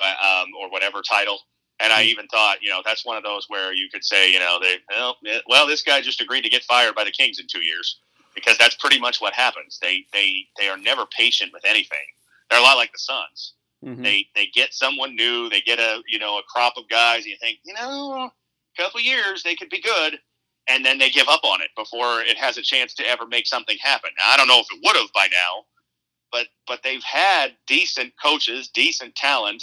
uh, 0.00 0.42
um, 0.42 0.48
or 0.60 0.70
whatever 0.70 1.02
title. 1.02 1.38
And 1.78 1.92
I 1.92 2.04
even 2.04 2.26
thought, 2.28 2.62
you 2.62 2.70
know, 2.70 2.80
that's 2.84 3.04
one 3.04 3.18
of 3.18 3.22
those 3.22 3.44
where 3.48 3.74
you 3.74 3.88
could 3.92 4.02
say, 4.02 4.32
you 4.32 4.38
know, 4.38 4.58
they 4.60 4.76
well, 4.90 5.16
eh, 5.26 5.40
well, 5.48 5.66
this 5.66 5.82
guy 5.82 6.00
just 6.00 6.20
agreed 6.20 6.42
to 6.42 6.48
get 6.48 6.62
fired 6.64 6.94
by 6.94 7.04
the 7.04 7.10
Kings 7.10 7.38
in 7.38 7.46
two 7.46 7.62
years 7.62 8.00
because 8.34 8.56
that's 8.56 8.76
pretty 8.76 8.98
much 8.98 9.20
what 9.20 9.34
happens. 9.34 9.78
They 9.80 10.04
they 10.12 10.46
they 10.58 10.68
are 10.68 10.78
never 10.78 11.04
patient 11.16 11.52
with 11.52 11.64
anything. 11.66 12.06
They're 12.50 12.60
a 12.60 12.62
lot 12.62 12.76
like 12.76 12.92
the 12.92 12.98
Suns 12.98 13.54
Mhm. 13.84 14.02
they 14.02 14.26
they 14.34 14.46
get 14.46 14.72
someone 14.72 15.14
new, 15.14 15.48
they 15.48 15.60
get 15.60 15.78
a 15.78 16.02
you 16.08 16.18
know 16.18 16.38
a 16.38 16.42
crop 16.44 16.74
of 16.76 16.88
guys, 16.88 17.18
and 17.18 17.26
you 17.26 17.36
think 17.40 17.58
you 17.64 17.74
know, 17.74 18.24
a 18.24 18.82
couple 18.82 19.00
years 19.00 19.42
they 19.42 19.54
could 19.54 19.68
be 19.68 19.80
good, 19.80 20.18
and 20.68 20.84
then 20.84 20.98
they 20.98 21.10
give 21.10 21.28
up 21.28 21.44
on 21.44 21.60
it 21.60 21.70
before 21.76 22.20
it 22.20 22.36
has 22.36 22.58
a 22.58 22.62
chance 22.62 22.94
to 22.94 23.08
ever 23.08 23.26
make 23.26 23.46
something 23.46 23.76
happen. 23.80 24.10
Now, 24.18 24.32
I 24.32 24.36
don't 24.36 24.48
know 24.48 24.60
if 24.60 24.66
it 24.72 24.80
would 24.84 24.96
have 24.96 25.12
by 25.12 25.28
now, 25.30 25.64
but 26.32 26.46
but 26.66 26.82
they've 26.82 27.02
had 27.02 27.52
decent 27.66 28.12
coaches, 28.22 28.68
decent 28.68 29.14
talent, 29.14 29.62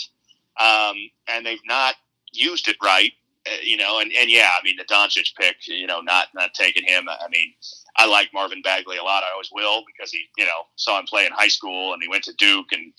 um, 0.59 0.95
and 1.27 1.45
they've 1.45 1.65
not 1.65 1.95
used 2.31 2.67
it 2.67 2.77
right. 2.83 3.11
Uh, 3.45 3.57
you 3.61 3.75
know, 3.75 3.99
and, 3.99 4.11
and 4.17 4.31
yeah, 4.31 4.51
I 4.57 4.63
mean 4.63 4.77
the 4.77 4.85
Doncic 4.85 5.35
pick, 5.37 5.67
you 5.67 5.87
know, 5.87 5.99
not 5.99 6.27
not 6.33 6.53
taking 6.53 6.85
him. 6.85 7.09
I 7.09 7.27
mean, 7.29 7.53
I 7.97 8.05
like 8.05 8.29
Marvin 8.33 8.61
Bagley 8.61 8.97
a 8.97 9.03
lot. 9.03 9.23
I 9.23 9.31
always 9.33 9.49
will 9.51 9.83
because 9.85 10.11
he, 10.11 10.25
you 10.37 10.45
know, 10.45 10.63
saw 10.77 10.99
him 10.99 11.05
play 11.05 11.25
in 11.25 11.33
high 11.33 11.49
school 11.49 11.93
and 11.93 12.01
he 12.01 12.07
went 12.07 12.23
to 12.23 12.33
Duke 12.37 12.71
and 12.71 12.93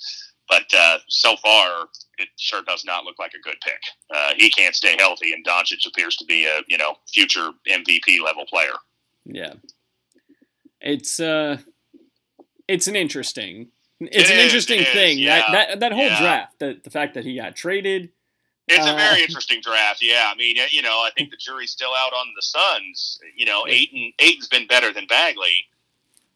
but 0.48 0.64
uh, 0.76 0.98
so 1.08 1.36
far, 1.36 1.86
it 2.18 2.28
sure 2.38 2.62
does 2.62 2.84
not 2.84 3.04
look 3.04 3.18
like 3.18 3.32
a 3.34 3.40
good 3.40 3.56
pick. 3.64 3.80
Uh, 4.14 4.32
he 4.36 4.50
can't 4.50 4.74
stay 4.74 4.96
healthy, 4.98 5.32
and 5.32 5.44
Doncic 5.44 5.86
appears 5.86 6.16
to 6.16 6.24
be 6.26 6.46
a 6.46 6.60
you 6.68 6.78
know 6.78 6.96
future 7.12 7.50
MVP 7.68 8.20
level 8.24 8.44
player. 8.46 8.72
Yeah. 9.24 9.54
It's 10.80 11.18
uh 11.20 11.58
it's 12.68 12.86
an 12.88 12.96
interesting 12.96 13.68
it's 14.00 14.28
It 14.28 14.34
an 14.34 14.38
is, 14.38 14.44
interesting 14.44 14.80
it 14.80 14.88
is, 14.88 14.92
thing. 14.92 15.18
yeah, 15.18 15.38
That 15.38 15.52
that 15.68 15.80
that 15.80 15.92
whole 15.92 16.04
yeah. 16.06 16.20
draft, 16.20 16.58
the 16.58 16.80
the 16.84 16.90
fact 16.90 17.14
that 17.14 17.24
he 17.24 17.36
got 17.36 17.56
traded. 17.56 18.10
It's 18.66 18.86
Uh, 18.86 18.92
a 18.92 18.96
very 18.96 19.22
interesting 19.22 19.60
draft. 19.62 20.00
Yeah, 20.02 20.30
I 20.30 20.34
mean, 20.36 20.56
you 20.70 20.80
know, 20.82 20.98
I 21.00 21.10
think 21.16 21.30
the 21.30 21.36
jury's 21.36 21.70
still 21.70 21.92
out 21.94 22.12
on 22.12 22.26
the 22.34 22.42
Suns. 22.42 23.18
You 23.36 23.46
know, 23.46 23.66
Ayton 23.68 24.12
Ayton's 24.18 24.48
been 24.48 24.66
better 24.66 24.92
than 24.92 25.06
Bagley, 25.06 25.66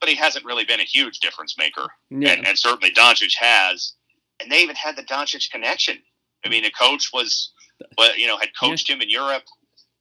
but 0.01 0.09
he 0.09 0.14
hasn't 0.14 0.44
really 0.44 0.64
been 0.64 0.81
a 0.81 0.85
huge 0.85 1.21
difference 1.21 1.57
maker. 1.59 1.88
Yeah. 2.11 2.33
and, 2.33 2.47
and 2.47 2.59
certainly 2.59 2.90
Doncic 2.90 3.33
has. 3.38 3.92
And 4.40 4.51
they 4.51 4.59
even 4.62 4.77
had 4.77 4.96
the 4.96 5.03
Doncic 5.03 5.51
connection. 5.51 5.98
I 6.44 6.48
mean, 6.48 6.62
the 6.62 6.70
coach 6.70 7.11
was, 7.12 7.53
well, 7.96 8.16
you 8.16 8.27
know, 8.27 8.37
had 8.38 8.51
coached 8.59 8.88
him 8.88 9.01
in 9.01 9.11
Europe, 9.11 9.42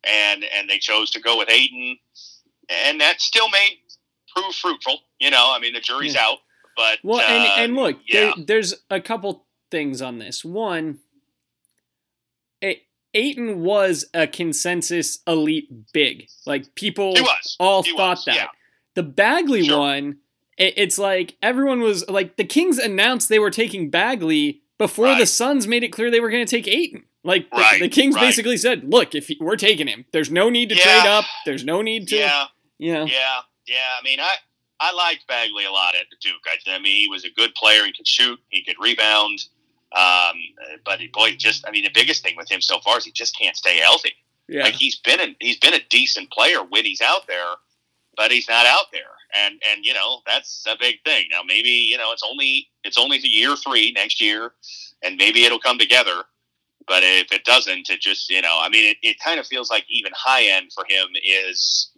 and 0.03 0.43
and 0.55 0.69
they 0.69 0.77
chose 0.77 1.09
to 1.11 1.19
go 1.19 1.37
with 1.37 1.49
Ayton, 1.49 1.97
and 2.69 3.01
that 3.01 3.19
still 3.21 3.49
may 3.49 3.79
prove 4.35 4.53
fruitful. 4.55 4.99
You 5.19 5.31
know, 5.31 5.51
I 5.51 5.59
mean, 5.59 5.73
the 5.73 5.79
jury's 5.79 6.13
Yeah. 6.13 6.25
out, 6.25 6.37
but 6.75 6.99
Well, 7.03 7.19
uh, 7.19 7.23
and 7.23 7.63
and 7.63 7.75
look, 7.75 7.97
yeah, 8.07 8.33
there, 8.35 8.45
there's 8.45 8.75
a 8.91 9.01
couple 9.01 9.47
things 9.71 10.01
on 10.01 10.19
this. 10.19 10.45
One, 10.45 10.99
it, 12.61 12.83
Ayton 13.13 13.61
was 13.61 14.05
a 14.13 14.27
consensus 14.27 15.19
elite 15.27 15.69
big. 15.93 16.27
Like 16.45 16.75
people 16.75 17.15
all 17.59 17.83
He 17.83 17.91
thought 17.97 18.17
was, 18.17 18.25
that. 18.25 18.35
yeah. 18.35 18.47
The 18.95 19.03
Bagley 19.03 19.63
Sure. 19.65 19.79
one, 19.79 20.17
it's 20.57 20.97
like 20.97 21.35
everyone 21.41 21.81
was 21.81 22.07
like 22.09 22.35
the 22.37 22.43
Kings 22.45 22.77
announced 22.79 23.29
they 23.29 23.39
were 23.39 23.51
taking 23.51 23.89
Bagley 23.89 24.61
before 24.77 25.07
the 25.07 25.13
Right. 25.13 25.27
Suns 25.27 25.67
made 25.67 25.83
it 25.83 25.89
clear 25.89 26.09
they 26.11 26.19
were 26.19 26.29
going 26.29 26.45
to 26.45 26.49
take 26.49 26.67
Ayton. 26.67 27.03
Like 27.23 27.49
the, 27.49 27.57
Right, 27.57 27.79
the 27.81 27.89
Kings 27.89 28.15
right. 28.15 28.21
basically 28.21 28.57
said, 28.57 28.83
"Look, 28.91 29.13
if 29.15 29.27
he, 29.27 29.37
we're 29.41 29.55
taking 29.57 29.87
him, 29.87 30.05
there's 30.13 30.31
no 30.31 30.49
need 30.49 30.69
to 30.69 30.75
Yeah. 30.75 30.81
trade 30.83 31.09
up. 31.09 31.25
There's 31.45 31.63
no 31.65 31.81
need 31.81 32.07
to, 32.09 32.15
Yeah, 32.17 32.45
you 32.77 32.93
know." 32.93 33.05
yeah, 33.05 33.39
yeah. 33.65 33.75
I 33.99 34.03
mean, 34.03 34.19
I 34.19 34.35
I 34.79 34.93
liked 34.93 35.27
Bagley 35.27 35.65
a 35.65 35.71
lot 35.71 35.95
at 35.95 36.05
Duke. 36.21 36.35
I, 36.45 36.71
I 36.71 36.79
mean, 36.79 36.95
he 36.95 37.07
was 37.09 37.25
a 37.25 37.29
good 37.31 37.53
player. 37.55 37.83
He 37.85 37.91
could 37.93 38.07
shoot. 38.07 38.39
He 38.49 38.63
could 38.63 38.75
rebound. 38.79 39.39
Um, 39.95 40.35
but 40.85 40.99
he, 40.99 41.07
boy, 41.07 41.31
just 41.37 41.67
I 41.67 41.71
mean, 41.71 41.83
the 41.83 41.91
biggest 41.93 42.21
thing 42.23 42.35
with 42.37 42.49
him 42.49 42.61
so 42.61 42.79
far 42.79 42.97
is 42.97 43.05
he 43.05 43.11
just 43.11 43.37
can't 43.37 43.55
stay 43.55 43.77
healthy. 43.77 44.13
Yeah. 44.47 44.63
Like 44.63 44.75
he's 44.75 44.97
been 44.97 45.19
a, 45.19 45.35
he's 45.39 45.57
been 45.57 45.73
a 45.73 45.79
decent 45.89 46.29
player 46.31 46.59
when 46.63 46.85
he's 46.85 47.01
out 47.01 47.25
there, 47.27 47.45
but 48.15 48.31
he's 48.31 48.47
not 48.47 48.65
out 48.65 48.85
there, 48.93 49.01
and 49.45 49.61
and 49.71 49.85
you 49.85 49.93
know 49.93 50.19
that's 50.25 50.63
a 50.67 50.75
big 50.79 50.95
thing. 51.05 51.25
Now 51.31 51.41
maybe 51.45 51.69
you 51.69 51.97
know 51.97 52.11
it's 52.11 52.23
only 52.29 52.67
it's 52.83 52.97
only 52.97 53.19
the 53.19 53.27
year 53.27 53.55
three 53.55 53.91
next 53.91 54.21
year, 54.21 54.51
and 55.03 55.15
maybe 55.17 55.43
it'll 55.45 55.59
come 55.59 55.77
together. 55.77 56.23
But 56.87 57.03
if 57.03 57.31
it 57.31 57.43
doesn't, 57.43 57.89
it 57.89 57.99
just 58.01 58.29
you 58.29 58.41
know 58.41 58.57
I 58.61 58.69
mean 58.69 58.85
it, 58.91 58.97
it 59.01 59.17
kind 59.23 59.39
of 59.39 59.47
feels 59.47 59.69
like 59.69 59.85
even 59.89 60.11
high 60.15 60.43
end 60.45 60.71
for 60.73 60.85
him 60.89 61.07
is 61.23 61.91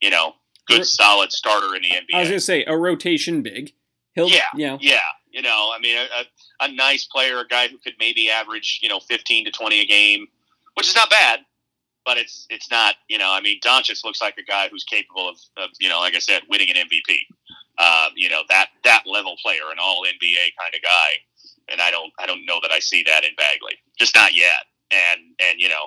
you 0.00 0.10
know 0.10 0.34
good 0.68 0.78
Ro- 0.78 0.84
solid 0.84 1.32
starter 1.32 1.74
in 1.74 1.82
the 1.82 1.88
NBA. 1.88 2.14
I 2.14 2.20
was 2.20 2.28
gonna 2.28 2.40
say 2.40 2.64
a 2.66 2.76
rotation 2.76 3.42
big. 3.42 3.72
He'll, 4.14 4.28
Yeah. 4.28 4.42
you 4.54 4.66
know, 4.66 4.78
Yeah, 4.80 4.98
you 5.30 5.40
know, 5.40 5.72
I 5.74 5.78
mean, 5.80 5.96
a, 5.96 6.02
a, 6.02 6.66
a 6.66 6.72
nice 6.74 7.06
player, 7.06 7.38
a 7.38 7.46
guy 7.48 7.68
who 7.68 7.78
could 7.78 7.94
maybe 7.98 8.28
average, 8.28 8.78
you 8.82 8.88
know, 8.90 9.00
fifteen 9.00 9.44
to 9.46 9.50
twenty 9.50 9.80
a 9.80 9.86
game, 9.86 10.26
which 10.74 10.86
is 10.88 10.94
not 10.94 11.08
bad, 11.10 11.40
but 12.04 12.18
it's 12.18 12.46
it's 12.50 12.70
not, 12.70 12.96
you 13.08 13.18
know, 13.18 13.30
I 13.30 13.40
mean, 13.40 13.60
Doncic 13.64 14.04
looks 14.04 14.20
like 14.20 14.36
a 14.38 14.42
guy 14.42 14.68
who's 14.70 14.84
capable 14.84 15.28
of, 15.28 15.36
of 15.56 15.70
you 15.80 15.88
know, 15.88 16.00
like 16.00 16.14
I 16.14 16.18
said, 16.18 16.42
winning 16.48 16.70
an 16.70 16.76
MVP. 16.76 17.16
Uh, 17.78 18.08
you 18.14 18.28
know, 18.28 18.42
that 18.48 18.68
that 18.84 19.02
level 19.06 19.34
player, 19.42 19.62
an 19.70 19.78
All 19.80 20.04
NBA 20.04 20.52
kind 20.58 20.74
of 20.74 20.82
guy, 20.82 21.08
and 21.70 21.80
I 21.80 21.90
don't 21.90 22.12
I 22.18 22.26
don't 22.26 22.44
know 22.44 22.58
that 22.62 22.70
I 22.70 22.78
see 22.78 23.02
that 23.04 23.24
in 23.24 23.30
Bagley, 23.36 23.78
just 23.98 24.14
not 24.14 24.34
yet. 24.34 24.66
And 24.90 25.20
and 25.40 25.60
you 25.60 25.68
know, 25.68 25.86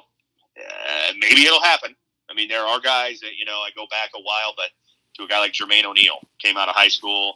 uh, 0.57 1.13
maybe 1.19 1.45
it'll 1.45 1.61
happen. 1.61 1.95
I 2.29 2.33
mean, 2.33 2.47
there 2.47 2.65
are 2.65 2.79
guys 2.79 3.19
that 3.19 3.35
you 3.37 3.45
know 3.45 3.59
I 3.59 3.69
go 3.75 3.85
back 3.91 4.09
a 4.15 4.21
while, 4.21 4.53
but 4.57 4.69
to 5.17 5.23
a 5.23 5.27
guy 5.27 5.39
like 5.39 5.53
Jermaine 5.53 5.85
O'Neal 5.85 6.19
came 6.39 6.57
out 6.57 6.69
of 6.69 6.75
high 6.75 6.87
school 6.87 7.35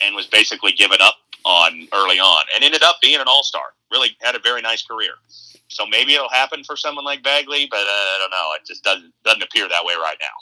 and 0.00 0.14
was 0.14 0.26
basically 0.26 0.72
given 0.72 0.98
up 1.00 1.16
on 1.44 1.86
early 1.92 2.18
on 2.18 2.44
and 2.54 2.64
ended 2.64 2.82
up 2.82 2.96
being 3.00 3.20
an 3.20 3.26
all 3.26 3.42
star. 3.42 3.74
Really 3.90 4.16
had 4.20 4.34
a 4.34 4.38
very 4.38 4.62
nice 4.62 4.82
career. 4.82 5.12
So 5.68 5.86
maybe 5.86 6.14
it'll 6.14 6.28
happen 6.28 6.64
for 6.64 6.76
someone 6.76 7.04
like 7.04 7.22
Bagley, 7.22 7.66
but 7.70 7.80
uh, 7.80 7.82
I 7.82 8.18
don't 8.20 8.30
know. 8.30 8.50
It 8.60 8.66
just 8.66 8.84
doesn't 8.84 9.12
doesn't 9.24 9.42
appear 9.42 9.68
that 9.68 9.84
way 9.84 9.94
right 9.94 10.18
now. 10.20 10.34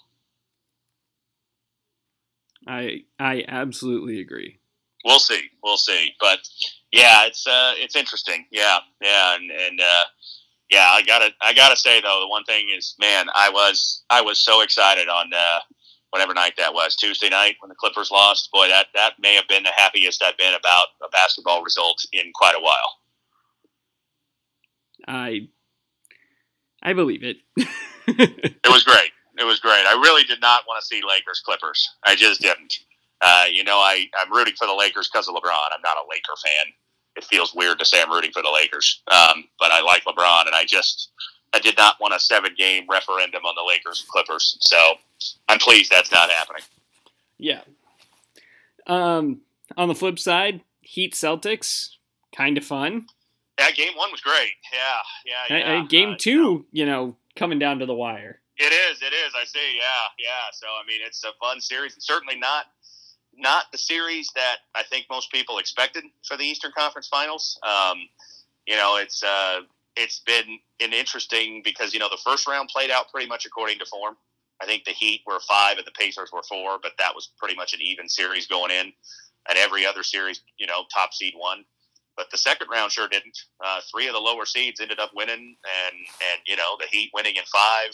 I 2.67 3.05
I 3.19 3.45
absolutely 3.49 4.21
agree. 4.21 4.59
We'll 5.05 5.19
see. 5.19 5.51
We'll 5.63 5.77
see. 5.77 6.13
But 6.21 6.41
yeah, 6.93 7.27
it's 7.27 7.47
uh, 7.47 7.73
it's 7.77 7.97
interesting. 7.97 8.47
Yeah, 8.51 8.79
yeah, 9.01 9.37
and 9.37 9.51
and 9.51 9.81
uh, 9.81 10.05
yeah, 10.71 10.89
I 10.91 11.03
gotta 11.03 11.31
I 11.41 11.53
gotta 11.53 11.77
say 11.77 12.01
though, 12.01 12.21
the 12.21 12.29
one 12.29 12.45
thing 12.45 12.69
is, 12.77 12.95
man, 12.99 13.27
I 13.35 13.51
was 13.51 14.03
I 14.11 14.21
was 14.21 14.39
so 14.39 14.61
excited 14.63 15.09
on 15.09 15.33
uh, 15.33 15.61
whatever 16.11 16.35
night 16.35 16.55
that 16.59 16.75
was, 16.75 16.97
Tuesday 16.97 17.29
night 17.29 17.57
when 17.61 17.69
the 17.69 17.75
Clippers 17.75 18.11
lost. 18.11 18.51
Boy, 18.53 18.69
that 18.69 18.89
that 18.95 19.15
may 19.19 19.35
have 19.35 19.49
been 19.49 19.63
the 19.63 19.73
happiest 19.77 20.23
I've 20.23 20.37
been 20.37 20.55
about 20.55 20.89
a 21.03 21.09
basketball 21.11 21.63
result 21.63 22.05
in 22.13 22.31
quite 22.35 22.55
a 22.57 22.63
while. 22.63 22.99
I 25.07 25.49
I 26.83 26.93
believe 26.93 27.23
it. 27.25 27.37
It 28.09 28.69
was 28.69 28.83
great. 28.83 29.13
It 29.39 29.45
was 29.45 29.61
great. 29.61 29.85
I 29.87 29.93
really 29.93 30.25
did 30.25 30.41
not 30.41 30.65
want 30.67 30.81
to 30.81 30.87
see 30.87 31.01
Lakers 31.07 31.41
Clippers. 31.45 31.89
I 32.05 32.17
just 32.17 32.41
didn't. 32.41 32.75
Uh, 33.21 33.45
you 33.51 33.63
know, 33.63 33.77
I, 33.77 34.07
I'm 34.19 34.33
rooting 34.33 34.55
for 34.59 34.67
the 34.67 34.75
Lakers 34.75 35.09
because 35.09 35.29
of 35.29 35.35
LeBron. 35.35 35.69
I'm 35.73 35.81
not 35.83 35.97
a 35.97 36.09
Laker 36.11 36.35
fan. 36.45 36.73
It 37.17 37.25
feels 37.25 37.55
weird 37.55 37.79
to 37.79 37.85
say 37.85 38.03
I'm 38.03 38.11
rooting 38.11 38.33
for 38.33 38.43
the 38.43 38.51
Lakers, 38.51 39.03
um, 39.13 39.45
but 39.61 39.71
I 39.71 39.81
like 39.83 40.05
LeBron, 40.05 40.47
and 40.47 40.55
I 40.57 40.65
just 40.67 41.11
I 41.55 41.61
did 41.61 41.77
not 41.77 42.01
want 42.01 42.15
a 42.15 42.19
seven 42.19 42.53
game 42.59 42.85
referendum 42.91 43.45
on 43.45 43.55
the 43.55 43.63
Lakers 43.69 44.05
Clippers. 44.09 44.57
So 44.61 44.77
I'm 45.49 45.59
pleased 45.59 45.93
that's 45.93 46.11
not 46.11 46.31
happening. 46.31 46.63
yeah. 47.39 47.61
Um, 48.87 49.43
on 49.77 49.89
the 49.89 49.95
flip 49.95 50.19
side, 50.19 50.63
Heat 50.81 51.15
Celtics, 51.15 51.91
kind 52.35 52.59
of 52.59 52.65
fun. 52.65 53.07
Yeah, 53.61 53.71
game 53.73 53.97
one 53.97 54.11
was 54.11 54.21
great. 54.21 54.53
Yeah, 54.73 55.47
yeah, 55.49 55.59
yeah. 55.59 55.83
uh, 55.83 55.87
game 55.87 56.13
Uh, 56.13 56.17
two, 56.19 56.67
you 56.73 56.87
know, 56.87 57.17
coming 57.37 57.59
down 57.59 57.79
to 57.81 57.87
the 57.87 57.95
wire. 57.95 58.41
It 58.57 58.73
is. 58.73 59.01
It 59.03 59.13
is. 59.15 59.33
I 59.35 59.45
see. 59.45 59.77
Yeah. 59.77 59.85
Yeah. 60.19 60.51
So 60.53 60.67
I 60.67 60.87
mean, 60.87 61.01
it's 61.05 61.23
a 61.25 61.33
fun 61.41 61.61
series, 61.61 61.95
and 61.95 62.03
certainly 62.03 62.37
not 62.37 62.67
not 63.37 63.65
the 63.73 63.79
series 63.79 64.31
that 64.35 64.57
I 64.75 64.83
think 64.83 65.07
most 65.11 65.31
people 65.31 65.59
expected 65.59 66.05
for 66.27 66.37
the 66.37 66.45
Eastern 66.45 66.73
Conference 66.77 67.09
Finals. 67.09 67.59
Um, 67.63 68.09
you 68.67 68.77
know, 68.77 68.97
it's 68.97 69.23
uh, 69.23 69.61
it's 69.97 70.21
been 70.21 70.59
an 70.81 70.93
interesting 70.93 71.63
because 71.65 71.93
you 71.93 72.01
know 72.01 72.09
the 72.11 72.21
first 72.25 72.47
round 72.47 72.69
played 72.69 72.91
out 72.91 73.11
pretty 73.11 73.29
much 73.29 73.47
according 73.47 73.79
to 73.79 73.87
form. 73.87 74.17
I 74.63 74.67
think 74.67 74.85
the 74.85 74.93
Heat 74.93 75.23
were 75.27 75.41
five 75.41 75.79
and 75.79 75.87
the 75.87 75.93
Pacers 75.93 76.31
were 76.33 76.43
four, 76.43 76.79
but 76.83 76.93
that 76.99 77.15
was 77.15 77.31
pretty 77.39 77.55
much 77.57 77.73
an 77.73 77.81
even 77.83 78.09
series 78.09 78.47
going 78.47 78.71
in. 78.71 78.93
And 79.49 79.57
every 79.57 79.87
other 79.87 80.03
series, 80.03 80.43
you 80.59 80.67
know, 80.67 80.85
top 80.95 81.15
seed 81.15 81.33
won. 81.35 81.65
But 82.21 82.31
the 82.31 82.37
second 82.37 82.67
round 82.71 82.93
sure 82.93 83.09
didn't. 83.09 83.39
Uh, 83.65 83.81
three 83.91 84.07
of 84.07 84.13
the 84.13 84.19
lower 84.21 84.45
seeds 84.45 84.79
ended 84.79 85.01
up 85.01 85.11
winning, 85.15 85.39
and 85.41 85.97
and 85.97 86.41
you 86.47 86.55
know 86.55 86.77
the 86.79 86.87
Heat 86.87 87.11
winning 87.15 87.37
in 87.37 87.43
five 87.51 87.91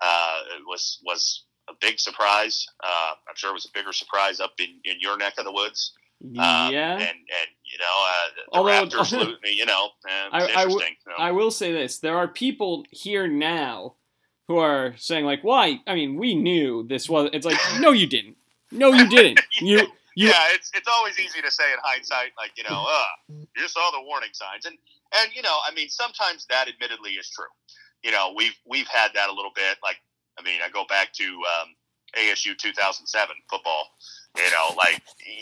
uh, 0.00 0.38
was 0.66 0.98
was 1.04 1.44
a 1.68 1.74
big 1.78 2.00
surprise. 2.00 2.64
Uh, 2.82 3.12
I'm 3.28 3.34
sure 3.36 3.50
it 3.50 3.52
was 3.52 3.66
a 3.66 3.78
bigger 3.78 3.92
surprise 3.92 4.40
up 4.40 4.52
in, 4.58 4.80
in 4.84 4.96
your 5.00 5.18
neck 5.18 5.34
of 5.36 5.44
the 5.44 5.52
woods. 5.52 5.92
Um, 6.24 6.32
yeah. 6.72 6.92
And 6.94 7.02
and 7.02 7.50
you 7.70 7.78
know 7.78 8.06
uh, 8.08 8.28
the 8.36 8.58
Although- 8.58 9.02
Raptors. 9.04 9.36
You 9.44 9.66
know, 9.66 9.88
uh, 10.08 10.28
I- 10.32 10.52
I 10.56 10.62
w- 10.62 10.78
know. 10.78 11.14
I 11.18 11.30
will 11.32 11.50
say 11.50 11.70
this: 11.72 11.98
there 11.98 12.16
are 12.16 12.26
people 12.26 12.84
here 12.90 13.28
now 13.28 13.96
who 14.46 14.56
are 14.56 14.94
saying 14.96 15.26
like, 15.26 15.42
"Why? 15.44 15.80
I 15.86 15.94
mean, 15.94 16.16
we 16.16 16.34
knew 16.34 16.86
this 16.88 17.06
was." 17.06 17.28
It's 17.34 17.44
like, 17.44 17.58
no, 17.80 17.90
you 17.90 18.06
didn't. 18.06 18.36
No, 18.72 18.92
you 18.94 19.06
didn't. 19.10 19.40
You 19.60 19.88
you 20.18 20.26
yeah, 20.26 20.50
it's 20.50 20.72
it's 20.74 20.88
always 20.88 21.16
easy 21.16 21.40
to 21.40 21.50
say 21.50 21.70
in 21.70 21.78
hindsight, 21.80 22.34
like 22.36 22.50
you 22.58 22.64
know, 22.68 22.82
uh, 22.82 23.06
you 23.56 23.68
saw 23.68 23.88
the 23.92 24.02
warning 24.02 24.34
signs, 24.34 24.66
and 24.66 24.76
and 25.14 25.30
you 25.32 25.42
know, 25.42 25.58
I 25.64 25.72
mean, 25.72 25.88
sometimes 25.88 26.44
that 26.50 26.66
admittedly 26.66 27.12
is 27.12 27.30
true. 27.30 27.46
You 28.02 28.10
know, 28.10 28.34
we've 28.34 28.58
we've 28.66 28.88
had 28.88 29.14
that 29.14 29.30
a 29.30 29.32
little 29.32 29.52
bit. 29.54 29.78
Like, 29.80 30.02
I 30.36 30.42
mean, 30.42 30.58
I 30.58 30.70
go 30.70 30.82
back 30.88 31.12
to 31.22 31.24
um, 31.24 31.70
ASU 32.18 32.58
2007 32.58 33.06
football. 33.48 33.84
You 34.36 34.50
know, 34.50 34.74
like 34.76 35.00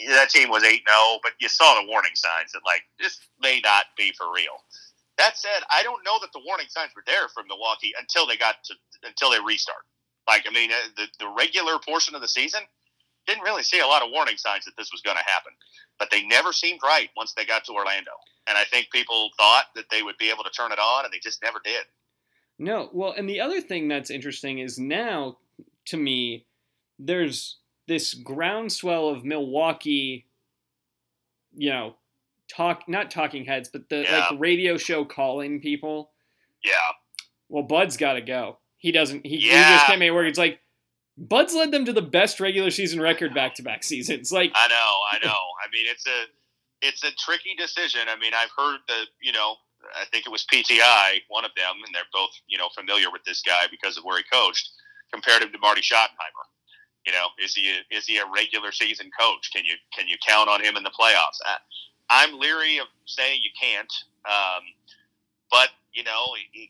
that 0.09 0.29
team 0.29 0.51
was 0.51 0.63
eight 0.63 0.85
zero, 0.85 1.21
but 1.23 1.33
you 1.41 1.49
saw 1.49 1.81
the 1.81 1.89
warning 1.89 2.15
signs 2.15 2.53
that 2.53 2.61
like 2.67 2.83
this 3.01 3.19
may 3.41 3.61
not 3.65 3.87
be 3.97 4.13
for 4.13 4.27
real. 4.29 4.61
That 5.17 5.39
said, 5.39 5.65
I 5.73 5.85
don't 5.85 6.05
know 6.05 6.19
that 6.21 6.35
the 6.35 6.43
warning 6.45 6.67
signs 6.69 6.93
were 6.95 7.05
there 7.07 7.29
from 7.33 7.49
Milwaukee 7.49 7.95
until 7.99 8.27
they 8.27 8.37
got 8.37 8.57
to 8.65 8.75
until 9.09 9.31
they 9.31 9.41
restart. 9.41 9.89
Like, 10.29 10.45
I 10.47 10.53
mean, 10.53 10.71
uh, 10.71 10.93
the 10.99 11.07
the 11.19 11.33
regular 11.33 11.79
portion 11.79 12.15
of 12.15 12.21
the 12.21 12.29
season 12.29 12.61
didn't 13.27 13.43
really 13.45 13.63
see 13.63 13.81
a 13.81 13.87
lot 13.87 14.03
of 14.03 14.11
warning 14.13 14.37
signs 14.37 14.65
that 14.65 14.77
this 14.77 14.91
was 14.93 15.01
going 15.03 15.17
to 15.17 15.23
happen. 15.31 15.53
But 15.99 16.09
they 16.11 16.23
never 16.25 16.53
seemed 16.53 16.81
right 16.83 17.09
once 17.17 17.33
they 17.35 17.45
got 17.45 17.65
to 17.65 17.73
Orlando. 17.73 18.13
And 18.49 18.57
I 18.57 18.65
think 18.65 18.91
people 18.93 19.31
thought 19.37 19.65
that 19.75 19.87
they 19.91 20.03
would 20.03 20.19
be 20.19 20.31
able 20.31 20.45
to 20.45 20.51
turn 20.51 20.73
it 20.73 20.79
on, 20.79 21.05
and 21.05 21.13
they 21.13 21.19
just 21.19 21.43
never 21.43 21.59
did. 21.65 21.85
No, 22.59 22.89
well, 22.93 23.13
and 23.17 23.29
the 23.29 23.41
other 23.41 23.61
thing 23.61 23.89
that's 23.89 24.11
interesting 24.11 24.61
is 24.61 24.79
now, 24.79 25.39
to 25.87 25.97
me, 25.97 26.47
there's 26.99 27.57
this 27.87 28.15
groundswell 28.15 29.09
of 29.09 29.25
Milwaukee, 29.25 30.27
you 31.53 31.71
know, 31.71 31.97
talk 32.49 32.89
not 32.89 33.11
talking 33.11 33.45
heads, 33.45 33.69
but 33.69 33.89
the 33.89 34.03
Yeah. 34.03 34.27
like 34.31 34.41
radio 34.41 34.77
show 34.77 35.05
calling 35.05 35.61
people. 35.61 36.11
Yeah. 36.65 36.73
Well, 37.49 37.63
Bud's 37.65 37.97
got 37.97 38.15
to 38.15 38.21
go. 38.21 38.59
He 38.79 38.93
doesn't. 38.93 39.25
He, 39.27 39.37
he 39.39 39.51
just 39.51 39.87
can't 39.87 39.99
make 39.99 40.09
it 40.09 40.13
work. 40.13 40.27
It's 40.27 40.39
like 40.39 40.61
Bud's 41.19 41.55
led 41.55 41.71
them 41.71 41.85
to 41.87 41.93
the 41.93 42.03
best 42.03 42.41
regular 42.41 42.71
season 42.71 43.01
record 43.01 43.35
back 43.35 43.55
to 43.55 43.63
back 43.63 43.83
seasons. 43.83 44.31
Like, 44.33 44.53
I 44.55 44.69
know, 44.69 44.75
I 45.13 45.19
know. 45.25 45.31
I 45.33 45.67
mean, 45.73 45.87
it's 45.89 46.07
a 46.07 46.25
it's 46.83 47.05
a 47.05 47.11
tricky 47.17 47.55
decision. 47.57 48.03
I 48.09 48.17
mean, 48.17 48.33
I've 48.35 48.51
heard 48.57 48.81
the 48.87 49.05
you 49.21 49.33
know, 49.33 49.57
I 49.99 50.05
think 50.05 50.27
it 50.27 50.31
was 50.31 50.45
PTI, 50.53 51.23
one 51.29 51.45
of 51.45 51.53
them, 51.57 51.77
and 51.85 51.95
they're 51.95 52.11
both 52.13 52.31
you 52.47 52.59
know 52.59 52.69
familiar 52.75 53.11
with 53.11 53.25
this 53.25 53.43
guy 53.43 53.65
because 53.71 53.97
of 53.97 54.05
where 54.05 54.19
he 54.19 54.25
coached. 54.31 54.71
Compared 55.13 55.41
him 55.41 55.53
to 55.53 55.59
Marty 55.59 55.81
Schottenheimer. 55.81 56.47
You 57.07 57.13
know, 57.13 57.29
is 57.43 57.55
he 57.55 57.71
a, 57.71 57.97
is 57.97 58.07
he 58.07 58.19
a 58.19 58.25
regular 58.35 58.73
season 58.73 59.09
coach? 59.19 59.51
Can 59.55 59.65
you 59.65 59.75
can 59.97 60.09
you 60.09 60.17
count 60.27 60.51
on 60.51 60.63
him 60.63 60.77
in 60.77 60.83
the 60.83 60.91
playoffs? 60.91 61.39
I, 61.47 61.57
I'm 62.11 62.39
leery 62.39 62.79
of 62.79 62.89
saying 63.07 63.41
you 63.43 63.51
can't, 63.61 63.93
um, 64.29 64.63
but 65.51 65.71
you 65.95 66.03
know, 66.03 66.27
it, 66.53 66.69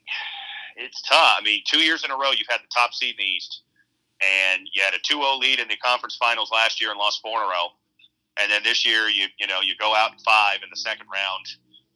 it's 0.77 1.03
tough. 1.03 1.37
I 1.41 1.43
mean, 1.43 1.63
two 1.67 1.81
years 1.81 2.05
in 2.05 2.11
a 2.11 2.17
row, 2.17 2.31
you've 2.31 2.47
had 2.49 2.61
the 2.61 2.69
top 2.75 2.93
seed 2.93 3.15
in 3.19 3.25
the 3.25 3.25
East, 3.25 3.63
and 4.21 4.69
you 4.73 4.83
had 4.83 4.95
a 4.95 4.99
2-0 4.99 5.39
lead 5.39 5.59
in 5.59 5.69
the 5.69 5.77
conference 5.77 6.17
finals 6.17 6.51
last 6.53 6.81
year 6.81 6.91
and 6.91 6.99
lost 6.99 7.21
four 7.23 7.39
in 7.39 7.45
a 7.45 7.49
row 7.49 7.69
and 8.41 8.51
then 8.51 8.63
this 8.63 8.85
year 8.85 9.09
you 9.09 9.27
you 9.39 9.47
know 9.47 9.61
you 9.61 9.75
go 9.79 9.95
out 9.95 10.13
in 10.13 10.19
five 10.19 10.63
in 10.63 10.69
the 10.71 10.77
second 10.77 11.07
round. 11.13 11.47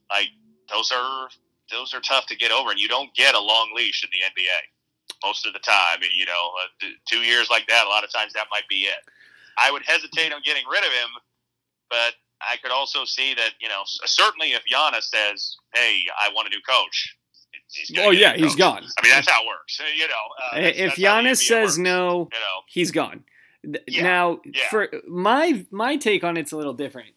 Like 0.09 0.29
those 0.69 0.91
are 0.91 1.29
those 1.71 1.93
are 1.93 2.01
tough 2.01 2.25
to 2.27 2.35
get 2.35 2.51
over, 2.51 2.71
and 2.71 2.79
you 2.79 2.87
don't 2.87 3.13
get 3.15 3.35
a 3.35 3.39
long 3.39 3.71
leash 3.75 4.03
in 4.03 4.09
the 4.11 4.25
NBA 4.25 5.23
most 5.23 5.45
of 5.45 5.53
the 5.53 5.59
time. 5.59 5.99
You 6.15 6.25
know, 6.25 6.51
uh, 6.63 6.87
two 7.07 7.19
years 7.19 7.49
like 7.49 7.67
that, 7.67 7.85
a 7.85 7.89
lot 7.89 8.03
of 8.03 8.11
times 8.11 8.33
that 8.33 8.47
might 8.51 8.67
be 8.69 8.87
it. 8.89 8.99
I 9.57 9.71
would 9.71 9.83
hesitate 9.85 10.33
on 10.33 10.41
getting 10.43 10.63
rid 10.69 10.83
of 10.83 10.91
him, 10.91 11.09
but 11.89 12.15
I 12.41 12.57
could 12.57 12.71
also 12.71 13.05
see 13.05 13.33
that 13.35 13.51
you 13.59 13.69
know 13.69 13.83
certainly 13.85 14.53
if 14.53 14.63
Giannis 14.71 15.03
says, 15.03 15.55
"Hey, 15.73 16.05
I 16.19 16.29
want 16.33 16.47
a 16.47 16.51
new 16.51 16.61
coach," 16.67 17.15
oh 17.99 18.11
yeah, 18.11 18.35
he's 18.35 18.55
gone. 18.55 18.83
I 18.83 19.01
mean, 19.03 19.11
that's 19.13 19.29
how 19.29 19.43
it 19.43 19.47
works. 19.47 19.79
You 19.97 20.07
know, 20.07 20.13
uh, 20.41 20.55
that's- 20.55 20.73
if 20.77 20.95
that's 20.95 20.99
Giannis 20.99 21.37
says 21.47 21.77
no, 21.77 22.29
you 22.31 22.39
know, 22.39 22.61
he's 22.67 22.91
gone. 22.91 23.23
Yeah, 23.87 24.01
Now, 24.03 24.39
yeah. 24.43 24.69
for 24.71 24.89
my 25.07 25.65
my 25.71 25.95
take 25.97 26.23
on 26.23 26.35
it's 26.37 26.51
a 26.51 26.57
little 26.57 26.73
different. 26.73 27.09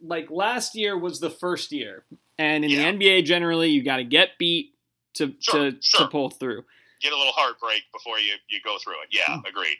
Like 0.00 0.30
last 0.30 0.76
year 0.76 0.96
was 0.96 1.18
the 1.18 1.30
first 1.30 1.72
year, 1.72 2.04
and 2.38 2.64
in 2.64 2.70
Yeah. 2.70 2.92
the 2.92 2.98
NBA 2.98 3.24
generally, 3.24 3.70
you 3.70 3.82
got 3.82 3.96
to 3.96 4.04
get 4.04 4.38
beat 4.38 4.74
to 5.14 5.34
Sure, 5.40 5.72
to 5.72 5.76
sure. 5.82 6.00
to 6.06 6.08
pull 6.08 6.30
through. 6.30 6.64
get 7.02 7.12
a 7.12 7.16
little 7.16 7.32
heartbreak 7.32 7.82
before 7.92 8.18
you 8.20 8.34
you 8.48 8.60
go 8.64 8.78
through 8.78 8.94
it. 9.02 9.08
Hmm. 9.12 9.32
Yeah, 9.42 9.50
agreed. 9.50 9.76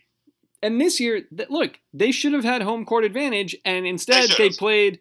And 0.60 0.80
this 0.80 0.98
year, 0.98 1.22
look, 1.48 1.78
they 1.94 2.10
should 2.10 2.32
have 2.32 2.42
had 2.42 2.62
home 2.62 2.84
court 2.84 3.04
advantage, 3.04 3.54
and 3.64 3.86
instead 3.86 4.28
They 4.30 4.48
they, 4.48 4.56
played 4.56 4.98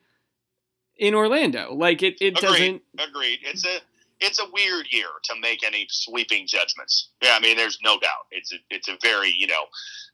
in 0.97 1.15
Orlando. 1.15 1.73
Like 1.73 2.03
it, 2.03 2.17
it 2.21 2.37
Agreed. 2.37 2.41
doesn't. 2.41 2.81
Agreed. 2.99 3.39
It's 3.41 3.65
a 3.65 3.79
it's 4.19 4.39
a 4.39 4.45
weird 4.51 4.87
year 4.91 5.07
to 5.25 5.35
make 5.39 5.63
any 5.63 5.87
sweeping 5.89 6.47
judgments. 6.47 7.09
Yeah, 7.21 7.35
I 7.35 7.39
mean, 7.39 7.57
there's 7.57 7.79
no 7.83 7.99
doubt. 7.99 8.25
It's 8.31 8.51
a 8.53 8.57
it's 8.69 8.87
a 8.87 8.97
very 9.01 9.33
you 9.37 9.47
know, 9.47 9.65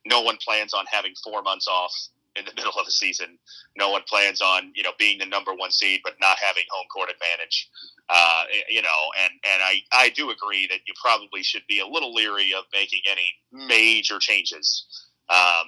no 0.05 0.21
one 0.21 0.37
plans 0.45 0.73
on 0.73 0.85
having 0.91 1.13
four 1.23 1.41
months 1.41 1.67
off 1.67 1.93
in 2.35 2.45
the 2.45 2.51
middle 2.57 2.73
of 2.79 2.87
a 2.87 2.91
season. 2.91 3.37
No 3.77 3.89
one 3.89 4.01
plans 4.07 4.41
on 4.41 4.71
you 4.75 4.83
know 4.83 4.91
being 4.99 5.19
the 5.19 5.25
number 5.25 5.53
one 5.53 5.71
seed 5.71 6.01
but 6.03 6.13
not 6.19 6.37
having 6.39 6.63
home 6.71 6.85
court 6.93 7.09
advantage. 7.09 7.69
Uh, 8.09 8.43
you 8.69 8.81
know, 8.81 8.99
and 9.23 9.33
and 9.43 9.63
I 9.63 9.81
I 9.91 10.09
do 10.09 10.29
agree 10.29 10.67
that 10.67 10.79
you 10.87 10.93
probably 11.01 11.43
should 11.43 11.63
be 11.67 11.79
a 11.79 11.87
little 11.87 12.13
leery 12.13 12.53
of 12.57 12.65
making 12.73 13.01
any 13.09 13.27
major 13.51 14.19
changes. 14.19 14.85
Um, 15.29 15.67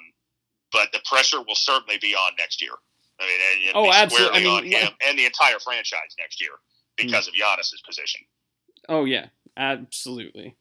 but 0.71 0.91
the 0.91 0.99
pressure 1.05 1.39
will 1.39 1.55
certainly 1.55 1.97
be 2.01 2.13
on 2.13 2.33
next 2.37 2.61
year. 2.61 2.71
I 3.19 3.23
mean, 3.23 3.71
Oh, 3.75 3.93
absolutely. 3.93 4.37
I 4.37 4.43
mean, 4.43 4.57
on 4.57 4.65
him 4.65 4.93
and 5.07 5.17
the 5.17 5.25
entire 5.25 5.57
franchise 5.59 6.13
next 6.19 6.41
year 6.41 6.51
because 6.97 7.27
of 7.27 7.33
Giannis's 7.33 7.81
position. 7.85 8.21
Oh 8.89 9.05
yeah, 9.05 9.27
absolutely. 9.57 10.55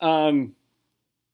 Um, 0.00 0.54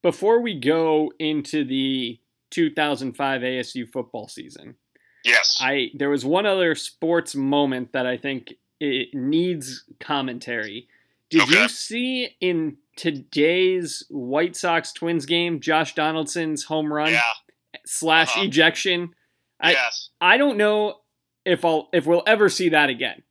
before 0.03 0.41
we 0.41 0.59
go 0.59 1.13
into 1.19 1.65
the 1.65 2.19
2005 2.51 3.41
ASU 3.43 3.89
football 3.91 4.29
season, 4.29 4.77
Yes. 5.25 5.59
I 5.61 5.91
there 5.95 6.09
was 6.11 6.25
one 6.25 6.47
other 6.47 6.75
sports 6.75 7.35
moment 7.35 7.93
that 7.93 8.07
I 8.07 8.17
think 8.17 8.55
it 8.81 9.09
needs 9.15 9.85
commentary. 10.01 10.89
Did 11.29 11.43
Okay. 11.43 11.63
you 11.63 11.69
see 11.69 12.37
in 12.41 12.77
today's 12.97 14.05
White 14.09 14.57
Sox 14.57 14.93
Twins 14.93 15.27
game 15.27 15.61
Josh 15.61 15.95
Donaldson's 15.95 16.65
home 16.65 16.91
run 16.93 17.13
yeah. 17.13 17.23
slash 17.85 18.37
Uh-huh. 18.37 18.45
ejection? 18.47 19.15
I- 19.61 19.73
yes. 19.73 20.11
I 20.21 20.37
don't 20.39 20.57
know 20.57 21.01
if 21.45 21.65
I'll 21.65 21.89
if 21.93 22.07
we'll 22.07 22.23
ever 22.27 22.49
see 22.49 22.69
that 22.71 22.89
again. 22.89 23.23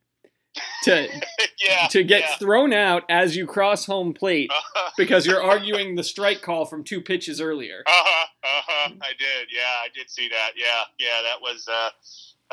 To 0.84 1.08
yeah. 1.60 1.88
to 1.88 2.02
get 2.04 2.20
Yeah. 2.22 2.36
thrown 2.36 2.72
out 2.72 3.04
as 3.08 3.36
you 3.36 3.46
cross 3.46 3.84
home 3.86 4.12
plate 4.14 4.50
Uh-huh. 4.52 4.90
because 4.96 5.26
you're 5.26 5.42
arguing 5.42 5.94
the 5.96 6.04
strike 6.04 6.42
call 6.42 6.64
from 6.66 6.84
two 6.84 7.00
pitches 7.00 7.40
earlier. 7.40 7.82
Uh-huh. 7.86 8.26
Uh-huh. 8.44 8.92
I 9.02 9.08
did. 9.18 9.48
Yeah, 9.54 9.62
I 9.84 9.88
did 9.94 10.08
see 10.10 10.28
that. 10.28 10.50
Yeah. 10.56 10.82
Yeah. 10.98 11.20
That 11.22 11.40
was 11.40 11.66
uh, 11.68 11.90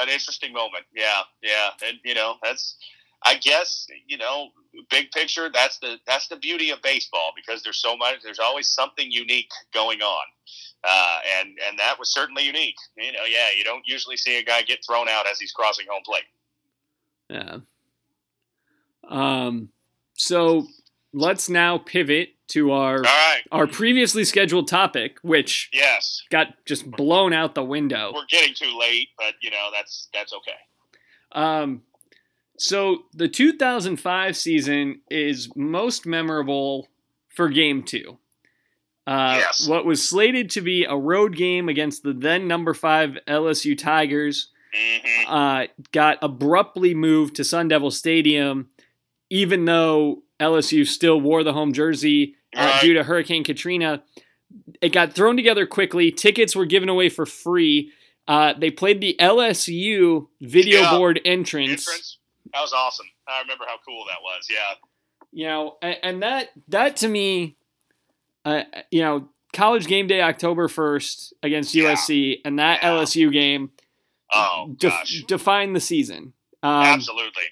an 0.01 0.10
interesting 0.10 0.51
moment. 0.53 0.86
Yeah. 0.95 1.22
Yeah. 1.41 1.70
And 1.88 1.99
you 2.03 2.16
know, 2.16 2.36
that's. 2.43 2.78
I 3.28 3.36
guess 3.38 3.88
you 4.06 4.18
know, 4.20 4.49
big 4.91 5.10
picture. 5.10 5.49
That's 5.51 5.80
the 5.80 5.97
that's 6.06 6.28
the 6.28 6.36
beauty 6.36 6.70
of 6.70 6.80
baseball 6.84 7.32
because 7.36 7.64
there's 7.64 7.80
so 7.82 7.97
much. 7.97 8.18
There's 8.24 8.38
always 8.38 8.70
something 8.70 9.10
unique 9.10 9.49
going 9.74 10.01
on. 10.03 10.26
Uh, 10.84 11.18
and 11.39 11.58
and 11.68 11.80
that 11.80 11.97
was 11.97 12.14
certainly 12.14 12.43
unique. 12.45 12.76
You 12.95 13.12
know, 13.14 13.24
yeah, 13.28 13.47
you 13.58 13.64
don't 13.64 13.82
usually 13.88 14.16
see 14.18 14.38
a 14.38 14.43
guy 14.43 14.62
get 14.62 14.86
thrown 14.86 15.10
out 15.10 15.26
as 15.26 15.39
he's 15.39 15.51
crossing 15.51 15.88
home 15.89 16.03
plate. 16.06 16.26
Yeah. 17.30 17.58
Um. 19.10 19.70
So 20.14 20.68
let's 21.14 21.49
now 21.49 21.78
pivot 21.78 22.30
to 22.47 22.72
our 22.72 23.01
right. 23.01 23.41
our 23.51 23.68
previously 23.68 24.24
scheduled 24.24 24.68
topic, 24.68 25.18
which 25.22 25.70
Yes, 25.74 26.24
got 26.30 26.53
just 26.66 26.89
blown 26.89 27.34
out 27.34 27.56
the 27.56 27.64
window. 27.64 28.12
we're 28.14 28.26
getting 28.30 28.53
too 28.53 28.78
late, 28.80 29.10
but 29.18 29.34
you 29.41 29.49
know 29.49 29.70
that's 29.74 30.08
that's 30.14 30.34
okay. 30.34 30.51
Um, 31.32 31.82
so 32.58 33.03
the 33.14 33.28
2005 33.28 34.38
season 34.38 35.01
is 35.10 35.49
most 35.56 36.06
memorable 36.06 36.88
for 37.30 37.49
Game 37.49 37.84
Two. 37.84 38.18
Uh, 39.08 39.38
Yes. 39.39 39.68
What 39.68 39.86
was 39.86 40.08
slated 40.08 40.49
to 40.51 40.62
be 40.62 40.84
a 40.86 40.95
road 40.95 41.36
game 41.36 41.70
against 41.70 42.03
the 42.03 42.14
then 42.14 42.47
number 42.47 42.74
five 42.74 43.18
LSU 43.28 43.78
Tigers 43.78 44.49
hmm 44.74 45.32
uh, 45.32 45.66
got 45.91 46.18
abruptly 46.22 46.93
moved 46.93 47.36
to 47.36 47.43
Sun 47.43 47.70
Devil 47.70 47.91
Stadium, 47.91 48.68
even 49.30 49.65
though 49.65 50.23
LSU 50.39 50.86
still 50.88 51.19
wore 51.19 51.43
the 51.43 51.53
home 51.53 51.73
jersey 51.73 52.36
uh, 52.55 52.82
due 52.82 52.93
to 52.93 53.03
Hurricane 53.03 53.43
Katrina. 53.43 54.03
It 54.82 54.89
got 54.93 55.13
thrown 55.13 55.36
together 55.36 55.65
quickly. 55.65 56.11
Tickets 56.11 56.55
were 56.55 56.65
given 56.65 56.89
away 56.89 57.09
for 57.09 57.26
free. 57.26 57.91
Uh, 58.28 58.53
they 58.53 58.71
played 58.71 59.01
the 59.01 59.15
LSU 59.19 60.28
video 60.41 60.82
Yeah. 60.82 60.91
board 60.97 61.19
entrance. 61.26 61.88
Entrance. 61.88 62.17
That 62.53 62.61
was 62.61 62.73
awesome. 62.73 63.07
I 63.28 63.41
remember 63.41 63.65
how 63.67 63.76
cool 63.86 64.03
that 64.07 64.17
was. 64.21 64.47
Yeah. 64.49 64.76
You 65.32 65.47
know, 65.47 65.78
and, 65.82 65.97
and 66.03 66.23
that 66.23 66.49
that 66.69 66.97
to 66.97 67.07
me, 67.07 67.57
uh, 68.45 68.63
you 68.91 69.01
know, 69.01 69.30
college 69.53 69.88
game 69.88 70.07
day 70.07 70.21
October 70.21 70.67
1st 70.67 71.34
against 71.43 71.73
Yeah. 71.76 71.93
USC 71.93 72.38
and 72.45 72.59
that 72.59 72.80
Yeah. 72.84 72.89
LSU 72.91 73.32
game 73.32 73.71
Oh 74.34 74.73
def- 74.78 74.91
gosh, 74.91 75.23
defined 75.28 75.76
the 75.76 75.80
season. 75.82 76.34
Um, 76.63 76.71
absolutely, 76.86 77.43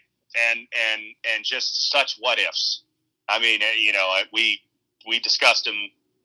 and 0.49 0.59
and 0.59 1.01
and 1.33 1.43
just 1.43 1.91
such 1.91 2.17
what 2.19 2.39
ifs. 2.39 2.83
I 3.29 3.39
mean, 3.39 3.61
uh, 3.61 3.77
you 3.77 3.93
know, 3.93 4.07
uh, 4.19 4.23
we 4.31 4.59
we 5.07 5.19
discussed 5.19 5.65
them 5.65 5.75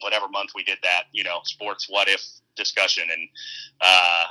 whatever 0.00 0.28
month 0.28 0.50
we 0.54 0.64
did 0.64 0.78
that. 0.82 1.04
You 1.12 1.24
know, 1.24 1.40
sports 1.44 1.86
what 1.88 2.09
if 2.09 2.22
discussion, 2.56 3.04
and 3.11 3.28
uh, 3.80 4.24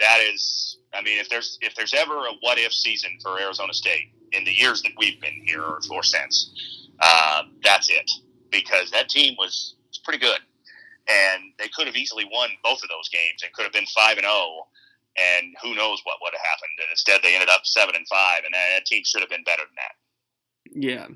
that 0.00 0.18
is, 0.32 0.78
I 0.92 1.02
mean, 1.02 1.18
if 1.18 1.28
there's 1.28 1.58
if 1.62 1.74
there's 1.74 1.94
ever 1.94 2.14
a 2.26 2.32
what 2.40 2.58
if 2.58 2.72
season 2.72 3.12
for 3.22 3.38
Arizona 3.38 3.72
State 3.72 4.12
in 4.32 4.44
the 4.44 4.52
years 4.52 4.82
that 4.82 4.92
we've 4.98 5.20
been 5.20 5.40
here 5.46 5.62
or, 5.62 5.80
or 5.90 6.02
since, 6.02 6.88
uh, 7.00 7.42
that's 7.62 7.88
it 7.88 8.10
because 8.50 8.90
that 8.90 9.08
team 9.08 9.34
was, 9.38 9.76
was 9.88 9.98
pretty 9.98 10.18
good, 10.18 10.40
and 11.08 11.52
they 11.58 11.68
could 11.68 11.86
have 11.86 11.96
easily 11.96 12.24
won 12.32 12.50
both 12.62 12.82
of 12.82 12.88
those 12.88 13.08
games 13.08 13.42
and 13.42 13.52
could 13.52 13.62
have 13.62 13.72
been 13.72 13.86
five 13.94 14.16
and 14.16 14.26
zero 14.26 14.66
and 15.16 15.54
who 15.62 15.74
knows 15.74 16.00
what 16.04 16.18
would 16.22 16.32
have 16.32 16.40
happened. 16.44 16.72
And 16.78 16.88
instead, 16.90 17.20
they 17.22 17.34
ended 17.34 17.48
up 17.48 17.62
seven 17.64 17.94
and 17.96 18.06
five, 18.08 18.42
and 18.44 18.52
that, 18.54 18.84
team 18.86 19.02
should 19.04 19.20
have 19.20 19.30
been 19.30 19.44
better 19.44 19.62
than 19.62 19.76
that. 19.76 19.94
Yeah. 20.88 21.06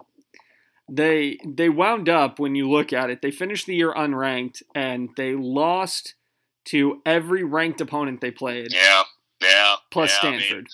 They 0.90 1.38
they 1.46 1.68
wound 1.68 2.08
up 2.08 2.38
when 2.38 2.54
you 2.54 2.70
look 2.70 2.92
at 2.94 3.10
it, 3.10 3.20
they 3.20 3.30
finished 3.30 3.66
the 3.66 3.74
year 3.74 3.92
unranked 3.92 4.62
and 4.74 5.10
they 5.16 5.34
lost 5.34 6.14
to 6.66 7.02
every 7.04 7.44
ranked 7.44 7.80
opponent 7.82 8.20
they 8.22 8.30
played. 8.30 8.68
Yeah, 8.72 9.02
yeah. 9.42 9.74
Plus 9.90 10.16
yeah, 10.22 10.28
I 10.28 10.32
mean, 10.32 10.40
Stanford. 10.40 10.66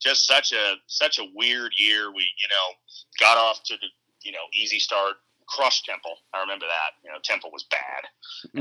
just 0.00 0.26
such 0.26 0.52
a 0.52 0.74
such 0.88 1.18
a 1.20 1.26
weird 1.36 1.72
year. 1.78 2.10
We 2.12 2.22
you 2.22 2.48
know 2.48 2.74
got 3.20 3.36
off 3.38 3.62
to 3.66 3.74
the 3.74 3.86
you 4.24 4.32
know 4.32 4.38
easy 4.52 4.80
start, 4.80 5.14
crushed 5.48 5.84
Temple. 5.84 6.16
I 6.34 6.40
remember 6.40 6.66
that. 6.66 6.94
You 7.04 7.12
know 7.12 7.18
Temple 7.22 7.50
was 7.52 7.62
bad, 7.64 8.02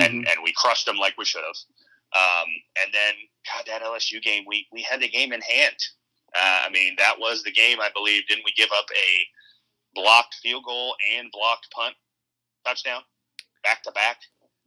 and 0.03 0.23
Mhm. 0.23 0.31
and 0.31 0.43
we 0.43 0.53
crushed 0.55 0.85
them 0.85 0.97
like 0.97 1.17
we 1.17 1.25
should 1.25 1.43
have. 1.43 1.55
Um, 2.13 2.47
and 2.83 2.93
then 2.93 3.13
God, 3.47 3.65
that 3.67 3.81
LSU 3.81 4.21
game, 4.21 4.43
we 4.47 4.67
we 4.71 4.81
had 4.81 5.01
the 5.01 5.09
game 5.09 5.33
in 5.33 5.41
hand. 5.41 5.75
Uh, 6.35 6.67
I 6.67 6.69
mean, 6.69 6.95
that 6.97 7.19
was 7.19 7.43
the 7.43 7.51
game. 7.51 7.79
I 7.81 7.89
believe. 7.93 8.27
Didn't 8.27 8.45
we 8.45 8.53
give 8.55 8.69
up 8.77 8.85
a 8.91 9.11
blocked 9.95 10.35
field 10.41 10.63
goal 10.65 10.95
and 11.17 11.29
blocked 11.31 11.67
punt 11.71 11.95
touchdown 12.65 13.01
back 13.63 13.83
to 13.83 13.91
back? 13.91 14.17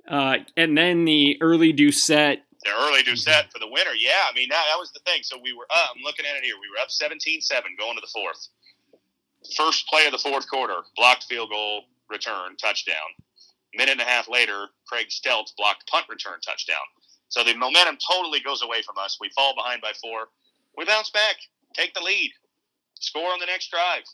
Uh, 0.08 0.38
and 0.56 0.76
then 0.76 1.04
the 1.04 1.38
early 1.40 1.72
Doucet. 1.72 2.42
the 2.64 2.70
early 2.70 3.02
set 3.16 3.50
for 3.52 3.58
the 3.58 3.68
winner. 3.68 3.94
Yeah, 3.96 4.28
I 4.30 4.34
mean 4.34 4.48
that, 4.50 4.64
that 4.70 4.78
was 4.78 4.92
the 4.92 5.00
thing. 5.00 5.22
So 5.22 5.38
we 5.42 5.52
were 5.52 5.66
up. 5.70 5.90
I'm 5.96 6.02
looking 6.02 6.26
at 6.26 6.36
it 6.36 6.44
here. 6.44 6.56
We 6.60 6.68
were 6.68 6.82
up 6.82 6.88
17-7 6.88 7.40
going 7.78 7.96
to 7.96 8.00
the 8.00 8.12
fourth. 8.12 8.48
First 9.56 9.86
play 9.88 10.06
of 10.06 10.12
the 10.12 10.18
fourth 10.18 10.48
quarter, 10.48 10.80
blocked 10.96 11.24
field 11.24 11.50
goal, 11.50 11.84
return, 12.10 12.56
touchdown. 12.60 13.16
Minute 13.74 13.92
and 13.92 14.00
a 14.00 14.04
half 14.04 14.28
later, 14.28 14.68
Craig 14.86 15.08
Steltz 15.08 15.52
blocked 15.56 15.88
punt 15.90 16.06
return 16.08 16.38
touchdown. 16.44 16.84
So 17.34 17.42
the 17.42 17.54
momentum 17.56 17.98
totally 18.10 18.38
goes 18.40 18.62
away 18.62 18.82
from 18.82 18.96
us. 19.02 19.18
We 19.20 19.28
fall 19.30 19.54
behind 19.56 19.82
by 19.82 19.92
four. 20.00 20.28
We 20.78 20.84
bounce 20.84 21.10
back, 21.10 21.36
take 21.74 21.92
the 21.94 22.00
lead, 22.00 22.30
score 22.94 23.32
on 23.32 23.40
the 23.40 23.46
next 23.46 23.70
drive. 23.70 24.04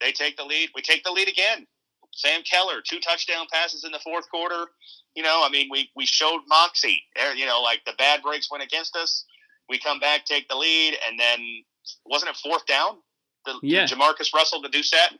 They 0.00 0.12
take 0.12 0.36
the 0.36 0.44
lead. 0.44 0.70
We 0.74 0.82
take 0.82 1.02
the 1.02 1.10
lead 1.10 1.28
again. 1.28 1.66
Sam 2.12 2.42
Keller, 2.42 2.80
two 2.80 3.00
touchdown 3.00 3.46
passes 3.52 3.84
in 3.84 3.92
the 3.92 3.98
fourth 3.98 4.30
quarter 4.30 4.66
you 5.14 5.22
know, 5.22 5.42
I 5.44 5.50
mean, 5.50 5.68
we, 5.70 5.90
we 5.96 6.06
showed 6.06 6.40
moxie. 6.48 7.02
There, 7.16 7.34
You 7.34 7.46
know, 7.46 7.60
like 7.60 7.84
the 7.84 7.92
bad 7.98 8.22
breaks 8.22 8.50
went 8.50 8.62
against 8.62 8.96
us. 8.96 9.24
We 9.68 9.78
come 9.78 10.00
back, 10.00 10.24
take 10.24 10.48
the 10.48 10.56
lead, 10.56 10.96
and 11.06 11.18
then 11.18 11.64
wasn't 12.06 12.30
it 12.30 12.36
fourth 12.36 12.66
down? 12.66 12.98
The, 13.46 13.58
Yeah. 13.62 13.86
JaMarcus 13.86 14.32
Russell 14.34 14.62
to 14.62 14.68
Doucet. 14.68 15.18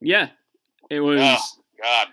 Yeah. 0.00 0.28
It 0.90 1.00
was 1.00 1.20
Oh 1.20 1.62
God, 1.82 2.08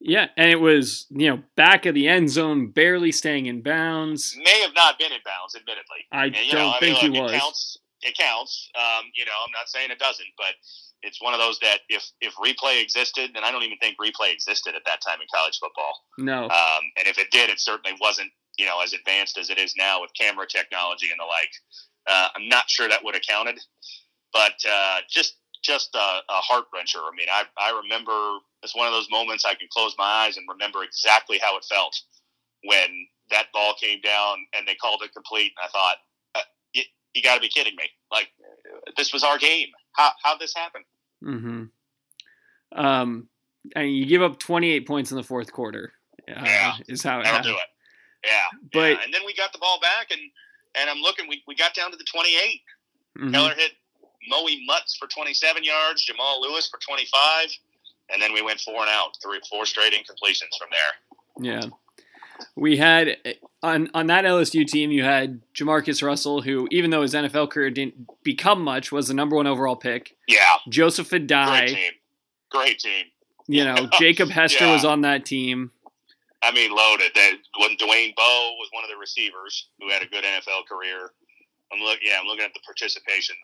yeah, 0.00 0.28
and 0.36 0.50
it 0.50 0.60
was, 0.60 1.06
you 1.10 1.28
know, 1.28 1.42
back 1.56 1.86
of 1.86 1.94
the 1.94 2.08
end 2.08 2.30
zone, 2.30 2.70
barely 2.70 3.12
staying 3.12 3.46
in 3.46 3.60
bounds. 3.62 4.34
may 4.42 4.60
have 4.60 4.74
not 4.74 4.98
been 4.98 5.12
in 5.12 5.20
bounds, 5.24 5.54
admittedly. 5.54 6.06
I 6.10 6.24
And, 6.26 6.34
don't 6.34 6.54
know, 6.54 6.70
I 6.70 6.78
think 6.78 7.02
mean, 7.02 7.12
he 7.12 7.20
was. 7.20 7.32
It 7.32 7.38
counts. 7.38 7.78
It 8.02 8.16
counts. 8.18 8.70
Um, 8.74 9.04
you 9.14 9.26
know, 9.26 9.32
I'm 9.44 9.52
not 9.52 9.68
saying 9.68 9.90
it 9.90 9.98
doesn't, 9.98 10.28
but 10.38 10.54
it's 11.02 11.20
one 11.22 11.34
of 11.34 11.40
those 11.40 11.58
that 11.60 11.80
if 11.88 12.02
if 12.20 12.34
replay 12.36 12.82
existed, 12.82 13.30
and 13.34 13.44
I 13.44 13.50
don't 13.50 13.62
even 13.62 13.76
think 13.78 13.96
replay 14.00 14.32
existed 14.32 14.74
at 14.74 14.82
that 14.86 15.00
time 15.02 15.20
in 15.20 15.26
college 15.34 15.58
football. 15.58 15.92
No. 16.16 16.44
Um, 16.44 16.82
and 16.96 17.06
if 17.06 17.18
it 17.18 17.30
did, 17.30 17.50
it 17.50 17.60
certainly 17.60 17.96
wasn't, 18.00 18.30
you 18.58 18.64
know, 18.66 18.80
as 18.82 18.94
advanced 18.94 19.36
as 19.38 19.50
it 19.50 19.58
is 19.58 19.74
now 19.76 20.00
with 20.00 20.10
camera 20.18 20.46
technology 20.46 21.08
and 21.10 21.20
the 21.20 21.24
like. 21.24 21.52
Uh, 22.08 22.28
I'm 22.34 22.48
not 22.48 22.70
sure 22.70 22.88
that 22.88 23.04
would 23.04 23.14
have 23.14 23.22
counted, 23.28 23.60
but 24.32 24.54
uh, 24.70 24.98
just 25.10 25.36
just 25.62 25.94
a, 25.94 25.98
a 25.98 26.40
heart 26.40 26.64
wrencher. 26.74 27.00
I 27.00 27.14
mean, 27.14 27.28
I 27.30 27.44
I 27.58 27.78
remember 27.82 28.38
it's 28.62 28.74
one 28.76 28.86
of 28.86 28.92
those 28.92 29.08
moments 29.10 29.44
I 29.44 29.54
can 29.54 29.68
close 29.72 29.94
my 29.98 30.04
eyes 30.04 30.36
and 30.36 30.46
remember 30.48 30.82
exactly 30.84 31.38
how 31.42 31.56
it 31.56 31.64
felt 31.64 31.98
when 32.64 33.06
that 33.30 33.46
ball 33.52 33.74
came 33.80 34.00
down 34.02 34.38
and 34.54 34.66
they 34.68 34.74
called 34.74 35.02
it 35.04 35.12
complete. 35.14 35.52
And 35.56 35.64
I 35.64 35.68
thought, 35.68 35.96
uh, 36.34 36.40
you, 36.74 36.82
you 37.14 37.22
got 37.22 37.36
to 37.36 37.40
be 37.40 37.48
kidding 37.48 37.74
me! 37.76 37.84
Like 38.12 38.28
this 38.96 39.12
was 39.12 39.22
our 39.24 39.38
game. 39.38 39.68
How 39.92 40.10
how'd 40.22 40.38
this 40.40 40.54
happen? 40.54 40.82
Mm-hmm. 41.24 41.64
Um, 42.84 43.28
and 43.74 43.94
you 43.94 44.06
give 44.06 44.22
up 44.22 44.38
28 44.38 44.86
points 44.86 45.10
in 45.10 45.16
the 45.16 45.22
fourth 45.22 45.52
quarter. 45.52 45.92
Uh, 46.28 46.42
Yeah. 46.44 46.72
is 46.88 47.02
how 47.02 47.20
it 47.20 47.24
That'll 47.24 47.36
happened. 47.38 47.54
do 47.54 47.58
it. 47.58 48.28
Yeah, 48.30 48.58
But- 48.72 48.98
yeah. 48.98 49.04
and 49.04 49.14
then 49.14 49.22
we 49.26 49.34
got 49.34 49.52
the 49.52 49.58
ball 49.58 49.78
back 49.80 50.10
and. 50.10 50.20
And 50.76 50.88
I'm 50.88 50.98
looking. 50.98 51.26
We, 51.26 51.42
we 51.48 51.56
got 51.56 51.74
down 51.74 51.90
to 51.90 51.96
the 51.96 52.04
28. 52.04 52.60
Mhm. 53.18 53.32
Keller 53.32 53.54
hit 53.56 53.72
Moe 54.28 54.46
Mutz 54.68 54.96
for 54.96 55.08
27 55.08 55.64
yards, 55.64 56.04
Jamal 56.04 56.40
Lewis 56.40 56.68
for 56.68 56.78
25, 56.78 57.48
and 58.12 58.20
then 58.20 58.32
we 58.32 58.42
went 58.42 58.60
four 58.60 58.80
and 58.80 58.88
out, 58.90 59.16
three, 59.22 59.40
four 59.48 59.66
straight 59.66 59.92
incompletions 59.92 60.56
from 60.58 60.68
there. 60.70 61.52
Yeah. 61.52 61.68
We 62.56 62.78
had 62.78 63.16
on 63.62 63.90
on 63.92 64.06
that 64.06 64.24
LSU 64.24 64.66
team, 64.66 64.90
you 64.90 65.04
had 65.04 65.40
JaMarcus 65.54 66.02
Russell, 66.02 66.40
who, 66.40 66.66
even 66.70 66.90
though 66.90 67.02
his 67.02 67.12
NFL 67.14 67.50
career 67.50 67.70
didn't 67.70 68.08
become 68.22 68.62
much, 68.62 68.90
was 68.90 69.08
the 69.08 69.14
number 69.14 69.36
one 69.36 69.46
overall 69.46 69.76
pick. 69.76 70.16
Yeah, 70.26 70.38
Joseph 70.68 71.10
great 71.10 71.26
Addai, 71.28 71.66
team, 71.68 71.92
great 72.50 72.78
team. 72.78 73.04
you 73.46 73.64
know, 73.64 73.88
Jacob 73.98 74.30
Hester 74.30 74.64
Yeah. 74.64 74.72
was 74.72 74.84
on 74.86 75.02
that 75.02 75.26
team. 75.26 75.70
I 76.42 76.50
mean, 76.52 76.74
loaded. 76.74 77.12
That 77.14 77.32
when 77.58 77.76
Dwayne 77.76 78.14
Bowe 78.16 78.54
was 78.58 78.70
one 78.72 78.84
of 78.84 78.90
the 78.90 78.96
receivers 78.98 79.68
who 79.78 79.90
had 79.90 80.00
a 80.02 80.06
good 80.06 80.24
NFL 80.24 80.66
career. 80.66 81.10
I'm 81.72 81.80
look, 81.80 81.98
yeah, 82.02 82.16
I'm 82.20 82.26
looking 82.26 82.44
at 82.44 82.54
the 82.54 82.60
participation. 82.64 83.36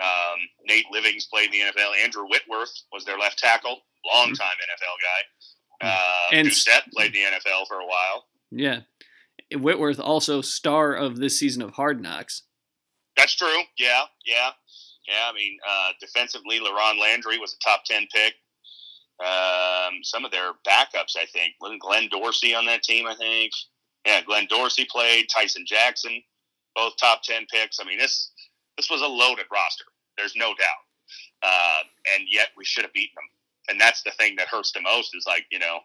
Um, 0.00 0.38
Nate 0.64 0.86
Livings 0.90 1.26
played 1.26 1.46
in 1.46 1.52
the 1.52 1.72
NFL. 1.72 1.92
Andrew 2.02 2.24
Whitworth 2.28 2.72
was 2.92 3.04
their 3.04 3.18
left 3.18 3.38
tackle, 3.38 3.80
long 4.12 4.28
time 4.34 4.56
NFL 4.56 4.96
guy. 5.02 5.88
Uh, 5.88 6.26
And- 6.36 6.48
Doucet 6.48 6.84
played 6.94 7.14
in 7.14 7.22
the 7.22 7.38
NFL 7.38 7.66
for 7.66 7.78
a 7.80 7.86
while. 7.86 8.26
Yeah. 8.50 8.80
Whitworth 9.54 9.98
also 10.00 10.40
star 10.42 10.94
of 10.94 11.16
this 11.16 11.38
season 11.38 11.62
of 11.62 11.72
Hard 11.74 12.02
Knocks. 12.02 12.42
That's 13.16 13.34
true. 13.34 13.62
Yeah, 13.78 14.02
yeah, 14.26 14.50
yeah. 15.08 15.28
I 15.28 15.32
mean, 15.32 15.58
uh, 15.68 15.90
defensively, 16.00 16.60
LaRon 16.60 17.00
Landry 17.00 17.38
was 17.38 17.54
a 17.54 17.58
top 17.68 17.84
ten 17.84 18.06
pick. 18.12 18.34
Um, 19.20 19.98
some 20.02 20.24
of 20.24 20.30
their 20.30 20.52
backups, 20.66 21.16
I 21.16 21.26
think, 21.32 21.54
wasn't 21.60 21.80
Glenn 21.80 22.08
Dorsey 22.08 22.54
on 22.54 22.66
that 22.66 22.82
team. 22.82 23.06
I 23.06 23.14
think. 23.16 23.52
Yeah, 24.06 24.20
Glenn 24.22 24.46
Dorsey 24.48 24.84
played. 24.88 25.26
Tyson 25.34 25.64
Jackson, 25.66 26.22
both 26.76 26.94
top 27.00 27.22
ten 27.22 27.46
picks. 27.50 27.80
I 27.80 27.84
mean, 27.84 27.98
this 27.98 28.30
this 28.78 28.88
was 28.88 29.02
a 29.02 29.06
loaded 29.06 29.44
roster. 29.52 29.84
There's 30.16 30.34
no 30.34 30.48
doubt. 30.54 30.84
Uh, 31.42 31.80
and 32.14 32.24
yet 32.30 32.48
we 32.56 32.64
should 32.64 32.84
have 32.84 32.92
beaten 32.94 33.12
them. 33.16 33.28
And 33.70 33.78
that's 33.80 34.02
the 34.02 34.12
thing 34.12 34.34
that 34.36 34.48
hurts 34.48 34.72
the 34.72 34.80
most 34.80 35.14
is 35.14 35.24
like, 35.26 35.44
you 35.52 35.58
know, 35.58 35.80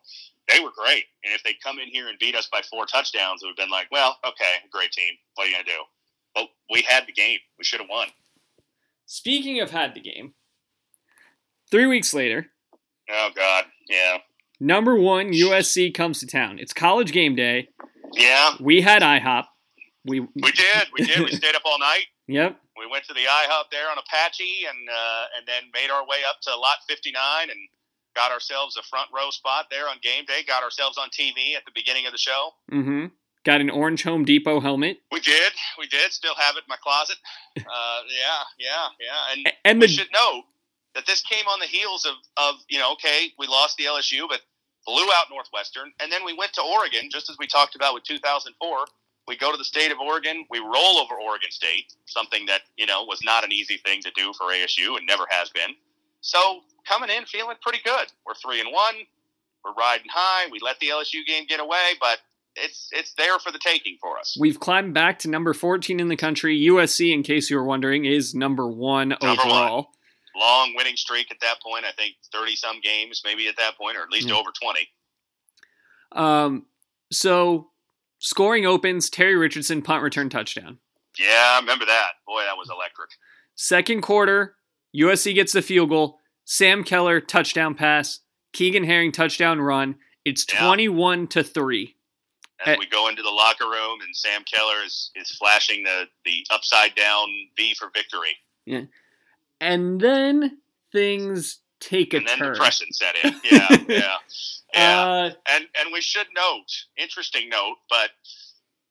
they 0.49 0.59
were 0.61 0.71
great. 0.75 1.03
And 1.25 1.33
if 1.33 1.43
they 1.43 1.55
come 1.61 1.79
in 1.79 1.89
here 1.89 2.07
and 2.07 2.17
beat 2.19 2.35
us 2.35 2.47
by 2.49 2.61
four 2.71 2.85
touchdowns, 2.85 3.43
it 3.43 3.47
would 3.47 3.51
have 3.59 3.67
been 3.67 3.69
like, 3.71 3.87
well, 3.91 4.17
okay, 4.25 4.63
great 4.71 4.91
team. 4.91 5.13
What 5.35 5.45
are 5.45 5.47
you 5.49 5.55
going 5.55 5.65
to 5.65 5.71
do? 5.71 5.77
But 6.35 6.45
we 6.71 6.81
had 6.87 7.05
the 7.07 7.11
game. 7.11 7.39
We 7.57 7.65
should 7.65 7.81
have 7.81 7.89
won. 7.89 8.07
Speaking 9.05 9.59
of 9.59 9.71
had 9.71 9.93
the 9.95 9.99
game, 10.01 10.33
three 11.69 11.87
weeks 11.87 12.13
later, 12.13 12.47
Oh, 13.11 13.29
God. 13.35 13.65
Yeah. 13.89 14.19
number 14.61 14.95
one 14.95 15.33
USC 15.33 15.93
comes 15.93 16.19
to 16.21 16.25
town. 16.27 16.57
It's 16.57 16.71
college 16.73 17.11
game 17.11 17.35
day. 17.35 17.67
Yeah. 18.13 18.51
We 18.61 18.79
had 18.81 19.01
IHOP. 19.01 19.43
We 20.05 20.21
We 20.21 20.27
did. 20.35 20.87
We 20.97 21.05
did. 21.05 21.19
We 21.19 21.31
stayed 21.35 21.55
up 21.55 21.63
all 21.65 21.79
night. 21.79 22.05
Yep. 22.27 22.57
We 22.77 22.87
went 22.89 23.05
to 23.05 23.13
the 23.13 23.25
IHOP 23.25 23.69
there 23.71 23.89
on 23.89 23.97
Apache 23.97 24.65
and, 24.67 24.89
uh, 24.89 25.37
and 25.37 25.47
then 25.47 25.69
made 25.73 25.91
our 25.91 26.05
way 26.05 26.25
up 26.27 26.41
to 26.41 26.55
lot 26.55 26.77
59 26.87 27.13
and 27.49 27.59
got 28.15 28.31
ourselves 28.31 28.77
a 28.77 28.83
front 28.83 29.09
row 29.13 29.29
spot 29.29 29.67
there 29.69 29.87
on 29.89 29.97
game 30.01 30.25
day. 30.25 30.41
Got 30.45 30.63
ourselves 30.63 30.97
on 30.97 31.09
TV 31.09 31.55
at 31.55 31.65
the 31.65 31.71
beginning 31.73 32.05
of 32.05 32.11
the 32.11 32.17
show. 32.17 32.51
Mm-hmm. 32.71 33.05
Got 33.43 33.59
an 33.61 33.69
orange 33.69 34.03
Home 34.03 34.23
Depot 34.23 34.59
helmet. 34.59 34.99
We 35.11 35.19
did. 35.19 35.51
We 35.77 35.87
did. 35.87 36.11
Still 36.13 36.35
have 36.35 36.55
it 36.55 36.63
in 36.63 36.69
my 36.69 36.77
closet. 36.81 37.17
Uh, 37.55 38.01
yeah, 38.09 38.41
yeah, 38.57 38.87
yeah. 38.99 39.31
And 39.31 39.53
And 39.63 39.79
we 39.79 39.85
the 39.85 39.93
should 39.93 40.09
note 40.11 40.43
that 40.95 41.05
this 41.05 41.21
came 41.21 41.45
on 41.47 41.59
the 41.59 41.67
heels 41.67 42.05
of, 42.05 42.15
of 42.37 42.55
you 42.67 42.79
know, 42.79 42.93
okay, 42.93 43.31
we 43.37 43.45
lost 43.45 43.77
the 43.77 43.85
LSU, 43.85 44.27
but 44.27 44.41
blew 44.85 45.05
out 45.13 45.27
Northwestern, 45.29 45.91
and 46.01 46.11
then 46.11 46.25
we 46.25 46.33
went 46.33 46.53
to 46.53 46.61
Oregon, 46.61 47.09
just 47.11 47.29
as 47.29 47.37
we 47.37 47.47
talked 47.47 47.75
about 47.75 47.93
with 47.93 48.03
2004. 48.03 48.85
We 49.27 49.37
go 49.37 49.51
to 49.51 49.57
the 49.57 49.63
state 49.63 49.91
of 49.91 49.99
Oregon, 49.99 50.45
we 50.49 50.59
roll 50.59 50.97
over 50.97 51.15
Oregon 51.15 51.49
State, 51.49 51.93
something 52.05 52.45
that 52.47 52.61
you 52.77 52.85
know 52.85 53.03
was 53.05 53.19
not 53.23 53.43
an 53.43 53.51
easy 53.51 53.77
thing 53.77 54.01
to 54.01 54.11
do 54.15 54.33
for 54.33 54.47
ASU 54.53 54.97
and 54.97 55.05
never 55.07 55.23
has 55.29 55.49
been. 55.49 55.71
So 56.21 56.61
coming 56.87 57.09
in 57.09 57.25
feeling 57.25 57.55
pretty 57.61 57.79
good. 57.85 58.07
We're 58.25 58.33
three 58.35 58.59
and 58.59 58.71
one. 58.73 58.95
we're 59.63 59.73
riding 59.73 60.07
high. 60.13 60.49
We 60.51 60.59
let 60.61 60.79
the 60.79 60.87
LSU 60.87 61.25
game 61.25 61.45
get 61.47 61.59
away, 61.61 61.93
but 62.01 62.19
it's 62.55 62.89
it's 62.91 63.13
there 63.13 63.39
for 63.39 63.51
the 63.51 63.59
taking 63.59 63.97
for 64.01 64.19
us. 64.19 64.35
We've 64.39 64.59
climbed 64.59 64.93
back 64.93 65.19
to 65.19 65.29
number 65.29 65.53
14 65.53 65.99
in 66.01 66.07
the 66.09 66.17
country. 66.17 66.59
USC, 66.67 67.13
in 67.13 67.23
case 67.23 67.49
you 67.49 67.55
were 67.57 67.63
wondering, 67.63 68.03
is 68.05 68.35
number 68.35 68.67
one 68.67 69.09
Number 69.09 69.27
overall. 69.41 69.75
one. 69.75 69.85
Long 70.35 70.73
winning 70.75 70.95
streak 70.97 71.31
at 71.31 71.37
that 71.41 71.61
point. 71.61 71.85
I 71.85 71.91
think 71.93 72.15
thirty 72.33 72.55
some 72.55 72.81
games, 72.81 73.21
maybe 73.23 73.47
at 73.47 73.55
that 73.57 73.77
point, 73.77 73.95
or 73.97 74.01
at 74.01 74.09
least 74.09 74.27
Yeah. 74.27 74.35
over 74.35 74.49
twenty. 74.61 74.87
Um, 76.11 76.65
so 77.11 77.69
scoring 78.23 78.65
opens. 78.65 79.09
Terry 79.09 79.35
Richardson 79.35 79.81
punt 79.81 80.01
return 80.01 80.29
touchdown. 80.29 80.79
Yeah, 81.19 81.51
I 81.55 81.59
remember 81.59 81.85
that. 81.85 82.13
Boy, 82.25 82.41
that 82.43 82.57
was 82.57 82.69
electric. 82.69 83.09
Second 83.55 84.01
quarter, 84.01 84.55
USC 84.95 85.35
gets 85.35 85.53
the 85.53 85.61
field 85.61 85.89
goal. 85.89 86.17
Sam 86.45 86.83
Keller 86.83 87.21
touchdown 87.21 87.75
pass. 87.75 88.19
Keegan 88.53 88.83
Herring 88.83 89.11
touchdown 89.11 89.59
run. 89.61 89.95
It's 90.25 90.45
Yeah. 90.51 90.65
21 90.65 91.27
to 91.27 91.43
3. 91.43 91.95
And 92.65 92.75
Eh. 92.75 92.79
we 92.79 92.85
go 92.87 93.07
into 93.09 93.21
the 93.21 93.29
locker 93.29 93.65
room, 93.69 93.99
and 94.01 94.15
Sam 94.15 94.43
Keller 94.45 94.83
is, 94.85 95.11
is 95.15 95.29
flashing 95.37 95.83
the, 95.83 96.07
the 96.25 96.45
upside 96.49 96.95
down 96.95 97.27
V 97.57 97.73
for 97.75 97.89
victory. 97.93 98.37
Yeah. 98.65 98.83
And 99.59 99.99
then 99.99 100.59
things 100.91 101.59
take 101.79 102.13
a 102.13 102.17
and 102.17 102.27
then 102.27 102.37
turn. 102.39 102.53
depression 102.53 102.87
set 102.91 103.15
in. 103.23 103.35
Yeah, 103.43 103.77
yeah, 103.89 104.15
yeah. 104.73 105.01
Uh, 105.01 105.31
and 105.51 105.65
and 105.79 105.93
we 105.93 106.01
should 106.01 106.27
note, 106.35 106.69
interesting 106.97 107.49
note, 107.49 107.77
but 107.89 108.11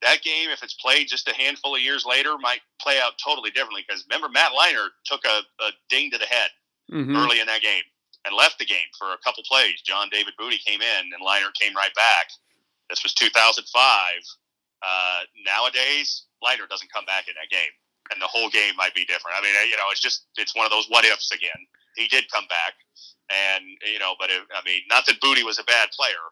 that 0.03 0.21
game, 0.21 0.49
if 0.51 0.61
it's 0.61 0.75
played 0.75 1.07
just 1.07 1.27
a 1.27 1.33
handful 1.33 1.75
of 1.75 1.81
years 1.81 2.05
later, 2.05 2.37
might 2.39 2.59
play 2.81 2.99
out 3.01 3.13
totally 3.23 3.49
differently. 3.51 3.83
Because 3.87 4.05
remember, 4.09 4.29
Matt 4.29 4.51
Leinart 4.51 4.91
took 5.05 5.23
a, 5.25 5.41
a 5.63 5.71
ding 5.89 6.11
to 6.11 6.17
the 6.17 6.25
head 6.25 6.51
mhm. 6.91 7.15
early 7.15 7.39
in 7.39 7.47
that 7.47 7.61
game 7.61 7.83
and 8.25 8.35
left 8.35 8.59
the 8.59 8.65
game 8.65 8.87
for 8.97 9.13
a 9.13 9.17
couple 9.23 9.43
plays. 9.43 9.81
John 9.83 10.07
David 10.11 10.33
Booty 10.37 10.59
came 10.59 10.81
in, 10.81 11.01
and 11.11 11.19
Leinart 11.25 11.55
came 11.59 11.75
right 11.75 11.93
back. 11.95 12.27
This 12.89 13.03
was 13.03 13.13
2005. 13.13 13.63
Uh, 14.83 15.19
nowadays, 15.45 16.27
Leinart 16.43 16.69
doesn't 16.69 16.91
come 16.91 17.05
back 17.05 17.27
in 17.27 17.35
that 17.39 17.49
game, 17.49 17.71
and 18.11 18.21
the 18.21 18.27
whole 18.27 18.49
game 18.49 18.75
might 18.75 18.93
be 18.93 19.05
different. 19.05 19.35
I 19.39 19.41
mean, 19.41 19.55
you 19.69 19.77
know, 19.77 19.87
it's 19.91 20.01
just 20.03 20.27
it's 20.37 20.55
one 20.55 20.65
of 20.65 20.71
those 20.71 20.87
what 20.89 21.05
ifs 21.05 21.31
again. 21.31 21.67
He 21.95 22.07
did 22.07 22.25
come 22.31 22.45
back, 22.49 22.73
and 23.29 23.63
you 23.91 23.99
know, 23.99 24.13
but 24.19 24.29
it, 24.29 24.41
I 24.55 24.61
mean, 24.65 24.81
not 24.89 25.05
that 25.07 25.19
Booty 25.21 25.43
was 25.43 25.59
a 25.59 25.63
bad 25.63 25.89
player, 25.91 26.23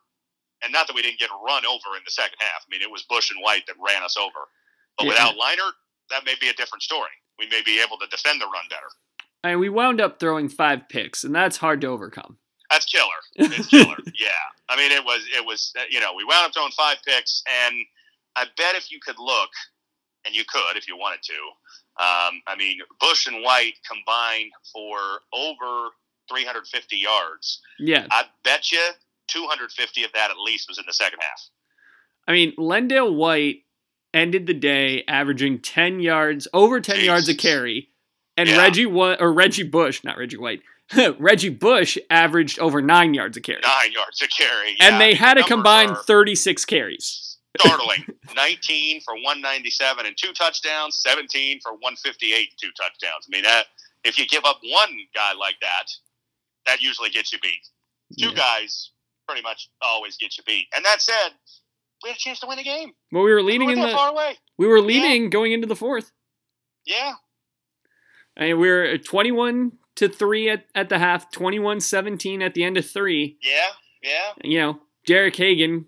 and 0.64 0.72
not 0.74 0.88
that 0.88 0.96
we 0.96 1.02
didn't 1.02 1.20
get 1.20 1.30
run 1.46 1.66
over 1.66 1.96
in 1.98 2.02
the 2.06 2.12
second 2.12 2.38
half. 2.40 2.64
I 2.66 2.68
mean, 2.70 2.82
it 2.82 2.90
was 2.92 3.04
Bush 3.04 3.32
and 3.32 3.42
White 3.44 3.66
that 3.68 3.76
ran 3.86 4.04
us 4.04 4.18
over. 4.18 4.48
But 4.98 5.06
Yeah. 5.06 5.10
without 5.14 5.36
Leinart, 5.36 5.74
that 6.10 6.26
may 6.26 6.36
be 6.40 6.50
a 6.50 6.54
different 6.54 6.84
story. 6.84 7.12
We 7.40 7.48
may 7.48 7.62
be 7.62 7.82
able 7.82 7.98
to 8.00 8.08
defend 8.08 8.42
the 8.42 8.46
run 8.46 8.64
better. 8.70 8.88
and 9.44 9.60
we 9.60 9.70
wound 9.70 10.00
up 10.00 10.20
throwing 10.20 10.50
five 10.50 10.88
picks, 10.90 11.24
and 11.24 11.34
that's 11.34 11.58
hard 11.58 11.82
to 11.82 11.88
overcome. 11.88 12.38
That's 12.70 12.86
killer. 12.86 13.20
It's 13.36 13.68
killer. 13.68 13.98
yeah. 14.14 14.30
I 14.70 14.76
mean, 14.78 14.92
it 14.92 15.04
was 15.04 15.26
it 15.36 15.44
was 15.46 15.74
you 15.90 16.00
know 16.00 16.14
we 16.16 16.24
wound 16.24 16.46
up 16.46 16.54
throwing 16.54 16.72
five 16.72 16.98
picks, 17.06 17.42
and 17.66 17.76
I 18.36 18.46
bet 18.58 18.76
if 18.76 18.92
you 18.92 19.00
could 19.00 19.18
look, 19.20 19.50
and 20.26 20.36
you 20.36 20.44
could 20.48 20.78
if 20.78 20.88
you 20.88 20.96
wanted 20.98 21.22
to. 21.24 21.34
Um, 22.02 22.42
I 22.48 22.56
mean, 22.58 22.80
Bush 23.00 23.28
and 23.28 23.44
White 23.44 23.76
combined 23.88 24.52
for 24.74 24.98
over 25.34 25.90
350 26.30 26.98
yards. 26.98 27.62
Yeah. 27.78 28.08
I 28.10 28.24
bet 28.44 28.72
you 28.72 28.84
250 29.28 30.04
of 30.04 30.12
that 30.14 30.32
at 30.32 30.38
least 30.38 30.68
was 30.68 30.80
in 30.80 30.86
the 30.88 30.94
second 30.94 31.20
half. 31.22 31.42
I 32.28 32.32
mean, 32.32 32.54
LenDale 32.58 33.14
White 33.14 33.64
ended 34.14 34.48
the 34.48 34.54
day 34.54 35.04
averaging 35.08 35.60
10 35.60 36.00
yards, 36.00 36.48
over 36.54 36.82
10 36.82 37.06
yards 37.06 37.30
a 37.30 37.36
carry. 37.36 37.90
And 38.38 38.50
Yeah. 38.50 38.58
Reggie 38.58 38.86
Wa- 38.88 39.18
or 39.20 39.32
Reggie 39.32 39.64
Bush, 39.64 40.04
not 40.04 40.18
Reggie 40.18 40.38
White. 40.38 40.62
Reggie 41.20 41.50
Bush 41.50 41.98
averaged 42.10 42.60
over 42.60 42.82
9 42.82 43.14
yards 43.14 43.38
a 43.38 43.42
carry. 43.42 43.62
Nine 43.62 43.92
yards 43.92 44.22
a 44.22 44.28
carry. 44.28 44.76
Yeah, 44.80 44.88
and 44.88 45.02
they 45.02 45.14
had 45.14 45.38
a 45.38 45.44
combined 45.44 45.92
are 45.92 46.04
36 46.04 46.66
carries. 46.66 47.31
Startling. 47.60 48.06
19 48.36 49.02
for 49.02 49.14
197 49.16 50.06
and 50.06 50.16
two 50.18 50.32
touchdowns, 50.34 50.98
17 51.02 51.60
for 51.62 51.74
158 51.74 52.34
and 52.38 52.48
two 52.62 52.70
touchdowns. 52.80 53.28
I 53.28 53.30
mean, 53.30 53.44
that 53.44 53.66
if 54.04 54.18
you 54.18 54.26
give 54.28 54.46
up 54.46 54.60
one 54.64 54.90
guy 55.14 55.34
like 55.40 55.56
that, 55.62 55.86
that 56.66 56.82
usually 56.82 57.10
gets 57.10 57.32
you 57.34 57.40
beat. 57.40 57.68
Two 58.20 58.30
Yeah. 58.30 58.36
guys 58.36 58.92
pretty 59.28 59.42
much 59.42 59.70
always 59.82 60.18
get 60.18 60.38
you 60.38 60.44
beat. 60.46 60.68
And 60.76 60.84
that 60.86 61.02
said, 61.02 61.30
we 62.04 62.10
had 62.10 62.16
a 62.16 62.20
chance 62.20 62.40
to 62.40 62.48
win 62.48 62.58
the 62.58 62.64
game. 62.64 62.94
Well, 63.12 63.24
we 63.24 63.32
were 63.32 63.44
leading 63.44 63.68
weren't 63.68 63.80
in 63.80 63.86
the 63.88 63.94
far 63.94 64.10
away. 64.12 64.38
we 64.58 64.68
were 64.68 64.82
leading 64.82 65.30
going 65.30 65.52
into 65.52 65.68
the 65.68 65.76
fourth. 65.76 66.12
Yeah, 66.86 67.14
I 68.38 68.46
mean, 68.48 68.60
we 68.60 68.70
were 68.70 68.84
at 68.84 69.06
21 69.06 69.74
to 69.98 70.10
3 70.10 70.50
at, 70.50 70.66
at 70.74 70.90
the 70.90 70.98
half, 70.98 71.32
21-17 71.32 72.42
at 72.44 72.54
the 72.56 72.64
end 72.64 72.78
of 72.78 72.90
3. 72.90 73.38
yeah, 73.42 73.68
yeah. 74.02 74.32
You 74.44 74.60
know, 74.60 74.80
Derek 75.06 75.36
Hagan 75.36 75.86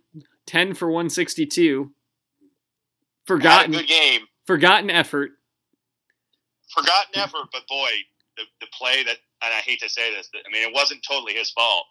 10 0.47 0.73
for 0.75 0.89
162. 0.89 1.83
Had 1.83 1.89
a 1.89 3.25
Forgotten 3.27 3.71
good 3.71 3.87
game. 3.87 4.21
forgotten 4.45 4.89
effort. 4.89 5.31
Forgotten 6.73 7.15
effort, 7.15 7.47
but 7.51 7.61
boy, 7.69 7.89
the, 8.37 8.43
the 8.59 8.67
play 8.77 9.03
that, 9.03 9.17
and 9.43 9.53
I 9.53 9.59
hate 9.59 9.79
to 9.81 9.89
say 9.89 10.13
this, 10.13 10.29
I 10.33 10.51
mean, 10.51 10.67
it 10.67 10.73
wasn't 10.73 11.03
totally 11.07 11.33
his 11.33 11.51
fault, 11.51 11.85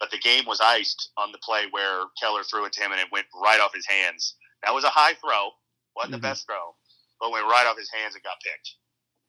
but 0.00 0.10
the 0.10 0.18
game 0.18 0.44
was 0.46 0.60
iced 0.60 1.10
on 1.18 1.32
the 1.32 1.38
play 1.44 1.64
where 1.70 2.04
Keller 2.20 2.42
threw 2.42 2.64
it 2.64 2.72
to 2.74 2.80
him 2.82 2.92
and 2.92 3.00
it 3.00 3.08
went 3.12 3.26
right 3.42 3.60
off 3.60 3.74
his 3.74 3.86
hands. 3.86 4.34
That 4.64 4.74
was 4.74 4.84
a 4.84 4.88
high 4.88 5.14
throw, 5.14 5.50
wasn't 5.94 6.12
Mhm. 6.14 6.16
the 6.16 6.22
best 6.22 6.46
throw, 6.46 6.74
but 7.20 7.30
went 7.30 7.46
right 7.46 7.66
off 7.66 7.76
his 7.76 7.90
hands 7.92 8.14
and 8.14 8.24
got 8.24 8.40
picked. 8.42 8.74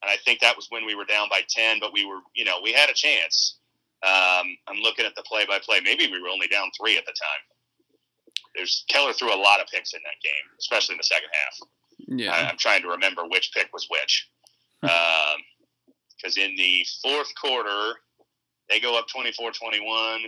And 0.02 0.10
I 0.12 0.18
think 0.18 0.40
that 0.40 0.56
was 0.56 0.68
when 0.70 0.86
we 0.86 0.96
were 0.96 1.06
down 1.06 1.28
by 1.30 1.42
10, 1.50 1.80
but 1.80 1.94
we 1.94 2.06
were, 2.06 2.20
you 2.36 2.46
know, 2.46 2.60
we 2.62 2.72
had 2.74 2.90
a 2.90 2.94
chance. 2.94 3.60
Um, 4.04 4.58
I'm 4.68 4.80
looking 4.82 5.06
at 5.06 5.16
the 5.16 5.24
play 5.24 5.46
by 5.46 5.60
play. 5.60 5.80
Maybe 5.82 6.08
we 6.12 6.22
were 6.22 6.28
only 6.30 6.48
down 6.48 6.72
three 6.80 6.98
at 6.98 7.06
the 7.06 7.14
time. 7.14 7.42
There's 8.56 8.86
Keller 8.90 9.14
threw 9.14 9.34
a 9.34 9.36
lot 9.36 9.60
of 9.60 9.68
picks 9.68 9.94
in 9.94 10.00
that 10.04 10.22
game, 10.24 10.46
especially 10.60 10.94
in 10.94 10.98
the 10.98 11.04
second 11.04 11.30
half. 11.34 11.58
I, 11.62 11.68
Yeah. 12.08 12.50
I'm 12.52 12.58
trying 12.58 12.82
to 12.84 12.90
remember 12.90 13.24
which 13.28 13.52
pick 13.54 13.70
was 13.74 13.88
which. 13.90 14.30
Because 14.82 16.38
in 16.38 16.56
the 16.56 16.86
fourth 17.02 17.34
quarter, 17.40 17.94
they 18.70 18.80
go 18.80 18.98
up 18.98 19.08
24 19.08 19.52
21. 19.52 20.22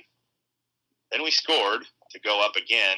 Then 1.12 1.24
we 1.24 1.32
scored 1.32 1.84
to 2.12 2.20
go 2.20 2.44
up 2.44 2.56
again. 2.56 2.98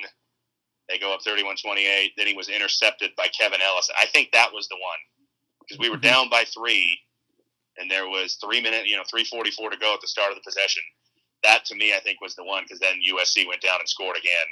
They 0.89 0.97
go 0.97 1.13
up 1.13 1.21
31 1.23 1.57
28. 1.57 2.13
Then 2.17 2.27
he 2.27 2.33
was 2.33 2.47
intercepted 2.49 3.11
by 3.17 3.27
Kevin 3.27 3.59
Ellis. 3.61 3.89
I 4.01 4.05
think 4.07 4.31
that 4.31 4.51
was 4.53 4.67
the 4.69 4.75
one. 4.77 4.99
Because 5.59 5.77
we 5.79 5.89
were 5.89 5.97
Mhm. 5.97 6.01
down 6.01 6.29
by 6.29 6.45
three, 6.45 7.01
and 7.77 7.91
there 7.91 8.07
was 8.07 8.35
three 8.35 8.61
minutes, 8.61 8.87
you 8.89 8.95
know, 8.95 9.03
344 9.03 9.69
to 9.71 9.77
go 9.77 9.93
at 9.93 9.99
the 10.01 10.07
start 10.07 10.31
of 10.31 10.35
the 10.37 10.41
possession. 10.43 10.81
That 11.43 11.65
to 11.65 11.75
me, 11.75 11.93
I 11.93 11.99
think, 11.99 12.21
was 12.21 12.35
the 12.35 12.43
one 12.45 12.63
because 12.63 12.79
then 12.79 13.01
USC 13.01 13.45
went 13.45 13.61
down 13.61 13.79
and 13.81 13.89
scored 13.89 14.15
again 14.17 14.47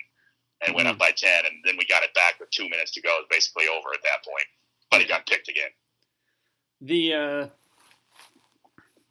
and 0.65 0.75
went 0.75 0.87
up 0.87 0.97
by 0.97 1.11
10, 1.15 1.29
and 1.45 1.55
then 1.65 1.75
we 1.77 1.85
got 1.87 2.03
it 2.03 2.13
back 2.13 2.39
with 2.39 2.49
two 2.51 2.69
minutes 2.69 2.91
to 2.91 3.01
go. 3.01 3.09
It 3.09 3.21
was 3.21 3.27
basically 3.31 3.65
over 3.67 3.89
at 3.93 4.01
that 4.03 4.23
point. 4.23 4.45
But 4.91 5.01
he 5.01 5.07
got 5.07 5.25
picked 5.27 5.47
again. 5.49 5.69
The 6.81 7.13
uh 7.13 7.47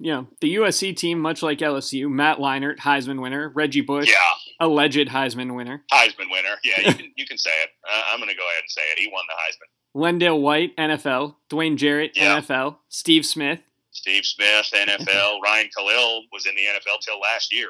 you 0.00 0.10
know, 0.10 0.26
the 0.40 0.56
USC 0.56 0.94
team, 0.96 1.20
much 1.20 1.42
like 1.42 1.58
LSU, 1.58 2.10
Matt 2.10 2.38
Leinart, 2.38 2.78
Heisman 2.78 3.22
winner, 3.22 3.50
Reggie 3.54 3.80
Bush, 3.80 4.08
Yeah, 4.10 4.16
alleged 4.60 5.08
Heisman 5.08 5.54
winner, 5.54 5.84
Heisman 5.92 6.30
winner. 6.30 6.56
Yeah, 6.64 6.88
you 6.88 6.94
can 6.98 7.12
you 7.16 7.26
can 7.26 7.38
say 7.38 7.50
it. 7.62 7.70
Uh, 7.88 8.02
I'm 8.12 8.18
going 8.18 8.28
to 8.30 8.36
go 8.36 8.42
ahead 8.42 8.60
and 8.62 8.70
say 8.70 8.82
it. 8.92 8.98
He 8.98 9.08
won 9.12 9.24
the 9.28 9.34
Heisman. 9.34 9.70
LenDale 9.96 10.40
White, 10.40 10.76
NFL, 10.76 11.36
Dwayne 11.50 11.76
Jarrett, 11.76 12.12
Yeah. 12.16 12.40
NFL, 12.40 12.78
Steve 12.88 13.24
Smith, 13.24 13.60
Steve 13.92 14.24
Smith, 14.26 14.66
NFL. 14.74 15.40
Ryan 15.44 15.68
Kalil 15.76 16.22
was 16.32 16.46
in 16.46 16.54
the 16.56 16.62
NFL 16.62 17.00
till 17.00 17.20
last 17.20 17.52
year. 17.54 17.68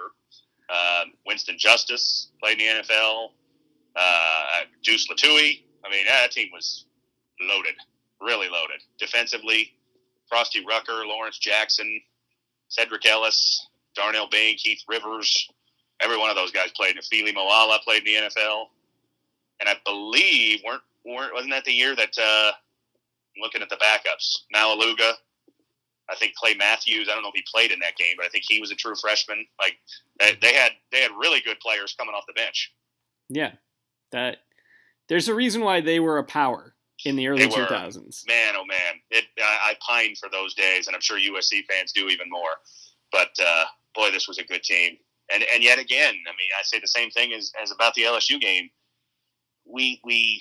Uh, 0.70 1.04
Winston 1.26 1.56
Justice 1.58 2.30
played 2.42 2.58
in 2.58 2.78
the 2.78 2.82
NFL. 2.82 3.28
Uh, 3.96 4.62
Juice 4.82 5.08
Latui. 5.08 5.62
I 5.84 5.90
mean, 5.90 6.06
that 6.08 6.30
team 6.30 6.48
was 6.52 6.86
loaded, 7.40 7.74
really 8.20 8.48
loaded. 8.48 8.82
Defensively, 8.98 9.74
Frostee 10.28 10.64
Rucker, 10.66 11.06
Lawrence 11.06 11.38
Jackson, 11.38 12.00
Sedrick 12.70 13.06
Ellis, 13.06 13.68
Darnell 13.94 14.28
Bain, 14.28 14.56
Keith 14.56 14.82
Rivers. 14.88 15.48
Every 16.00 16.18
one 16.18 16.30
of 16.30 16.36
those 16.36 16.50
guys 16.50 16.70
played. 16.72 16.96
Fili 17.10 17.32
Moala 17.32 17.78
played 17.80 18.06
in 18.06 18.14
the 18.14 18.28
NFL. 18.28 18.66
And 19.60 19.68
I 19.68 19.76
believe 19.84 20.60
weren't, 20.64 20.82
weren't 21.04 21.32
wasn't 21.32 21.52
that 21.52 21.64
the 21.64 21.72
year 21.72 21.94
that 21.94 22.18
uh, 22.18 22.52
looking 23.40 23.62
at 23.62 23.68
the 23.68 23.76
backups? 23.76 24.38
Maualuga, 24.54 25.12
I 26.10 26.16
think 26.16 26.34
Clay 26.34 26.54
Matthews. 26.54 27.08
I 27.08 27.14
don't 27.14 27.22
know 27.22 27.30
if 27.30 27.36
he 27.36 27.44
played 27.50 27.70
in 27.70 27.78
that 27.80 27.96
game, 27.96 28.14
but 28.16 28.26
I 28.26 28.28
think 28.28 28.44
he 28.46 28.60
was 28.60 28.70
a 28.70 28.74
true 28.74 28.94
freshman. 29.00 29.46
Like 29.58 29.78
they, 30.18 30.36
they 30.40 30.54
had 30.54 30.72
they 30.90 31.00
had 31.00 31.12
really 31.12 31.40
good 31.40 31.60
players 31.60 31.94
coming 31.98 32.14
off 32.14 32.24
the 32.26 32.34
bench. 32.34 32.72
Yeah. 33.28 33.52
That 34.14 34.36
there's 35.08 35.26
a 35.28 35.34
reason 35.34 35.62
why 35.62 35.80
they 35.80 35.98
were 35.98 36.18
a 36.18 36.24
power 36.24 36.76
in 37.04 37.16
the 37.16 37.26
early 37.26 37.40
They 37.40 37.46
were. 37.48 37.66
2000s. 37.66 38.24
Man, 38.28 38.54
oh 38.56 38.64
man, 38.64 38.94
it 39.10 39.24
I, 39.40 39.70
I 39.72 39.76
pine 39.84 40.14
for 40.14 40.28
those 40.30 40.54
days, 40.54 40.86
and 40.86 40.94
I'm 40.94 41.02
sure 41.02 41.18
USC 41.18 41.64
fans 41.68 41.90
do 41.92 42.06
even 42.08 42.30
more. 42.30 42.54
But 43.10 43.30
uh, 43.44 43.64
boy, 43.92 44.12
this 44.12 44.28
was 44.28 44.38
a 44.38 44.44
good 44.44 44.62
team, 44.62 44.96
and 45.34 45.44
and 45.52 45.64
yet 45.64 45.80
again, 45.80 46.14
I 46.14 46.30
mean, 46.30 46.50
I 46.56 46.62
say 46.62 46.78
the 46.78 46.86
same 46.86 47.10
thing 47.10 47.32
as, 47.32 47.50
as 47.60 47.72
about 47.72 47.94
the 47.94 48.02
LSU 48.02 48.40
game. 48.40 48.70
We 49.66 50.00
we, 50.04 50.40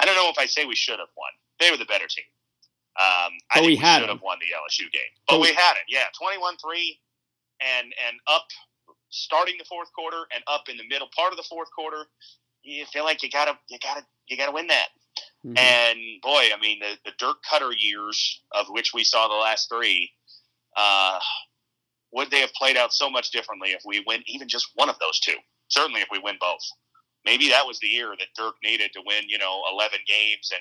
I 0.00 0.04
don't 0.06 0.16
know 0.16 0.28
if 0.28 0.38
I 0.38 0.46
say 0.46 0.64
we 0.64 0.74
should 0.74 0.98
have 0.98 1.08
won. 1.16 1.30
They 1.60 1.70
were 1.70 1.76
the 1.76 1.84
better 1.84 2.08
team. 2.08 2.24
Um, 2.98 3.32
I 3.52 3.54
think 3.54 3.66
we 3.66 3.72
we, 3.74 3.76
had 3.76 4.00
should 4.00 4.08
have 4.08 4.22
won 4.22 4.38
the 4.40 4.46
LSU 4.56 4.90
game, 4.90 5.02
but 5.28 5.34
But 5.34 5.40
we 5.40 5.50
we- 5.50 5.54
had 5.54 5.74
it. 5.74 5.86
Yeah, 5.88 6.06
21-3 6.20 6.98
and 7.60 7.86
and 8.08 8.16
up 8.26 8.46
starting 9.10 9.54
the 9.58 9.64
fourth 9.64 9.92
quarter 9.92 10.26
and 10.34 10.42
up 10.48 10.68
in 10.68 10.76
the 10.76 10.86
middle 10.88 11.08
part 11.14 11.32
of 11.32 11.36
the 11.36 11.42
fourth 11.44 11.70
quarter, 11.70 12.06
you 12.64 12.84
feel 12.86 13.04
like 13.04 13.22
you 13.22 13.30
gotta 13.30 13.56
you 13.68 13.78
gotta 13.82 14.02
you 14.26 14.36
gotta 14.36 14.52
win 14.52 14.66
that. 14.68 14.88
Mm-hmm. 15.46 15.58
And 15.58 15.98
boy, 16.22 16.48
I 16.54 16.60
mean 16.60 16.80
the, 16.80 16.96
the 17.04 17.12
Dirk 17.18 17.36
Koetter 17.50 17.72
years 17.76 18.40
of 18.52 18.66
which 18.70 18.92
we 18.94 19.04
saw 19.04 19.28
the 19.28 19.34
last 19.34 19.68
three, 19.68 20.10
uh, 20.76 21.18
would 22.12 22.30
they 22.30 22.40
have 22.40 22.52
played 22.54 22.76
out 22.76 22.92
so 22.92 23.10
much 23.10 23.30
differently 23.30 23.70
if 23.70 23.82
we 23.84 24.02
win 24.06 24.22
even 24.26 24.48
just 24.48 24.70
one 24.74 24.88
of 24.88 24.98
those 24.98 25.20
two? 25.20 25.36
Certainly, 25.68 26.00
if 26.00 26.08
we 26.10 26.18
win 26.18 26.36
both. 26.40 26.62
Maybe 27.24 27.48
that 27.48 27.66
was 27.66 27.78
the 27.80 27.86
year 27.86 28.14
that 28.18 28.28
Dirk 28.36 28.54
needed 28.62 28.92
to 28.92 29.00
win, 29.06 29.24
you 29.28 29.38
know, 29.38 29.62
11 29.72 29.98
games 30.06 30.50
and 30.52 30.60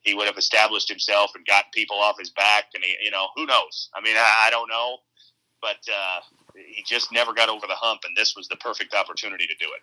he 0.00 0.14
would 0.14 0.26
have 0.26 0.38
established 0.38 0.88
himself 0.88 1.32
and 1.34 1.44
got 1.46 1.66
people 1.74 1.96
off 1.96 2.18
his 2.18 2.30
back. 2.30 2.64
And 2.74 2.82
he, 2.82 2.96
you 3.02 3.10
know, 3.10 3.26
who 3.36 3.44
knows? 3.46 3.90
I 3.94 4.00
mean, 4.00 4.16
I, 4.16 4.46
I 4.46 4.50
don't 4.50 4.68
know, 4.68 4.96
but 5.60 5.76
uh, 5.92 6.20
he 6.54 6.82
just 6.86 7.12
never 7.12 7.32
got 7.32 7.48
over 7.48 7.66
the 7.66 7.74
hump, 7.74 8.00
and 8.04 8.16
this 8.16 8.34
was 8.34 8.48
the 8.48 8.56
perfect 8.56 8.94
opportunity 8.94 9.46
to 9.46 9.54
do 9.60 9.66
it. 9.66 9.82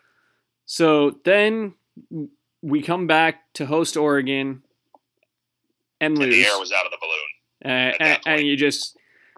So 0.67 1.15
then 1.23 1.73
we 2.61 2.81
come 2.81 3.07
back 3.07 3.41
to 3.53 3.65
host 3.65 3.97
Oregon 3.97 4.61
and 5.99 6.17
lose. 6.17 6.25
And 6.25 6.33
the 6.33 6.45
air 6.45 6.59
was 6.59 6.71
out 6.71 6.85
of 6.85 6.91
the 6.91 6.97
balloon. 6.99 7.73
Uh, 7.73 7.93
and, 7.99 8.19
and, 8.25 8.41
you 8.41 8.55
just, 8.55 8.97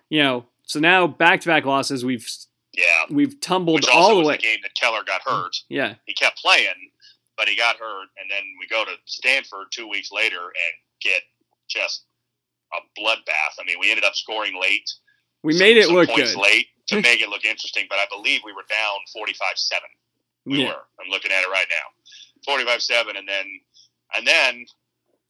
you 0.09 0.21
know, 0.21 0.45
so 0.63 0.79
now 0.79 1.07
back 1.07 1.41
to 1.41 1.47
back 1.47 1.65
losses. 1.65 2.03
We've 2.03 2.27
yeah 2.73 3.05
we've 3.09 3.39
tumbled 3.39 3.85
all 3.91 4.19
the 4.19 4.25
way. 4.25 4.35
the 4.35 4.41
game 4.43 4.59
that 4.63 4.75
Keller 4.75 5.03
got 5.05 5.21
hurt. 5.23 5.55
Yeah, 5.69 5.95
he 6.05 6.13
kept 6.13 6.39
playing, 6.41 6.91
but 7.37 7.47
he 7.47 7.55
got 7.55 7.77
hurt, 7.77 8.09
and 8.19 8.29
then 8.29 8.43
we 8.59 8.67
go 8.67 8.83
to 8.83 8.91
Stanford 9.05 9.67
two 9.71 9.87
weeks 9.87 10.11
later 10.11 10.37
and 10.37 10.73
get 11.01 11.21
just 11.69 12.03
a 12.73 12.99
bloodbath. 12.99 13.57
I 13.59 13.63
mean, 13.65 13.77
we 13.79 13.89
ended 13.89 14.03
up 14.03 14.15
scoring 14.15 14.53
late. 14.61 14.91
We 15.43 15.53
some, 15.53 15.59
made 15.59 15.77
it 15.77 15.89
look 15.89 16.09
good 16.13 16.35
late 16.35 16.67
to 16.87 16.95
make 17.01 17.21
it 17.21 17.29
look 17.29 17.45
interesting, 17.45 17.85
but 17.89 17.97
I 17.97 18.05
believe 18.11 18.41
we 18.45 18.51
were 18.51 18.65
down 18.69 18.97
forty-five-seven. 19.13 19.89
We 20.45 20.59
yeah. 20.59 20.69
were. 20.69 20.83
I'm 20.99 21.09
looking 21.09 21.31
at 21.31 21.43
it 21.43 21.49
right 21.49 21.67
now, 21.69 22.45
forty-five-seven, 22.45 23.15
and 23.15 23.27
then 23.27 23.45
and 24.15 24.27
then 24.27 24.65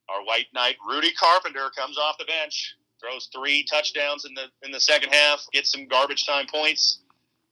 our 0.09 0.23
white 0.23 0.47
knight 0.53 0.75
Rudy 0.87 1.11
Carpenter 1.13 1.69
comes 1.75 1.97
off 1.97 2.17
the 2.17 2.25
bench, 2.25 2.75
throws 3.01 3.29
three 3.33 3.63
touchdowns 3.63 4.25
in 4.25 4.33
the 4.33 4.45
in 4.63 4.71
the 4.71 4.79
second 4.79 5.13
half, 5.13 5.45
gets 5.53 5.71
some 5.71 5.87
garbage 5.87 6.25
time 6.25 6.45
points, 6.51 7.01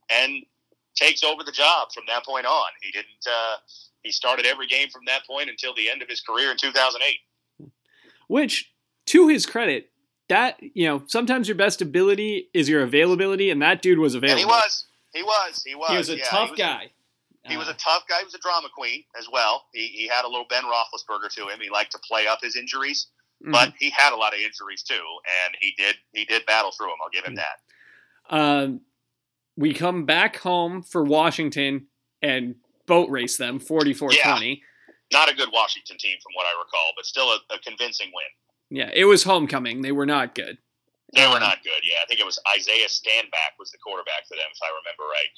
and 0.10 0.44
takes 0.96 1.24
over 1.24 1.44
the 1.44 1.52
job 1.52 1.90
from 1.94 2.04
that 2.08 2.26
point 2.26 2.46
on. 2.46 2.68
He 2.82 2.92
didn't. 2.92 3.26
Uh, 3.28 3.58
he 4.04 4.12
started 4.12 4.46
every 4.46 4.68
game 4.68 4.90
from 4.90 5.02
that 5.08 5.26
point 5.26 5.50
until 5.50 5.74
the 5.76 5.90
end 5.90 6.02
of 6.02 6.08
his 6.08 6.22
career 6.22 6.52
in 6.52 6.58
2008. 6.58 7.70
Which, 8.28 8.72
to 9.08 9.28
his 9.28 9.46
credit, 9.46 9.90
that 10.30 10.58
you 10.62 10.88
know, 10.88 11.04
sometimes 11.08 11.48
your 11.48 11.56
best 11.56 11.82
ability 11.82 12.50
is 12.54 12.68
your 12.68 12.84
availability, 12.84 13.50
and 13.50 13.62
that 13.62 13.82
dude 13.82 14.00
was 14.00 14.16
available. 14.16 14.42
And 14.42 14.50
he 14.50 14.56
was. 14.56 14.86
He 15.14 15.24
was. 15.24 15.64
He 15.66 15.76
was. 15.76 15.90
He 15.90 15.98
was 15.98 16.10
a 16.10 16.18
yeah, 16.18 16.26
tough 16.26 16.52
was, 16.52 16.60
guy. 16.60 16.92
He 17.48 17.58
was 17.58 17.68
a 17.68 17.74
tough 17.74 18.04
guy. 18.10 18.20
He 18.20 18.26
was 18.26 18.34
a 18.34 18.40
drama 18.40 18.68
queen 18.76 19.04
as 19.18 19.28
well. 19.32 19.66
He, 19.74 19.88
he 19.88 20.08
had 20.08 20.26
a 20.26 20.28
little 20.28 20.46
Ben 20.50 20.64
Roethlisberger 20.64 21.34
to 21.36 21.42
him. 21.48 21.60
He 21.62 21.70
liked 21.70 21.92
to 21.92 22.00
play 22.00 22.28
up 22.28 22.40
his 22.42 22.56
injuries, 22.56 23.08
mm-hmm. 23.42 23.52
but 23.52 23.74
he 23.80 23.90
had 23.90 24.14
a 24.14 24.18
lot 24.18 24.34
of 24.34 24.40
injuries 24.40 24.84
too, 24.84 24.96
and 24.96 25.56
he 25.60 25.74
did 25.78 25.96
he 26.14 26.26
did 26.26 26.46
battle 26.46 26.72
through 26.72 26.88
them. 26.88 26.98
I'll 27.04 27.10
give 27.10 27.26
him 27.26 27.36
that. 27.36 27.58
Um, 28.30 28.82
we 29.56 29.74
come 29.74 30.06
back 30.06 30.38
home 30.38 30.84
for 30.84 31.04
Washington 31.04 31.88
and 32.22 32.56
boat 32.86 33.10
race 33.10 33.38
them 33.38 33.60
44 33.60 34.14
yeah. 34.14 34.32
20. 34.32 34.62
Not 35.12 35.30
a 35.30 35.36
good 35.36 35.50
Washington 35.52 35.98
team 35.98 36.18
from 36.22 36.32
what 36.36 36.46
I 36.46 36.54
recall, 36.60 36.92
but 36.96 37.06
still 37.06 37.32
a, 37.32 37.40
a, 37.54 37.60
convincing 37.60 38.12
win. 38.14 38.32
Yeah, 38.80 38.92
it 38.94 39.06
was 39.06 39.24
homecoming. 39.24 39.82
They 39.82 39.94
were 39.94 40.06
not 40.06 40.36
good. 40.36 40.58
They 41.16 41.24
um, 41.24 41.34
were 41.34 41.40
not 41.40 41.64
good. 41.64 41.80
Yeah, 41.84 42.04
I 42.04 42.06
think 42.08 42.20
it 42.20 42.26
was 42.26 42.40
Isaiah 42.56 42.92
Stanback 42.92 43.56
was 43.58 43.72
the 43.72 43.78
quarterback 43.80 44.28
for 44.28 44.36
them, 44.36 44.52
if 44.52 44.60
I 44.60 44.68
remember 44.68 45.08
right. 45.08 45.32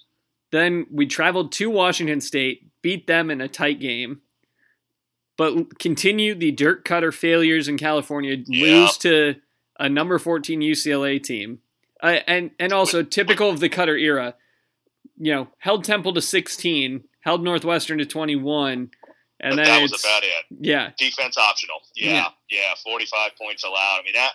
Then 0.51 0.87
we 0.91 1.05
traveled 1.05 1.51
to 1.53 1.69
Washington 1.69 2.21
State, 2.21 2.71
beat 2.81 3.07
them 3.07 3.29
in 3.29 3.41
a 3.41 3.47
tight 3.47 3.79
game, 3.79 4.21
but 5.37 5.79
continued 5.79 6.39
the 6.39 6.51
Dirk 6.51 6.85
Koetter 6.85 7.13
failures 7.13 7.67
in 7.67 7.77
California, 7.77 8.37
yeah. 8.47 8.65
lose 8.65 8.97
to 8.97 9.35
a 9.79 9.87
number 9.87 10.19
14 10.19 10.59
UCLA 10.59 11.21
team. 11.21 11.59
Uh, 12.01 12.19
and 12.27 12.51
and 12.59 12.71
also 12.71 13.03
typical 13.03 13.49
of 13.49 13.59
the 13.59 13.69
Koetter 13.69 13.99
era, 13.99 14.35
you 15.17 15.33
know, 15.33 15.47
held 15.57 15.83
Temple 15.83 16.13
to 16.13 16.21
16, 16.21 17.03
held 17.21 17.43
Northwestern 17.43 17.97
to 17.97 18.05
21, 18.05 18.91
and 19.41 19.51
but 19.51 19.55
then 19.55 19.65
that 19.65 19.81
was 19.81 19.91
about 19.91 20.23
it. 20.23 20.45
Yeah, 20.61 20.91
defense 20.97 21.37
optional. 21.37 21.77
Yeah, 21.95 22.27
yeah, 22.49 22.59
yeah, 22.59 22.73
45 22.83 23.31
points 23.41 23.63
allowed. 23.63 23.99
I 24.01 24.03
mean 24.03 24.13
that. 24.15 24.31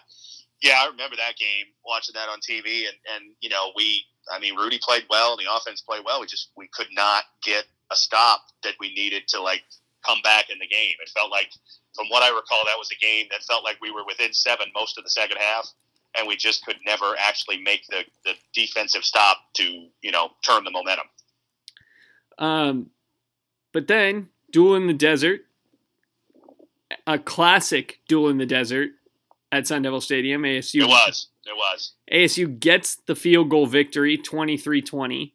Yeah, 0.62 0.82
I 0.82 0.86
remember 0.86 1.16
that 1.16 1.36
game, 1.36 1.66
watching 1.84 2.14
that 2.14 2.28
on 2.28 2.40
TV, 2.40 2.88
and 2.88 2.96
and 3.14 3.34
you 3.40 3.48
know 3.48 3.72
we, 3.76 4.04
I 4.32 4.38
mean 4.38 4.56
Rudy 4.56 4.78
played 4.82 5.04
well, 5.10 5.32
and 5.32 5.40
the 5.40 5.52
offense 5.54 5.80
played 5.80 6.02
well. 6.04 6.20
We 6.20 6.26
just 6.26 6.50
we 6.56 6.68
could 6.72 6.88
not 6.92 7.24
get 7.42 7.64
a 7.92 7.96
stop 7.96 8.40
that 8.62 8.74
we 8.80 8.92
needed 8.94 9.28
to 9.28 9.40
like 9.40 9.62
come 10.06 10.18
back 10.22 10.50
in 10.50 10.58
the 10.58 10.66
game. 10.66 10.94
It 11.02 11.10
felt 11.10 11.30
like, 11.30 11.48
from 11.94 12.06
what 12.08 12.22
I 12.22 12.28
recall, 12.28 12.62
that 12.66 12.78
was 12.78 12.90
a 12.90 13.02
game 13.02 13.26
that 13.30 13.42
felt 13.42 13.64
like 13.64 13.76
we 13.80 13.90
were 13.90 14.04
within 14.04 14.32
seven 14.32 14.66
most 14.74 14.98
of 14.98 15.04
the 15.04 15.10
second 15.10 15.38
half 15.38 15.68
and 16.16 16.28
we 16.28 16.36
just 16.36 16.64
could 16.64 16.76
never 16.86 17.14
actually 17.18 17.58
make 17.58 17.86
the, 17.88 18.04
the 18.24 18.34
defensive 18.52 19.04
stop 19.04 19.38
to 19.54 19.86
you 20.02 20.10
know 20.10 20.30
turn 20.44 20.64
the 20.64 20.70
momentum. 20.70 21.06
Um, 22.38 22.90
but 23.72 23.86
then 23.86 24.28
duel 24.50 24.76
in 24.76 24.86
the 24.86 24.92
desert, 24.92 25.42
a 27.06 27.18
classic 27.18 28.00
duel 28.08 28.28
in 28.28 28.38
the 28.38 28.46
desert 28.46 28.90
at 29.52 29.66
Sun 29.66 29.82
Devil 29.82 30.00
Stadium. 30.00 30.42
ASU. 30.42 30.82
It 30.82 30.88
was. 30.88 31.28
It 31.46 31.56
was. 31.56 31.92
ASU 32.12 32.58
gets 32.58 32.96
the 33.06 33.14
field 33.14 33.50
goal 33.50 33.66
victory, 33.66 34.18
23-20. 34.18 35.32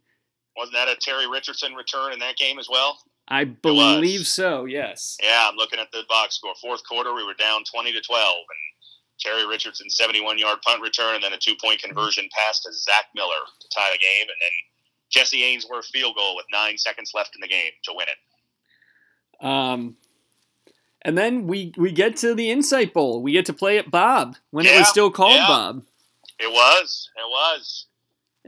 Wasn't 0.57 0.73
that 0.73 0.87
a 0.87 0.95
Terry 0.99 1.27
Richardson 1.27 1.73
return 1.73 2.13
in 2.13 2.19
that 2.19 2.35
game 2.35 2.59
as 2.59 2.67
well? 2.69 2.99
I 3.27 3.43
believe 3.43 4.25
so. 4.25 4.65
Yes. 4.65 5.17
Yeah, 5.23 5.47
I'm 5.47 5.55
looking 5.55 5.79
at 5.79 5.91
the 5.91 6.01
box 6.09 6.35
score. 6.35 6.53
Fourth 6.61 6.81
quarter, 6.83 7.13
we 7.13 7.23
were 7.23 7.35
down 7.35 7.63
20 7.71 7.93
to 7.93 8.01
12, 8.01 8.25
and 8.25 8.69
Terry 9.19 9.47
Richardson 9.47 9.89
71 9.89 10.39
yard 10.39 10.59
punt 10.65 10.81
return, 10.81 11.15
and 11.15 11.23
then 11.23 11.33
a 11.33 11.37
two 11.37 11.55
point 11.61 11.81
conversion 11.81 12.27
pass 12.35 12.59
to 12.61 12.73
Zach 12.73 13.05
Miller 13.15 13.45
to 13.59 13.67
tie 13.73 13.91
the 13.91 13.99
game, 13.99 14.23
and 14.23 14.37
then 14.41 14.51
Jesse 15.11 15.43
Ainsworth 15.43 15.85
field 15.87 16.15
goal 16.15 16.35
with 16.35 16.45
nine 16.51 16.77
seconds 16.77 17.11
left 17.13 17.35
in 17.35 17.41
the 17.41 17.47
game 17.47 17.71
to 17.83 17.93
win 17.95 18.07
it. 18.07 19.45
Um, 19.45 19.95
and 21.03 21.17
then 21.17 21.47
we 21.47 21.73
we 21.77 21.91
get 21.91 22.17
to 22.17 22.33
the 22.33 22.49
Insight 22.49 22.93
Bowl. 22.93 23.21
We 23.21 23.31
get 23.31 23.45
to 23.45 23.53
play 23.53 23.77
at 23.77 23.91
Bob 23.91 24.37
when 24.51 24.65
yeah, 24.65 24.75
it 24.75 24.79
was 24.79 24.89
still 24.89 25.11
called 25.11 25.35
yeah. 25.35 25.47
Bob. 25.47 25.83
It 26.39 26.51
was. 26.51 27.09
It 27.15 27.29
was. 27.29 27.85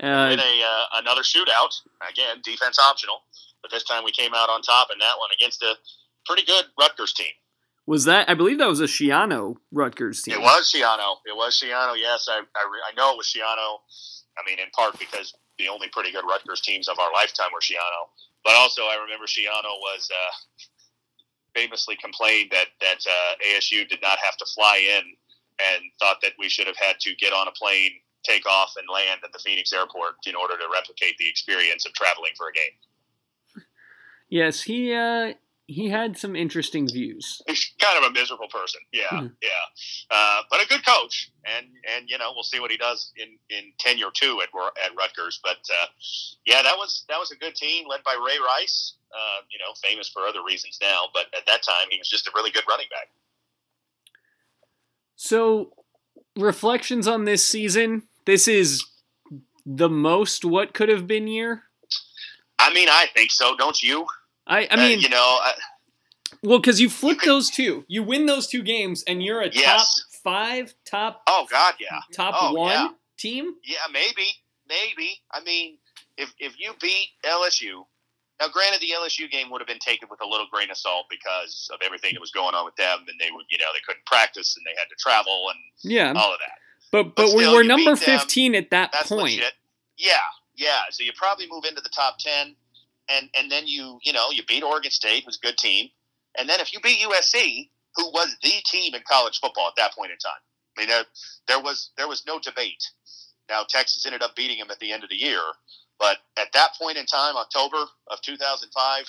Uh, 0.02 0.32
in 0.32 0.40
a 0.40 0.64
uh, 0.64 0.86
another 0.96 1.22
shootout 1.22 1.76
again, 2.10 2.38
defense 2.44 2.80
optional, 2.80 3.22
but 3.62 3.70
this 3.72 3.84
time 3.84 4.04
we 4.04 4.12
came 4.12 4.34
out 4.34 4.50
on 4.50 4.62
top 4.62 4.88
in 4.92 4.98
that 5.00 5.16
one 5.20 5.30
against 5.36 5.62
a 5.62 5.76
pretty 6.26 6.44
good 6.46 6.66
Rutgers 6.80 7.14
team. 7.14 7.34
Was 7.86 8.06
that? 8.06 8.30
I 8.30 8.34
believe 8.36 8.58
that 8.60 8.70
was 8.70 8.80
a 8.80 8.86
Schiano 8.86 9.58
Rutgers 9.72 10.22
team. 10.22 10.36
It 10.36 10.42
was 10.42 10.72
Schiano. 10.72 11.18
It 11.26 11.36
was 11.36 11.60
Schiano. 11.60 11.94
Yes, 11.98 12.28
I, 12.30 12.40
I, 12.40 12.64
I 12.90 12.96
know 12.96 13.12
it 13.12 13.18
was 13.18 13.28
Schiano. 13.28 13.80
I 14.40 14.48
mean, 14.48 14.60
in 14.60 14.70
part 14.72 14.98
because 14.98 15.34
the 15.60 15.68
only 15.68 15.90
pretty 15.90 16.12
good 16.12 16.24
Rutgers 16.24 16.62
teams 16.62 16.88
of 16.88 16.98
our 17.00 17.12
lifetime 17.14 17.50
were 17.54 17.60
Schiano, 17.60 18.08
but 18.46 18.56
also 18.56 18.84
I 18.84 18.98
remember 19.02 19.26
Schiano 19.26 19.76
was 19.82 20.10
uh, 20.10 20.32
famously 21.54 21.98
complained 21.98 22.52
that 22.52 22.68
that 22.80 23.04
uh, 23.06 23.58
ASU 23.58 23.88
did 23.90 24.02
not 24.02 24.18
have 24.24 24.38
to 24.38 24.46
fly 24.56 24.78
in 24.98 25.04
and 25.74 25.84
thought 26.00 26.18
that 26.22 26.34
we 26.40 26.50
should 26.50 26.68
have 26.68 26.78
had 26.78 27.00
to 27.02 27.16
get 27.16 27.34
on 27.34 27.48
a 27.48 27.52
plane, 27.52 27.92
take 28.24 28.46
off, 28.46 28.74
and 28.78 28.88
land 28.92 29.22
at 29.24 29.32
the 29.32 29.40
Phoenix 29.40 29.74
airport 29.74 30.16
in 30.26 30.36
order 30.36 30.58
to 30.58 30.66
replicate 30.72 31.18
the 31.18 31.30
experience 31.30 31.86
of 31.86 31.94
traveling 31.94 32.32
for 32.38 32.48
a 32.48 32.54
game. 32.54 33.66
Yes, 34.30 34.62
he 34.62 34.94
uh, 34.94 35.34
he 35.68 35.90
had 35.90 36.18
some 36.18 36.36
interesting 36.36 36.88
views. 36.88 37.42
He's 37.48 37.74
kind 37.80 37.98
of 37.98 38.10
a 38.10 38.14
miserable 38.14 38.48
person. 38.48 38.82
Yeah, 38.92 39.08
mm-hmm. 39.12 39.28
yeah, 39.42 39.64
uh, 40.10 40.42
but 40.50 40.64
a 40.64 40.68
good 40.68 40.86
coach, 40.86 41.32
and 41.46 41.68
and 41.96 42.10
you 42.10 42.18
know 42.18 42.32
we'll 42.34 42.44
see 42.44 42.60
what 42.60 42.72
he 42.72 42.78
does 42.78 43.12
in 43.18 43.38
in 43.50 43.72
tenure 43.80 44.12
two 44.14 44.42
at 44.42 44.50
at 44.84 44.96
Rutgers. 44.98 45.40
But 45.44 45.60
uh, 45.70 45.88
yeah, 46.46 46.62
that 46.62 46.76
was 46.78 47.06
that 47.10 47.20
was 47.20 47.32
a 47.32 47.36
good 47.36 47.56
team 47.56 47.86
led 47.88 48.04
by 48.04 48.14
Ray 48.14 48.38
Rice. 48.40 48.96
Uh, 49.12 49.44
you 49.52 49.60
know, 49.60 49.74
famous 49.84 50.08
for 50.08 50.24
other 50.24 50.40
reasons 50.42 50.80
now, 50.82 51.12
but 51.14 51.26
at 51.38 51.46
that 51.46 51.62
time 51.64 51.88
he 51.90 51.98
was 51.98 52.08
just 52.08 52.28
a 52.28 52.32
really 52.34 52.52
good 52.52 52.64
running 52.70 52.88
back. 52.90 53.10
So, 55.24 55.74
reflections 56.36 57.08
on 57.08 57.26
this 57.26 57.46
season. 57.46 58.08
This 58.26 58.48
is 58.48 58.84
the 59.68 59.88
most 59.88 60.44
what 60.44 60.74
could 60.74 60.90
have 60.90 61.06
been 61.06 61.28
year. 61.28 61.66
I 62.58 62.74
mean, 62.74 62.88
I 62.90 63.06
think 63.14 63.30
so. 63.30 63.56
Don't 63.56 63.84
you? 63.84 64.08
I, 64.48 64.68
I 64.72 64.78
mean, 64.78 64.98
uh, 64.98 65.02
you 65.02 65.10
know, 65.10 65.18
I, 65.44 65.54
well, 66.42 66.58
because 66.58 66.82
you 66.82 66.90
flip 66.90 67.20
you 67.22 67.28
those 67.28 67.52
two, 67.52 67.86
you 67.88 68.02
win 68.02 68.26
those 68.26 68.48
two 68.48 68.64
games, 68.64 69.04
and 69.08 69.22
you're 69.22 69.42
a 69.42 69.50
yes. 69.52 69.64
top 69.64 70.22
five, 70.24 70.74
top. 70.86 71.22
Oh 71.28 71.46
God, 71.52 71.76
yeah, 71.80 72.00
top 72.16 72.34
oh, 72.42 72.54
one 72.56 72.72
yeah. 72.72 72.90
team. 73.20 73.54
Yeah, 73.64 73.78
maybe, 73.94 74.26
maybe. 74.68 75.22
I 75.32 75.44
mean, 75.44 75.78
if 76.18 76.34
if 76.40 76.60
you 76.60 76.74
beat 76.82 77.10
LSU, 77.24 77.86
now 78.42 78.48
granted, 78.48 78.82
the 78.82 78.90
LSU 78.90 79.30
game 79.30 79.52
would 79.52 79.62
have 79.62 79.68
been 79.68 79.80
taken 79.80 80.10
with 80.10 80.20
a 80.20 80.28
little 80.28 80.48
grain 80.52 80.72
of 80.72 80.78
salt 80.78 81.06
because 81.12 81.70
of 81.72 81.80
everything 81.86 82.14
that 82.16 82.20
was 82.20 82.32
going 82.32 82.56
on 82.56 82.66
with 82.66 82.76
them, 82.76 83.06
and 83.08 83.20
they 83.20 83.30
were, 83.32 83.44
you 83.52 83.60
know, 83.60 83.68
they 83.72 83.82
couldn't 83.86 84.04
practice 84.08 84.58
and 84.58 84.66
they 84.66 84.78
had 84.78 84.90
to 84.90 84.96
travel 85.00 85.50
and 85.50 85.60
yeah, 85.84 86.12
all 86.20 86.34
of 86.34 86.40
that. 86.40 86.58
But 86.92 87.04
but, 87.04 87.16
but 87.16 87.28
still, 87.28 87.38
we 87.38 87.56
were 87.56 87.64
number 87.64 87.96
fifteen 87.96 88.54
them, 88.54 88.64
at 88.64 88.72
that 88.72 88.94
point. 89.06 89.36
Legit. 89.36 89.54
Yeah, 89.98 90.18
Yeah, 90.56 90.82
so 90.90 91.04
you 91.04 91.12
probably 91.16 91.46
move 91.52 91.66
into 91.70 91.82
the 91.82 91.90
top 91.90 92.18
ten, 92.18 92.56
and 93.10 93.30
and 93.38 93.52
then 93.52 93.68
you 93.68 94.00
you 94.04 94.12
know 94.12 94.32
you 94.32 94.42
beat 94.48 94.64
Oregon 94.64 94.90
State, 94.90 95.24
who's 95.24 95.38
a 95.38 95.46
good 95.46 95.58
team, 95.58 95.90
and 96.38 96.50
then 96.50 96.60
if 96.60 96.74
you 96.74 96.80
beat 96.80 96.98
USC, 97.00 97.70
who 97.96 98.10
was 98.10 98.36
the 98.42 98.54
team 98.66 98.96
in 98.96 99.02
college 99.08 99.40
football 99.40 99.68
at 99.68 99.76
that 99.78 99.94
point 99.94 100.12
in 100.12 100.18
time, 100.18 100.42
I 100.76 100.82
mean 100.82 100.90
there, 100.90 101.06
there 101.48 101.62
was 101.62 101.92
there 101.96 102.08
was 102.08 102.26
no 102.26 102.40
debate. 102.40 102.84
Now 103.50 103.66
Texas 103.70 104.04
ended 104.08 104.24
up 104.24 104.36
beating 104.36 104.58
them 104.58 104.72
at 104.72 104.80
the 104.80 104.92
end 104.92 105.04
of 105.04 105.12
the 105.12 105.16
year, 105.16 105.42
but 106.02 106.18
at 106.36 106.52
that 106.54 106.72
point 106.82 106.98
in 106.98 107.06
time, 107.06 107.36
October 107.38 107.78
of 108.08 108.22
2005, 108.24 109.06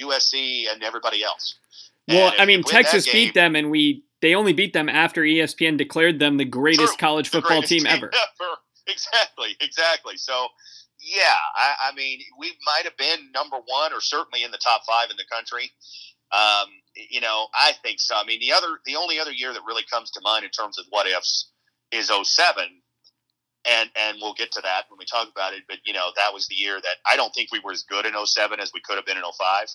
USC 0.00 0.72
and 0.72 0.82
everybody 0.84 1.24
else. 1.24 1.56
Well, 2.06 2.32
I 2.38 2.46
mean, 2.46 2.62
Texas 2.62 3.04
game, 3.04 3.12
beat 3.12 3.34
them, 3.34 3.56
and 3.56 3.70
we 3.70 4.04
they 4.22 4.34
only 4.34 4.52
beat 4.52 4.72
them 4.72 4.88
after 4.88 5.22
ESPN 5.22 5.76
declared 5.76 6.20
them 6.20 6.36
the 6.36 6.44
greatest 6.44 6.98
true, 6.98 7.06
college 7.06 7.28
football 7.28 7.60
team, 7.60 7.80
team, 7.80 7.86
ever. 7.86 8.10
ever. 8.40 8.52
Exactly, 8.86 9.56
exactly. 9.60 10.16
So, 10.16 10.46
yeah, 11.00 11.36
I, 11.54 11.90
I, 11.90 11.94
mean, 11.94 12.20
we 12.38 12.52
might 12.64 12.84
have 12.84 12.96
been 12.96 13.30
number 13.34 13.56
one 13.56 13.92
or 13.92 14.00
certainly 14.00 14.44
in 14.44 14.50
the 14.50 14.58
top 14.58 14.82
five 14.86 15.10
in 15.10 15.16
the 15.18 15.26
country. 15.30 15.70
Um, 16.32 16.68
you 17.10 17.20
know, 17.20 17.48
I 17.54 17.72
think 17.82 18.00
so. 18.00 18.14
I 18.16 18.24
mean, 18.24 18.40
the 18.40 18.52
other, 18.52 18.78
the 18.86 18.96
only 18.96 19.20
other 19.20 19.32
year 19.32 19.52
that 19.52 19.60
really 19.66 19.84
comes 19.90 20.10
to 20.12 20.20
mind 20.22 20.44
in 20.44 20.50
terms 20.50 20.78
of 20.78 20.86
what 20.88 21.06
ifs 21.06 21.50
is 21.92 22.10
07 22.10 22.64
and 23.64 23.90
and 23.96 24.18
we'll 24.20 24.34
get 24.34 24.52
to 24.52 24.60
that 24.62 24.84
when 24.88 24.98
we 24.98 25.04
talk 25.04 25.28
about 25.30 25.54
it. 25.54 25.62
But 25.68 25.78
you 25.84 25.92
know, 25.92 26.10
that 26.16 26.32
was 26.32 26.46
the 26.46 26.54
year 26.54 26.80
that 26.80 26.96
I 27.10 27.16
don't 27.16 27.34
think 27.34 27.52
we 27.52 27.60
were 27.60 27.72
as 27.72 27.82
good 27.82 28.06
in 28.06 28.14
07 28.14 28.60
as 28.60 28.72
we 28.72 28.80
could 28.80 28.96
have 28.96 29.06
been 29.06 29.16
in 29.16 29.22
05. 29.22 29.68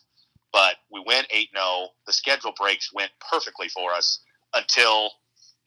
But 0.52 0.76
we 0.92 1.04
went 1.06 1.28
8 1.32 1.50
0. 1.56 1.90
The 2.06 2.14
schedule 2.14 2.54
breaks 2.58 2.94
went 2.94 3.12
perfectly 3.30 3.70
for 3.70 3.92
us 3.92 4.20
until 4.54 5.12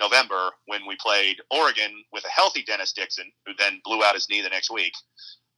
November 0.00 0.50
when 0.66 0.86
we 0.86 0.96
played 1.00 1.36
Oregon 1.50 2.04
with 2.12 2.24
a 2.24 2.30
healthy 2.30 2.62
Dennis 2.62 2.92
Dixon, 2.92 3.30
who 3.46 3.52
then 3.58 3.80
blew 3.84 4.04
out 4.04 4.14
his 4.14 4.28
knee 4.28 4.42
the 4.42 4.48
next 4.48 4.70
week, 4.70 4.92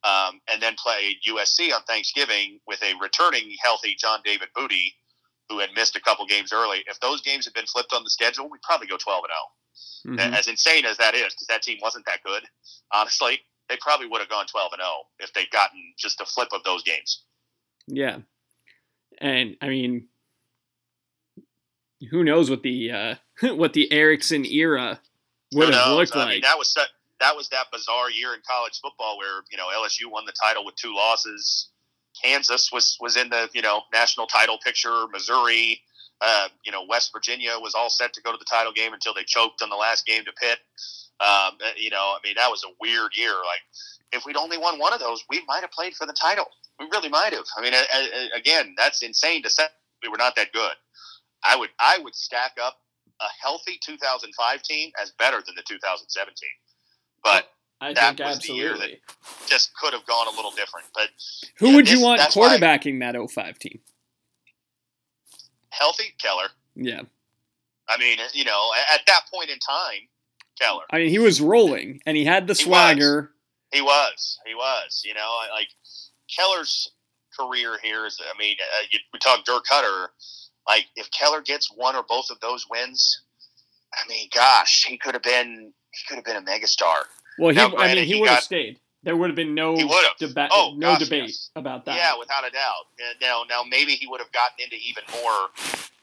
um, 0.04 0.40
and 0.50 0.62
then 0.62 0.76
played 0.78 1.16
USC 1.28 1.74
on 1.74 1.82
Thanksgiving 1.82 2.60
with 2.66 2.82
a 2.82 2.94
returning 3.00 3.54
healthy 3.62 3.96
John 3.98 4.20
David 4.24 4.48
Booty, 4.54 4.94
who 5.48 5.58
had 5.58 5.70
missed 5.74 5.96
a 5.96 6.00
couple 6.00 6.24
games 6.26 6.52
early. 6.52 6.84
If 6.86 7.00
those 7.00 7.20
games 7.20 7.44
had 7.44 7.54
been 7.54 7.66
flipped 7.66 7.92
on 7.92 8.04
the 8.04 8.10
schedule, 8.10 8.48
we'd 8.48 8.62
probably 8.62 8.86
go 8.86 8.96
12 8.96 9.24
and 9.24 9.30
0. 9.30 9.36
Mm-hmm. 10.06 10.34
As 10.34 10.48
insane 10.48 10.84
as 10.84 10.96
that 10.98 11.14
is, 11.14 11.34
because 11.34 11.46
that 11.48 11.62
team 11.62 11.78
wasn't 11.82 12.06
that 12.06 12.20
good, 12.24 12.44
honestly, 12.92 13.40
they 13.68 13.76
probably 13.80 14.06
would 14.06 14.20
have 14.20 14.30
gone 14.30 14.46
12 14.46 14.72
and 14.72 14.80
0 14.80 14.90
if 15.18 15.32
they'd 15.32 15.50
gotten 15.50 15.80
just 15.98 16.20
a 16.20 16.24
flip 16.24 16.48
of 16.52 16.62
those 16.64 16.82
games. 16.82 17.24
Yeah. 17.86 18.18
And 19.20 19.56
I 19.60 19.68
mean, 19.68 20.06
who 22.10 22.24
knows 22.24 22.50
what 22.50 22.62
the 22.62 22.92
uh, 22.92 23.14
what 23.54 23.72
the 23.72 23.90
Erickson 23.92 24.44
era 24.44 25.00
would 25.52 25.74
have 25.74 25.92
looked 25.92 26.14
I 26.14 26.18
like? 26.18 26.28
Mean, 26.28 26.40
that 26.42 26.58
was 26.58 26.72
that, 26.74 26.88
that 27.20 27.36
was 27.36 27.48
that 27.48 27.66
bizarre 27.72 28.10
year 28.10 28.34
in 28.34 28.40
college 28.48 28.78
football 28.80 29.18
where 29.18 29.42
you 29.50 29.58
know 29.58 29.66
LSU 29.76 30.10
won 30.10 30.24
the 30.24 30.32
title 30.32 30.64
with 30.64 30.76
two 30.76 30.94
losses. 30.94 31.70
Kansas 32.22 32.70
was 32.72 32.96
was 33.00 33.16
in 33.16 33.28
the 33.30 33.48
you 33.54 33.62
know 33.62 33.82
national 33.92 34.26
title 34.26 34.58
picture. 34.64 35.06
Missouri, 35.12 35.80
uh, 36.20 36.48
you 36.64 36.72
know 36.72 36.84
West 36.88 37.12
Virginia 37.12 37.52
was 37.60 37.74
all 37.74 37.90
set 37.90 38.12
to 38.14 38.22
go 38.22 38.32
to 38.32 38.38
the 38.38 38.44
title 38.44 38.72
game 38.72 38.92
until 38.92 39.14
they 39.14 39.24
choked 39.24 39.62
on 39.62 39.70
the 39.70 39.76
last 39.76 40.06
game 40.06 40.24
to 40.24 40.32
Pitt. 40.32 40.58
Um, 41.20 41.58
uh, 41.64 41.70
you 41.76 41.90
know, 41.90 42.14
I 42.16 42.18
mean 42.24 42.34
that 42.36 42.50
was 42.50 42.64
a 42.64 42.72
weird 42.80 43.16
year. 43.16 43.32
Like 43.32 43.62
if 44.12 44.24
we'd 44.24 44.36
only 44.36 44.58
won 44.58 44.78
one 44.78 44.92
of 44.92 45.00
those, 45.00 45.24
we 45.28 45.42
might 45.46 45.60
have 45.60 45.72
played 45.72 45.94
for 45.94 46.06
the 46.06 46.12
title. 46.12 46.46
We 46.78 46.86
really 46.92 47.08
might 47.08 47.32
have. 47.32 47.44
I 47.56 47.62
mean, 47.62 47.74
again, 48.34 48.74
that's 48.76 49.02
insane 49.02 49.42
to 49.42 49.50
say 49.50 49.64
we 50.02 50.08
were 50.08 50.18
not 50.18 50.36
that 50.36 50.52
good. 50.52 50.74
I 51.44 51.56
would 51.56 51.70
I 51.78 51.98
would 52.02 52.14
stack 52.14 52.52
up 52.62 52.78
a 53.20 53.26
healthy 53.40 53.78
2005 53.84 54.62
team 54.62 54.92
as 55.00 55.12
better 55.18 55.42
than 55.44 55.54
the 55.56 55.62
2017. 55.66 56.48
But 57.22 57.50
I 57.80 57.92
that 57.94 58.18
was 58.18 58.36
absolutely. 58.36 58.46
the 58.46 58.60
year 58.60 58.76
that 58.76 59.48
just 59.48 59.74
could 59.74 59.92
have 59.92 60.06
gone 60.06 60.26
a 60.26 60.36
little 60.36 60.50
different. 60.52 60.86
But 60.94 61.08
who 61.58 61.68
yeah, 61.68 61.76
would 61.76 61.90
you 61.90 62.00
want 62.00 62.20
quarterbacking 62.20 63.00
that 63.00 63.16
05 63.16 63.58
team? 63.58 63.80
Healthy 65.78 66.14
Keller. 66.18 66.48
Yeah. 66.74 67.02
I 67.88 67.98
mean, 67.98 68.18
you 68.32 68.44
know, 68.44 68.70
at 68.92 69.00
that 69.06 69.22
point 69.32 69.50
in 69.50 69.58
time, 69.58 70.08
Keller. 70.60 70.84
I 70.90 70.98
mean, 70.98 71.10
he 71.10 71.18
was 71.18 71.40
rolling 71.40 72.00
and 72.04 72.16
he 72.16 72.24
had 72.24 72.46
the 72.46 72.54
swagger. 72.54 73.32
He 73.72 73.80
was. 73.80 73.82
He 73.82 73.82
was. 73.90 74.38
He 74.46 74.54
was 74.54 75.02
you 75.04 75.14
know, 75.14 75.30
like 75.52 75.68
Keller's 76.34 76.90
career 77.38 77.78
here 77.82 78.06
is. 78.06 78.20
I 78.20 78.38
mean, 78.38 78.56
uh, 78.60 78.84
you, 78.90 78.98
we 79.12 79.18
talk 79.18 79.44
Dirk 79.44 79.64
Koetter 79.70 80.08
like 80.68 80.86
if 80.96 81.10
Keller 81.10 81.40
gets 81.40 81.72
one 81.74 81.96
or 81.96 82.04
both 82.08 82.30
of 82.30 82.38
those 82.40 82.66
wins, 82.70 83.22
I 83.94 84.06
mean, 84.08 84.28
gosh, 84.34 84.84
he 84.86 84.98
could 84.98 85.14
have 85.14 85.22
been 85.22 85.72
he 85.90 86.00
could 86.06 86.16
have 86.16 86.24
been 86.24 86.36
a 86.36 86.42
megastar. 86.42 87.04
Well, 87.38 87.50
he, 87.50 87.56
now, 87.56 87.70
granted, 87.70 87.92
I 87.92 87.94
mean, 87.94 88.04
he, 88.04 88.14
he 88.14 88.20
would 88.20 88.28
have 88.28 88.42
stayed. 88.42 88.78
There 89.04 89.16
would 89.16 89.30
have 89.30 89.36
been 89.36 89.54
no 89.54 89.76
debate, 90.18 90.50
oh, 90.52 90.74
no 90.76 90.88
gosh, 90.88 91.04
debate 91.04 91.28
yes. 91.28 91.50
about 91.54 91.84
that. 91.84 91.96
Yeah, 91.96 92.18
without 92.18 92.46
a 92.46 92.50
doubt. 92.50 92.86
Now, 93.20 93.44
now 93.48 93.62
maybe 93.62 93.92
he 93.92 94.08
would 94.08 94.20
have 94.20 94.32
gotten 94.32 94.56
into 94.58 94.76
even 94.76 95.04
more 95.22 95.48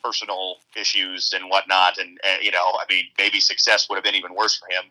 personal 0.02 0.58
issues 0.78 1.34
and 1.34 1.50
whatnot, 1.50 1.98
and 1.98 2.18
uh, 2.24 2.38
you 2.42 2.52
know, 2.52 2.64
I 2.64 2.86
mean, 2.90 3.06
maybe 3.18 3.40
success 3.40 3.90
would 3.90 3.96
have 3.96 4.04
been 4.04 4.16
even 4.16 4.34
worse 4.34 4.58
for 4.58 4.68
him, 4.70 4.90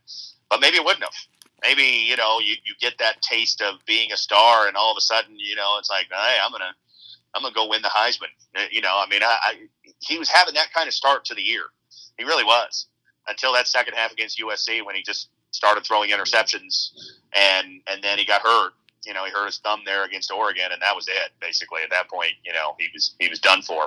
but 0.51 0.61
maybe 0.61 0.77
it 0.77 0.85
wouldn't 0.85 1.05
have. 1.05 1.15
Maybe 1.63 1.83
you 1.83 2.17
know, 2.17 2.41
you, 2.41 2.57
you 2.65 2.75
get 2.79 2.99
that 2.99 3.23
taste 3.23 3.63
of 3.63 3.77
being 3.87 4.13
a 4.13 4.17
star, 4.17 4.69
and 4.69 4.77
all 4.77 4.93
of 4.93 4.99
a 4.99 5.01
sudden, 5.01 5.39
you 5.39 5.57
know, 5.57 5.77
it's 5.79 5.89
like, 5.89 6.07
hey, 6.11 6.37
I'm 6.45 6.53
gonna 6.53 6.75
I'm 7.35 7.43
gonna 7.43 7.55
go 7.55 7.69
win 7.69 7.81
the 7.81 7.89
Heisman. 7.89 8.33
Uh, 8.55 8.65
you 8.71 8.83
know, 8.83 8.95
I 8.95 9.09
mean, 9.09 9.23
I, 9.23 9.39
I, 9.43 9.55
he 10.01 10.19
was 10.19 10.29
having 10.29 10.55
that 10.55 10.73
kind 10.75 10.89
of 10.89 10.95
start 10.95 11.25
to 11.27 11.35
the 11.35 11.43
year. 11.43 11.63
He 12.19 12.25
really 12.25 12.45
was 12.45 12.87
until 13.27 13.55
that 13.55 13.67
second 13.67 13.95
half 13.95 14.13
against 14.13 14.39
USC 14.39 14.85
when 14.85 14.95
he 14.95 15.03
just 15.03 15.31
started 15.55 15.85
throwing 15.85 16.11
interceptions 16.11 16.91
and 17.35 17.81
and 17.87 18.03
then 18.03 18.19
he 18.19 18.25
got 18.25 18.43
hurt. 18.43 18.73
You 19.05 19.13
know, 19.13 19.25
he 19.25 19.31
hurt 19.31 19.47
his 19.47 19.59
thumb 19.59 19.81
there 19.85 20.05
against 20.05 20.31
Oregon, 20.31 20.73
and 20.73 20.81
that 20.81 20.97
was 20.97 21.09
it. 21.09 21.33
Basically, 21.41 21.83
at 21.83 21.91
that 21.91 22.09
point, 22.09 22.33
you 22.45 22.53
know, 22.53 22.75
he 22.79 22.89
was 22.93 23.15
he 23.19 23.29
was 23.29 23.39
done 23.39 23.63
for. 23.63 23.83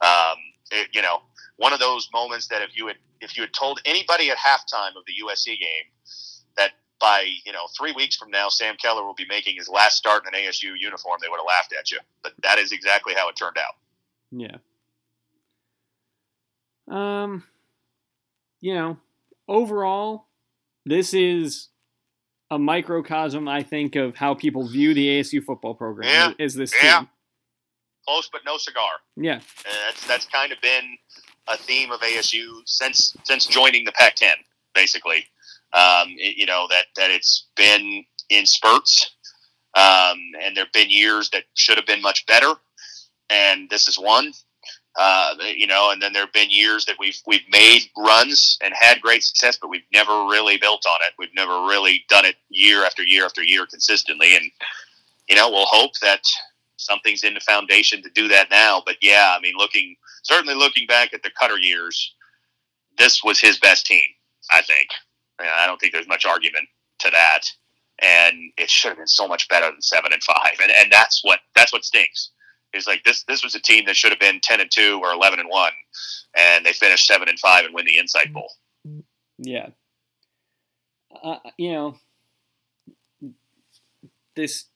Um, 0.00 0.36
it, 0.72 0.88
you 0.92 1.02
know, 1.02 1.22
one 1.56 1.72
of 1.72 1.78
those 1.78 2.08
moments 2.12 2.48
that 2.48 2.62
if 2.62 2.76
you 2.76 2.88
had 2.88 2.96
if 3.20 3.36
you 3.36 3.42
had 3.42 3.52
told 3.52 3.80
anybody 3.84 4.30
at 4.30 4.38
halftime 4.38 4.96
of 4.96 5.04
the 5.06 5.12
USC 5.24 5.46
game 5.58 5.86
that 6.56 6.72
by 7.00 7.26
you 7.44 7.52
know 7.52 7.66
three 7.78 7.92
weeks 7.92 8.16
from 8.16 8.30
now, 8.30 8.48
Sam 8.48 8.76
Keller 8.76 9.04
will 9.04 9.14
be 9.14 9.26
making 9.28 9.56
his 9.56 9.68
last 9.68 9.96
start 9.96 10.24
in 10.26 10.34
an 10.34 10.48
ASU 10.48 10.72
uniform. 10.78 11.18
They 11.22 11.28
would 11.28 11.38
have 11.38 11.46
laughed 11.46 11.74
at 11.78 11.90
you, 11.92 11.98
but 12.22 12.32
that 12.42 12.58
is 12.58 12.72
exactly 12.72 13.14
how 13.14 13.28
it 13.28 13.36
turned 13.36 13.58
out. 13.58 13.74
Yeah. 14.32 14.56
Um, 16.88 17.44
you 18.60 18.74
know, 18.74 18.96
overall, 19.48 20.25
this 20.86 21.12
is 21.12 21.68
a 22.50 22.58
microcosm, 22.58 23.48
I 23.48 23.62
think, 23.62 23.96
of 23.96 24.14
how 24.14 24.34
people 24.34 24.66
view 24.68 24.94
the 24.94 25.20
ASU 25.20 25.42
football 25.42 25.74
program. 25.74 26.08
Yeah. 26.08 26.44
Is 26.44 26.54
this 26.54 26.72
yeah. 26.82 27.00
team? 27.00 27.08
Close 28.06 28.28
but 28.30 28.42
no 28.46 28.56
cigar. 28.56 28.88
Yeah, 29.16 29.34
and 29.34 29.42
that's 29.88 30.06
that's 30.06 30.26
kind 30.26 30.52
of 30.52 30.60
been 30.60 30.96
a 31.48 31.56
theme 31.56 31.90
of 31.90 32.00
ASU 32.00 32.62
since 32.64 33.16
since 33.24 33.46
joining 33.46 33.84
the 33.84 33.90
Pac-10, 33.90 34.34
basically. 34.76 35.26
Um, 35.72 36.14
it, 36.16 36.36
you 36.36 36.46
know 36.46 36.68
that 36.70 36.84
that 36.94 37.10
it's 37.10 37.48
been 37.56 38.04
in 38.30 38.46
spurts, 38.46 39.10
um, 39.76 40.18
and 40.40 40.56
there've 40.56 40.72
been 40.72 40.88
years 40.88 41.30
that 41.30 41.44
should 41.54 41.76
have 41.78 41.86
been 41.86 42.00
much 42.00 42.24
better, 42.26 42.54
and 43.28 43.68
this 43.70 43.88
is 43.88 43.98
one. 43.98 44.32
Uh, 44.98 45.34
you 45.54 45.66
know, 45.66 45.90
and 45.90 46.00
then 46.00 46.12
there 46.12 46.22
have 46.22 46.32
been 46.32 46.50
years 46.50 46.86
that 46.86 46.96
we've 46.98 47.20
we've 47.26 47.46
made 47.50 47.82
runs 47.98 48.58
and 48.64 48.72
had 48.74 49.00
great 49.00 49.22
success, 49.22 49.58
but 49.60 49.68
we've 49.68 49.82
never 49.92 50.12
really 50.26 50.56
built 50.56 50.86
on 50.86 50.98
it. 51.06 51.12
We've 51.18 51.34
never 51.34 51.52
really 51.66 52.04
done 52.08 52.24
it 52.24 52.36
year 52.48 52.84
after 52.84 53.02
year 53.02 53.24
after 53.24 53.42
year 53.42 53.66
consistently, 53.66 54.34
and 54.34 54.50
you 55.28 55.36
know, 55.36 55.50
we'll 55.50 55.66
hope 55.66 55.92
that 56.00 56.22
something's 56.76 57.24
in 57.24 57.34
the 57.34 57.40
foundation 57.40 58.02
to 58.02 58.10
do 58.10 58.28
that 58.28 58.50
now. 58.50 58.82
But 58.86 58.96
yeah, 59.02 59.34
I 59.36 59.40
mean, 59.40 59.54
looking 59.58 59.96
certainly 60.22 60.54
looking 60.54 60.86
back 60.86 61.12
at 61.12 61.22
the 61.22 61.30
Koetter 61.30 61.60
years, 61.60 62.14
this 62.98 63.22
was 63.22 63.38
his 63.38 63.58
best 63.58 63.86
team. 63.86 64.06
I 64.50 64.62
think. 64.62 64.88
I 65.38 65.66
don't 65.66 65.78
think 65.78 65.92
there's 65.92 66.08
much 66.08 66.24
argument 66.24 66.68
to 67.00 67.10
that. 67.10 67.42
And 68.00 68.52
it 68.58 68.70
should 68.70 68.90
have 68.90 68.98
been 68.98 69.06
so 69.06 69.26
much 69.26 69.48
better 69.48 69.66
than 69.70 69.80
seven 69.82 70.12
and 70.12 70.22
five. 70.22 70.58
And 70.62 70.70
and 70.72 70.92
that's 70.92 71.24
what 71.24 71.40
that's 71.54 71.72
what 71.72 71.84
stinks. 71.84 72.30
Is 72.76 72.86
like 72.86 73.04
this 73.04 73.24
this 73.24 73.42
was 73.42 73.54
a 73.54 73.60
team 73.60 73.84
that 73.86 73.96
should 73.96 74.12
have 74.12 74.20
been 74.20 74.40
ten 74.42 74.60
and 74.60 74.70
two 74.70 75.00
or 75.02 75.12
eleven 75.12 75.40
and 75.40 75.48
one, 75.48 75.72
and 76.36 76.64
they 76.64 76.72
finished 76.72 77.06
seven 77.06 77.28
and 77.28 77.38
five 77.38 77.64
and 77.64 77.74
win 77.74 77.86
the 77.86 77.98
Insight 77.98 78.32
Bowl. 78.32 78.50
Yeah. 79.38 79.68
Uh, 81.22 81.38
you 81.56 81.72
know, 81.72 81.96
this 84.34 84.66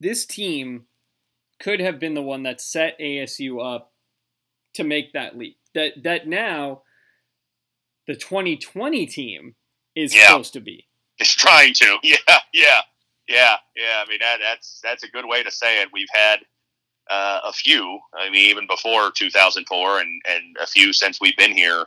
this 0.00 0.26
team 0.26 0.86
could 1.58 1.80
have 1.80 1.98
been 1.98 2.14
the 2.14 2.22
one 2.22 2.44
that 2.44 2.60
set 2.60 2.98
ASU 2.98 3.64
up 3.64 3.92
to 4.74 4.84
make 4.84 5.12
that 5.12 5.36
leap. 5.36 5.58
That 5.74 6.02
that 6.04 6.26
now 6.26 6.82
the 8.06 8.14
2020 8.16 9.06
team 9.06 9.54
is 9.94 10.14
yeah. 10.14 10.26
supposed 10.26 10.54
to 10.54 10.60
be. 10.60 10.86
It's 11.18 11.34
trying 11.34 11.74
to. 11.74 11.98
Yeah, 12.02 12.16
yeah, 12.54 12.80
yeah, 13.28 13.56
yeah. 13.76 14.02
I 14.04 14.08
mean, 14.08 14.18
that, 14.20 14.38
that's 14.40 14.80
that's 14.82 15.02
a 15.02 15.08
good 15.08 15.26
way 15.26 15.42
to 15.42 15.50
say 15.50 15.82
it. 15.82 15.90
We've 15.92 16.08
had 16.12 16.40
uh, 17.10 17.40
a 17.44 17.52
few. 17.52 17.98
I 18.14 18.30
mean, 18.30 18.50
even 18.50 18.66
before 18.66 19.10
2004, 19.10 20.00
and 20.00 20.22
and 20.28 20.56
a 20.60 20.66
few 20.66 20.92
since 20.92 21.20
we've 21.20 21.36
been 21.36 21.56
here. 21.56 21.84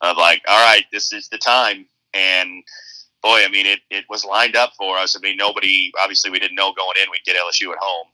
Of 0.00 0.18
like, 0.18 0.42
all 0.48 0.66
right, 0.66 0.84
this 0.92 1.12
is 1.12 1.28
the 1.28 1.38
time, 1.38 1.86
and 2.12 2.62
boy, 3.24 3.42
I 3.42 3.48
mean, 3.48 3.64
it, 3.64 3.80
it 3.90 4.04
was 4.10 4.24
lined 4.24 4.54
up 4.54 4.74
for 4.76 4.98
us. 4.98 5.16
I 5.16 5.20
mean, 5.20 5.36
nobody, 5.38 5.90
obviously, 5.98 6.30
we 6.30 6.38
didn't 6.38 6.56
know 6.56 6.74
going 6.74 6.96
in 7.02 7.10
we'd 7.10 7.24
get 7.24 7.36
LSU 7.36 7.72
at 7.72 7.78
home. 7.80 8.06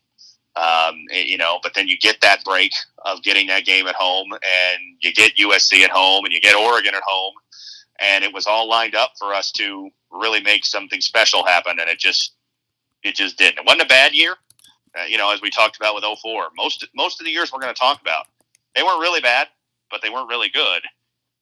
Um, 0.57 1.05
you 1.11 1.37
know, 1.37 1.59
but 1.63 1.75
then 1.75 1.89
you 1.89 1.99
get 1.99 2.21
that 2.23 2.45
break 2.45 2.73
of 3.05 3.23
getting 3.23 3.47
that 3.49 3.65
game 3.65 3.87
at 3.87 3.97
home, 3.97 4.33
and 4.33 4.83
you 5.01 5.13
get 5.13 5.37
USC 5.37 5.83
at 5.83 5.91
home, 5.91 6.25
and 6.25 6.33
you 6.33 6.41
get 6.41 6.55
Oregon 6.55 6.95
at 6.95 7.03
home, 7.05 7.35
and 8.01 8.25
it 8.25 8.33
was 8.33 8.47
all 8.47 8.69
lined 8.69 8.95
up 8.95 9.13
for 9.19 9.35
us 9.35 9.51
to 9.53 9.91
really 10.11 10.41
make 10.41 10.65
something 10.65 11.01
special 11.01 11.45
happen, 11.45 11.79
and 11.81 11.89
it 11.89 11.99
just 11.99 12.35
it 13.03 13.15
just 13.15 13.37
didn't. 13.37 13.59
It 13.59 13.67
wasn't 13.67 13.83
a 13.83 13.87
bad 13.87 14.15
year, 14.15 14.37
uh, 14.99 15.05
you 15.05 15.19
know, 15.19 15.33
as 15.33 15.41
we 15.41 15.51
talked 15.51 15.77
about 15.77 15.95
with 15.95 16.05
04. 16.05 16.49
Most 16.57 16.87
most 16.95 17.21
of 17.21 17.27
the 17.27 17.33
years 17.33 17.53
we're 17.53 17.61
going 17.61 17.75
to 17.75 17.79
talk 17.79 18.01
about, 18.01 18.27
they 18.75 18.83
weren't 18.83 19.01
really 19.01 19.21
bad, 19.21 19.49
but 19.91 20.03
they 20.03 20.11
weren't 20.11 20.29
really 20.29 20.49
good, 20.49 20.83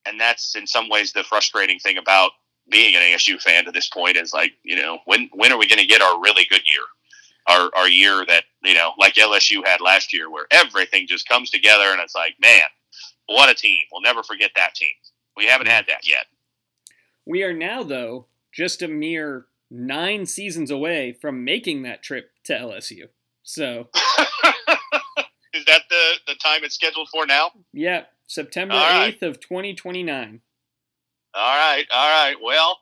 and 0.07 0.21
that's 0.21 0.55
in 0.55 0.67
some 0.67 0.89
ways 0.89 1.13
the 1.13 1.25
frustrating 1.25 1.79
thing 1.79 1.99
about 1.99 2.33
being 2.71 2.95
an 2.95 3.03
ASU 3.03 3.41
fan 3.41 3.65
to 3.65 3.73
this 3.73 3.89
point 3.89 4.17
is 4.17 4.33
like, 4.33 4.53
you 4.63 4.77
know, 4.77 4.99
when 5.07 5.31
when 5.33 5.53
are 5.53 5.59
we 5.59 5.67
going 5.67 5.81
to 5.81 5.87
get 5.87 6.03
our 6.03 6.21
really 6.21 6.47
good 6.49 6.63
year? 6.73 6.83
Our, 7.51 7.71
our 7.79 7.89
year 7.89 8.27
that 8.27 8.45
you 8.63 8.75
know 8.75 8.93
like 8.99 9.15
LSU 9.15 9.67
had 9.67 9.81
last 9.81 10.13
year 10.13 10.31
where 10.31 10.47
everything 10.51 11.07
just 11.07 11.27
comes 11.27 11.49
together 11.49 11.85
and 11.85 11.99
it's 11.99 12.15
like 12.15 12.35
man 12.39 12.61
what 13.25 13.49
a 13.49 13.55
team 13.55 13.81
we'll 13.91 14.03
never 14.03 14.23
forget 14.23 14.51
that 14.55 14.75
team 14.75 14.93
we 15.35 15.47
haven't 15.47 15.69
had 15.69 15.87
that 15.87 16.07
yet 16.07 16.27
we 17.25 17.43
are 17.43 17.55
now 17.55 17.83
though 17.83 18.27
just 18.53 18.83
a 18.83 18.89
mere 18.89 19.47
nine 19.71 20.27
seasons 20.27 20.71
away 20.71 21.11
from 21.11 21.43
making 21.43 21.85
that 21.85 22.03
trip 22.03 22.33
to 22.45 22.53
LSU 22.53 23.09
so 23.49 23.89
is 25.55 25.65
that 25.65 25.83
the 25.89 26.13
the 26.27 26.35
time 26.35 26.63
it's 26.65 26.75
scheduled 26.75 27.09
for 27.09 27.27
now 27.27 27.51
yeah 27.73 28.05
September 28.27 28.75
eighth 28.75 29.23
of 29.23 29.41
twenty 29.41 29.75
twenty 29.75 30.03
nine 30.03 30.41
all 31.35 31.57
right 31.57 31.87
all 31.91 32.09
right 32.09 32.37
well 32.43 32.79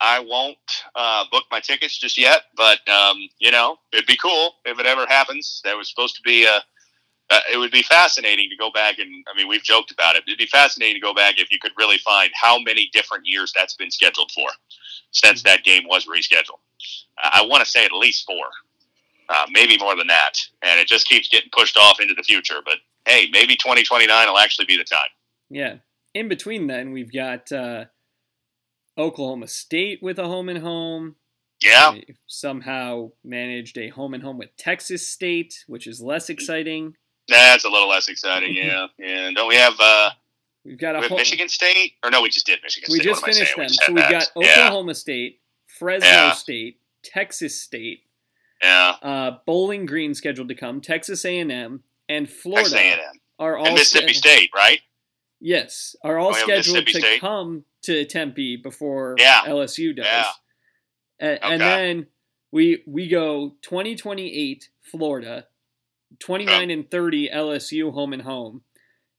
I 0.00 0.20
won't 0.20 0.56
uh, 0.94 1.24
book 1.30 1.44
my 1.50 1.60
tickets 1.60 1.98
just 1.98 2.16
yet, 2.16 2.44
but 2.56 2.78
um, 2.88 3.18
you 3.38 3.50
know, 3.50 3.76
it'd 3.92 4.06
be 4.06 4.16
cool 4.16 4.54
if 4.64 4.80
it 4.80 4.86
ever 4.86 5.06
happens. 5.06 5.60
There 5.62 5.76
was 5.76 5.90
supposed 5.90 6.16
to 6.16 6.22
be 6.22 6.46
a. 6.46 6.62
Uh, 7.32 7.38
it 7.52 7.58
would 7.58 7.70
be 7.70 7.82
fascinating 7.82 8.50
to 8.50 8.56
go 8.56 8.72
back 8.72 8.98
and 8.98 9.08
I 9.32 9.36
mean 9.36 9.46
we've 9.46 9.62
joked 9.62 9.92
about 9.92 10.16
it. 10.16 10.24
It'd 10.26 10.38
be 10.38 10.46
fascinating 10.46 10.96
to 10.96 11.00
go 11.00 11.14
back 11.14 11.38
if 11.38 11.52
you 11.52 11.58
could 11.60 11.70
really 11.78 11.98
find 11.98 12.30
how 12.34 12.58
many 12.58 12.88
different 12.92 13.24
years 13.26 13.52
that's 13.54 13.74
been 13.74 13.90
scheduled 13.90 14.32
for 14.32 14.48
since 15.12 15.42
that 15.44 15.62
game 15.62 15.84
was 15.86 16.06
rescheduled. 16.06 16.58
I 17.22 17.44
want 17.46 17.62
to 17.62 17.70
say 17.70 17.84
at 17.84 17.92
least 17.92 18.26
four, 18.26 18.46
uh, 19.30 19.46
maybe 19.50 19.78
more 19.78 19.96
than 19.96 20.08
that, 20.08 20.34
and 20.62 20.78
it 20.78 20.86
just 20.88 21.08
keeps 21.08 21.28
getting 21.28 21.48
pushed 21.56 21.76
off 21.78 22.00
into 22.00 22.12
the 22.14 22.22
future. 22.22 22.60
But 22.64 22.76
hey, 23.06 23.28
maybe 23.32 23.56
2029 23.56 24.28
will 24.28 24.38
actually 24.38 24.66
be 24.66 24.76
the 24.76 24.84
time. 24.84 25.08
Yeah. 25.48 25.76
In 26.12 26.28
between, 26.28 26.66
then 26.66 26.92
we've 26.92 27.12
got. 27.12 27.50
Uh 27.52 27.84
Oklahoma 28.98 29.46
State 29.48 30.02
with 30.02 30.18
a 30.18 30.24
home 30.26 30.48
and 30.48 30.58
home. 30.62 31.16
Yeah. 31.62 31.92
We 31.92 32.16
somehow 32.26 33.12
managed 33.24 33.78
a 33.78 33.88
home 33.88 34.14
and 34.14 34.22
home 34.22 34.36
with 34.38 34.54
Texas 34.56 35.06
State, 35.06 35.64
which 35.66 35.86
is 35.86 36.00
less 36.00 36.28
exciting. 36.28 36.96
That's 37.28 37.64
a 37.64 37.68
little 37.68 37.88
less 37.88 38.08
exciting, 38.08 38.54
yeah. 38.56 38.86
And 39.02 39.36
don't 39.36 39.48
we 39.48 39.56
have 39.56 39.74
uh 39.80 40.10
We've 40.64 40.78
got 40.78 40.96
a 40.96 41.00
we 41.00 41.08
whole, 41.08 41.16
Michigan 41.16 41.48
State? 41.48 41.94
Or 42.04 42.10
no, 42.10 42.20
we 42.20 42.28
just 42.28 42.44
did 42.46 42.58
Michigan 42.62 42.90
State. 42.90 42.92
we 42.92 42.98
State. 43.00 43.08
just 43.08 43.24
finished 43.24 43.56
them. 43.56 43.64
We 43.64 43.68
just 43.68 43.86
so 43.86 43.92
we've 43.92 44.10
got. 44.10 44.30
Oklahoma 44.36 44.94
State, 44.94 45.40
Fresno 45.66 46.06
Yeah. 46.08 46.32
State, 46.32 46.80
Texas 47.02 47.58
State, 47.58 48.02
Yeah. 48.62 48.96
uh, 49.02 49.30
Bowling 49.46 49.86
Green 49.86 50.14
scheduled 50.14 50.48
to 50.48 50.54
come, 50.54 50.80
Texas 50.80 51.24
A&M, 51.24 51.82
and 52.08 52.28
Florida 52.30 52.70
Texas 52.70 52.80
A&M. 52.98 53.20
are 53.38 53.56
all 53.56 53.66
And 53.66 53.74
Mississippi 53.74 54.12
State, 54.14 54.50
right? 54.54 54.80
Yes, 55.40 55.96
are 56.04 56.18
all 56.18 56.30
Oh, 56.30 56.32
have 56.34 56.42
scheduled 56.42 56.86
to 56.86 56.92
State. 57.00 57.20
come 57.20 57.64
to 57.82 58.04
Tempe 58.04 58.56
before 58.56 59.16
Yeah. 59.18 59.40
LSU 59.46 59.94
does. 59.94 60.04
Yeah. 60.06 60.26
And, 61.18 61.38
Okay. 61.42 61.58
then 61.58 62.06
we 62.52 62.82
we 62.86 63.08
go 63.08 63.56
2028 63.62 64.68
Florida, 64.82 65.46
29 66.18 66.70
and 66.70 66.90
30 66.90 67.28
LSU 67.30 67.90
home 67.92 68.12
and 68.12 68.22
home, 68.22 68.62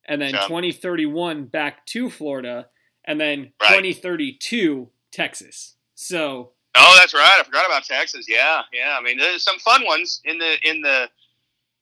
and 0.04 0.20
then 0.22 0.34
Okay. 0.36 0.46
2031 0.46 1.46
back 1.46 1.84
to 1.86 2.08
Florida, 2.10 2.68
and 3.04 3.20
then 3.20 3.52
Right. 3.60 3.68
2032 3.68 4.90
Texas. 5.10 5.76
So 5.94 6.51
Oh, 6.74 6.96
that's 6.98 7.12
right. 7.14 7.36
I 7.38 7.42
forgot 7.42 7.66
about 7.66 7.84
Texas. 7.84 8.26
Yeah, 8.28 8.62
yeah. 8.72 8.96
I 8.98 9.02
mean, 9.02 9.18
there's 9.18 9.42
some 9.44 9.58
fun 9.58 9.84
ones 9.84 10.20
in 10.24 10.38
the 10.38 10.56
in 10.68 10.80
the 10.80 11.08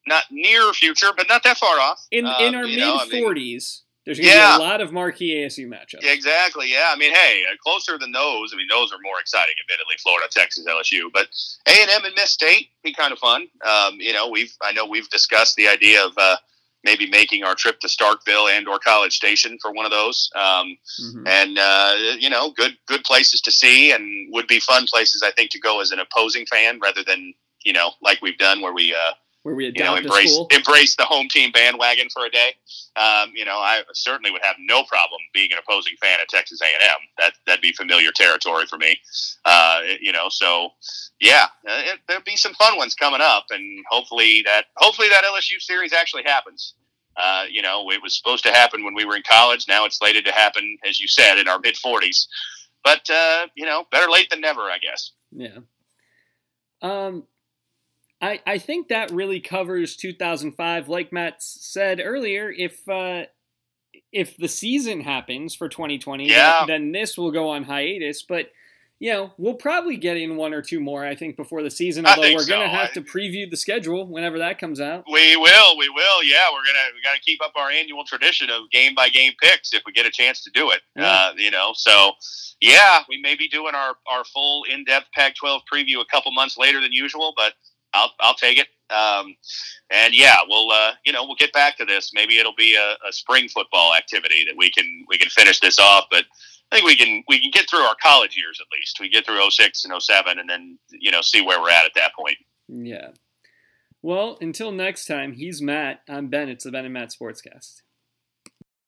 not 0.06 0.24
near 0.30 0.72
future, 0.72 1.10
but 1.16 1.28
not 1.28 1.42
that 1.44 1.58
far 1.58 1.78
off. 1.78 2.06
in 2.10 2.26
Um, 2.26 2.34
in 2.40 2.54
our 2.54 2.64
mid 2.66 2.78
know, 2.78 2.96
I 2.96 3.06
mean, 3.06 3.22
40s, 3.22 3.82
there's 4.04 4.18
going 4.18 4.30
to 4.30 4.34
Yeah. 4.36 4.56
be 4.58 4.64
a 4.64 4.66
lot 4.66 4.80
of 4.80 4.92
marquee 4.92 5.34
ASU 5.44 5.68
matchups. 5.68 6.00
Yeah, 6.02 6.12
exactly. 6.12 6.70
Yeah, 6.72 6.88
I 6.90 6.96
mean, 6.96 7.14
hey, 7.14 7.42
uh, 7.52 7.54
closer 7.62 7.98
than 7.98 8.10
those. 8.10 8.52
I 8.52 8.56
mean, 8.56 8.66
those 8.68 8.92
are 8.92 8.98
more 9.02 9.20
exciting, 9.20 9.54
admittedly. 9.62 9.94
Florida, 10.02 10.26
Texas, 10.30 10.66
LSU, 10.66 11.10
but 11.12 11.28
A 11.68 11.82
and 11.82 11.90
M 11.90 12.04
and 12.06 12.14
Miss 12.16 12.30
State 12.32 12.70
be 12.82 12.92
kind 12.92 13.12
of 13.12 13.18
fun. 13.18 13.46
Um, 13.64 14.00
you 14.00 14.12
know, 14.12 14.26
we've 14.28 14.52
I 14.62 14.72
know 14.72 14.86
we've 14.86 15.08
discussed 15.10 15.54
the 15.56 15.68
idea 15.68 16.04
of 16.04 16.12
uh, 16.16 16.36
maybe 16.84 17.08
making 17.08 17.44
our 17.44 17.54
trip 17.54 17.78
to 17.80 17.88
Starkville 17.88 18.50
and 18.56 18.66
or 18.68 18.78
College 18.78 19.14
Station 19.14 19.58
for 19.60 19.70
one 19.72 19.84
of 19.84 19.90
those. 19.90 20.30
Um, 20.34 20.76
Mhm. 21.00 21.28
and 21.28 21.58
uh, 21.58 21.94
you 22.18 22.30
know, 22.30 22.50
good 22.50 22.76
good 22.86 23.04
places 23.04 23.40
to 23.42 23.52
see, 23.52 23.92
and 23.92 24.32
would 24.32 24.46
be 24.46 24.60
fun 24.60 24.86
places 24.86 25.22
I 25.22 25.30
think 25.32 25.50
to 25.52 25.58
go 25.60 25.80
as 25.80 25.90
an 25.90 25.98
opposing 26.00 26.46
fan 26.46 26.78
rather 26.80 27.02
than 27.02 27.34
you 27.64 27.72
know 27.72 27.92
like 28.00 28.20
we've 28.22 28.38
done 28.38 28.60
where 28.60 28.72
we 28.72 28.94
uh, 28.94 29.12
Where 29.42 29.54
we 29.54 29.66
you 29.66 29.72
know 29.72 29.94
adopt 29.94 30.04
embrace 30.04 30.34
school. 30.34 30.48
embrace 30.50 30.96
the 30.96 31.04
home 31.04 31.28
team 31.28 31.50
bandwagon 31.50 32.08
for 32.10 32.26
a 32.26 32.30
day. 32.30 32.52
Um, 32.96 33.32
you 33.34 33.46
know, 33.46 33.56
I 33.56 33.82
certainly 33.94 34.30
would 34.30 34.42
have 34.42 34.56
no 34.58 34.82
problem 34.84 35.20
being 35.32 35.50
an 35.52 35.58
opposing 35.58 35.94
fan 36.00 36.18
at 36.20 36.28
Texas 36.28 36.60
A 36.60 36.66
and 36.66 36.82
M. 36.82 36.98
That 37.18 37.32
that'd 37.46 37.62
be 37.62 37.72
familiar 37.72 38.10
territory 38.14 38.66
for 38.66 38.76
me. 38.76 38.98
Uh, 39.46 39.80
you 40.00 40.12
know, 40.12 40.28
so 40.28 40.70
yeah, 41.20 41.46
uh, 41.66 41.82
it, 41.86 42.00
there'll 42.06 42.22
be 42.22 42.36
some 42.36 42.52
fun 42.54 42.76
ones 42.76 42.94
coming 42.94 43.20
up, 43.22 43.46
and 43.50 43.82
hopefully 43.88 44.42
that 44.44 44.66
hopefully 44.76 45.08
that 45.08 45.24
LSU 45.24 45.60
series 45.60 45.94
actually 45.94 46.24
happens. 46.24 46.74
Uh, 47.16 47.44
you 47.50 47.62
know, 47.62 47.90
it 47.90 48.02
was 48.02 48.14
supposed 48.14 48.44
to 48.44 48.52
happen 48.52 48.84
when 48.84 48.94
we 48.94 49.04
were 49.04 49.16
in 49.16 49.22
college. 49.28 49.66
Now 49.68 49.84
it's 49.84 49.98
slated 49.98 50.24
to 50.26 50.32
happen, 50.32 50.76
as 50.86 51.00
you 51.00 51.08
said, 51.08 51.38
in 51.38 51.48
our 51.48 51.58
mid 51.58 51.76
forties. 51.78 52.28
But 52.84 53.08
uh, 53.08 53.46
you 53.54 53.64
know, 53.64 53.86
better 53.90 54.10
late 54.10 54.28
than 54.30 54.40
never, 54.40 54.62
I 54.62 54.78
guess. 54.78 55.12
Yeah. 55.30 55.58
Um, 56.82 57.24
I 58.20 58.40
I 58.46 58.58
think 58.58 58.88
that 58.88 59.10
really 59.10 59.40
covers 59.40 59.96
2005. 59.96 60.88
Like 60.88 61.12
Matt 61.12 61.42
said 61.42 62.00
earlier, 62.04 62.50
if 62.50 62.86
uh, 62.88 63.24
if 64.12 64.36
the 64.36 64.48
season 64.48 65.00
happens 65.00 65.54
for 65.54 65.68
2020, 65.68 66.28
then- 66.28 66.36
Yeah. 66.36 66.64
then, 66.66 66.92
this 66.92 67.16
will 67.16 67.30
go 67.30 67.48
on 67.50 67.64
hiatus. 67.64 68.22
But 68.22 68.50
you 69.02 69.10
know, 69.10 69.32
we'll 69.38 69.54
probably 69.54 69.96
get 69.96 70.18
in 70.18 70.36
one 70.36 70.52
or 70.52 70.60
two 70.60 70.78
more. 70.78 71.06
I 71.06 71.14
think 71.14 71.34
before 71.34 71.62
the 71.62 71.70
season. 71.70 72.04
Although 72.04 72.34
we're 72.34 72.44
gonna 72.46 72.68
have 72.68 72.90
I- 72.90 72.94
to 72.94 73.00
preview 73.00 73.48
the 73.48 73.56
schedule 73.56 74.06
whenever 74.06 74.38
that 74.40 74.58
comes 74.58 74.78
out. 74.78 75.04
We 75.10 75.36
will, 75.36 75.78
we 75.78 75.88
will. 75.88 76.22
Yeah, 76.24 76.44
we're 76.52 76.66
gonna 76.66 76.90
we 76.94 77.00
got 77.02 77.14
to 77.14 77.20
keep 77.20 77.40
up 77.42 77.52
our 77.56 77.70
annual 77.70 78.04
tradition 78.04 78.50
of 78.50 78.68
game 78.70 78.94
by 78.94 79.08
game 79.08 79.32
picks 79.42 79.72
if 79.72 79.82
we 79.86 79.92
get 79.92 80.04
a 80.04 80.10
chance 80.10 80.42
to 80.44 80.50
do 80.50 80.70
it. 80.70 80.82
Yeah. 80.96 81.10
Uh, 81.10 81.32
you 81.38 81.50
know, 81.50 81.72
so 81.74 82.12
yeah, 82.60 83.00
we 83.08 83.18
may 83.22 83.34
be 83.36 83.48
doing 83.48 83.74
our 83.74 83.94
our 84.06 84.22
full 84.24 84.64
in 84.64 84.84
depth 84.84 85.06
Pac-12 85.14 85.60
preview 85.72 86.02
a 86.02 86.04
couple 86.04 86.30
months 86.32 86.58
later 86.58 86.82
than 86.82 86.92
usual, 86.92 87.32
but 87.34 87.54
I'll 87.94 88.12
I'll 88.20 88.34
take 88.34 88.58
it. 88.58 88.68
Um, 88.90 89.36
and 89.90 90.14
yeah, 90.14 90.36
we'll 90.48 90.70
uh, 90.70 90.92
you 91.04 91.12
know 91.12 91.24
we'll 91.24 91.36
get 91.36 91.52
back 91.52 91.76
to 91.78 91.84
this. 91.84 92.10
Maybe 92.14 92.38
it'll 92.38 92.54
be 92.56 92.74
a, 92.74 93.08
a 93.08 93.12
spring 93.12 93.48
football 93.48 93.94
activity 93.94 94.44
that 94.44 94.54
we 94.56 94.70
can 94.70 95.04
we 95.08 95.18
can 95.18 95.28
finish 95.30 95.60
this 95.60 95.78
off, 95.78 96.06
but. 96.10 96.24
I 96.72 96.76
think 96.76 96.86
we 96.86 96.96
can 96.96 97.24
we 97.26 97.40
can 97.40 97.50
get 97.50 97.68
through 97.68 97.80
our 97.80 97.96
college 98.00 98.36
years 98.36 98.60
at 98.60 98.68
least. 98.72 99.00
We 99.00 99.08
get 99.08 99.26
through 99.26 99.40
06 99.50 99.84
and 99.84 100.00
07 100.00 100.38
and 100.38 100.48
then 100.48 100.78
you 100.92 101.10
know 101.10 101.20
see 101.20 101.42
where 101.42 101.60
we're 101.60 101.68
at 101.68 101.84
at 101.84 101.94
that 101.96 102.12
point. 102.16 102.36
Yeah. 102.68 103.08
Well, 104.02 104.38
until 104.40 104.70
next 104.70 105.06
time, 105.06 105.32
he's 105.32 105.60
Matt. 105.60 106.02
I'm 106.08 106.28
Ben. 106.28 106.48
It's 106.48 106.62
the 106.62 106.70
Ben 106.70 106.84
and 106.84 106.94
Matt 106.94 107.10
Sportscast. 107.10 107.82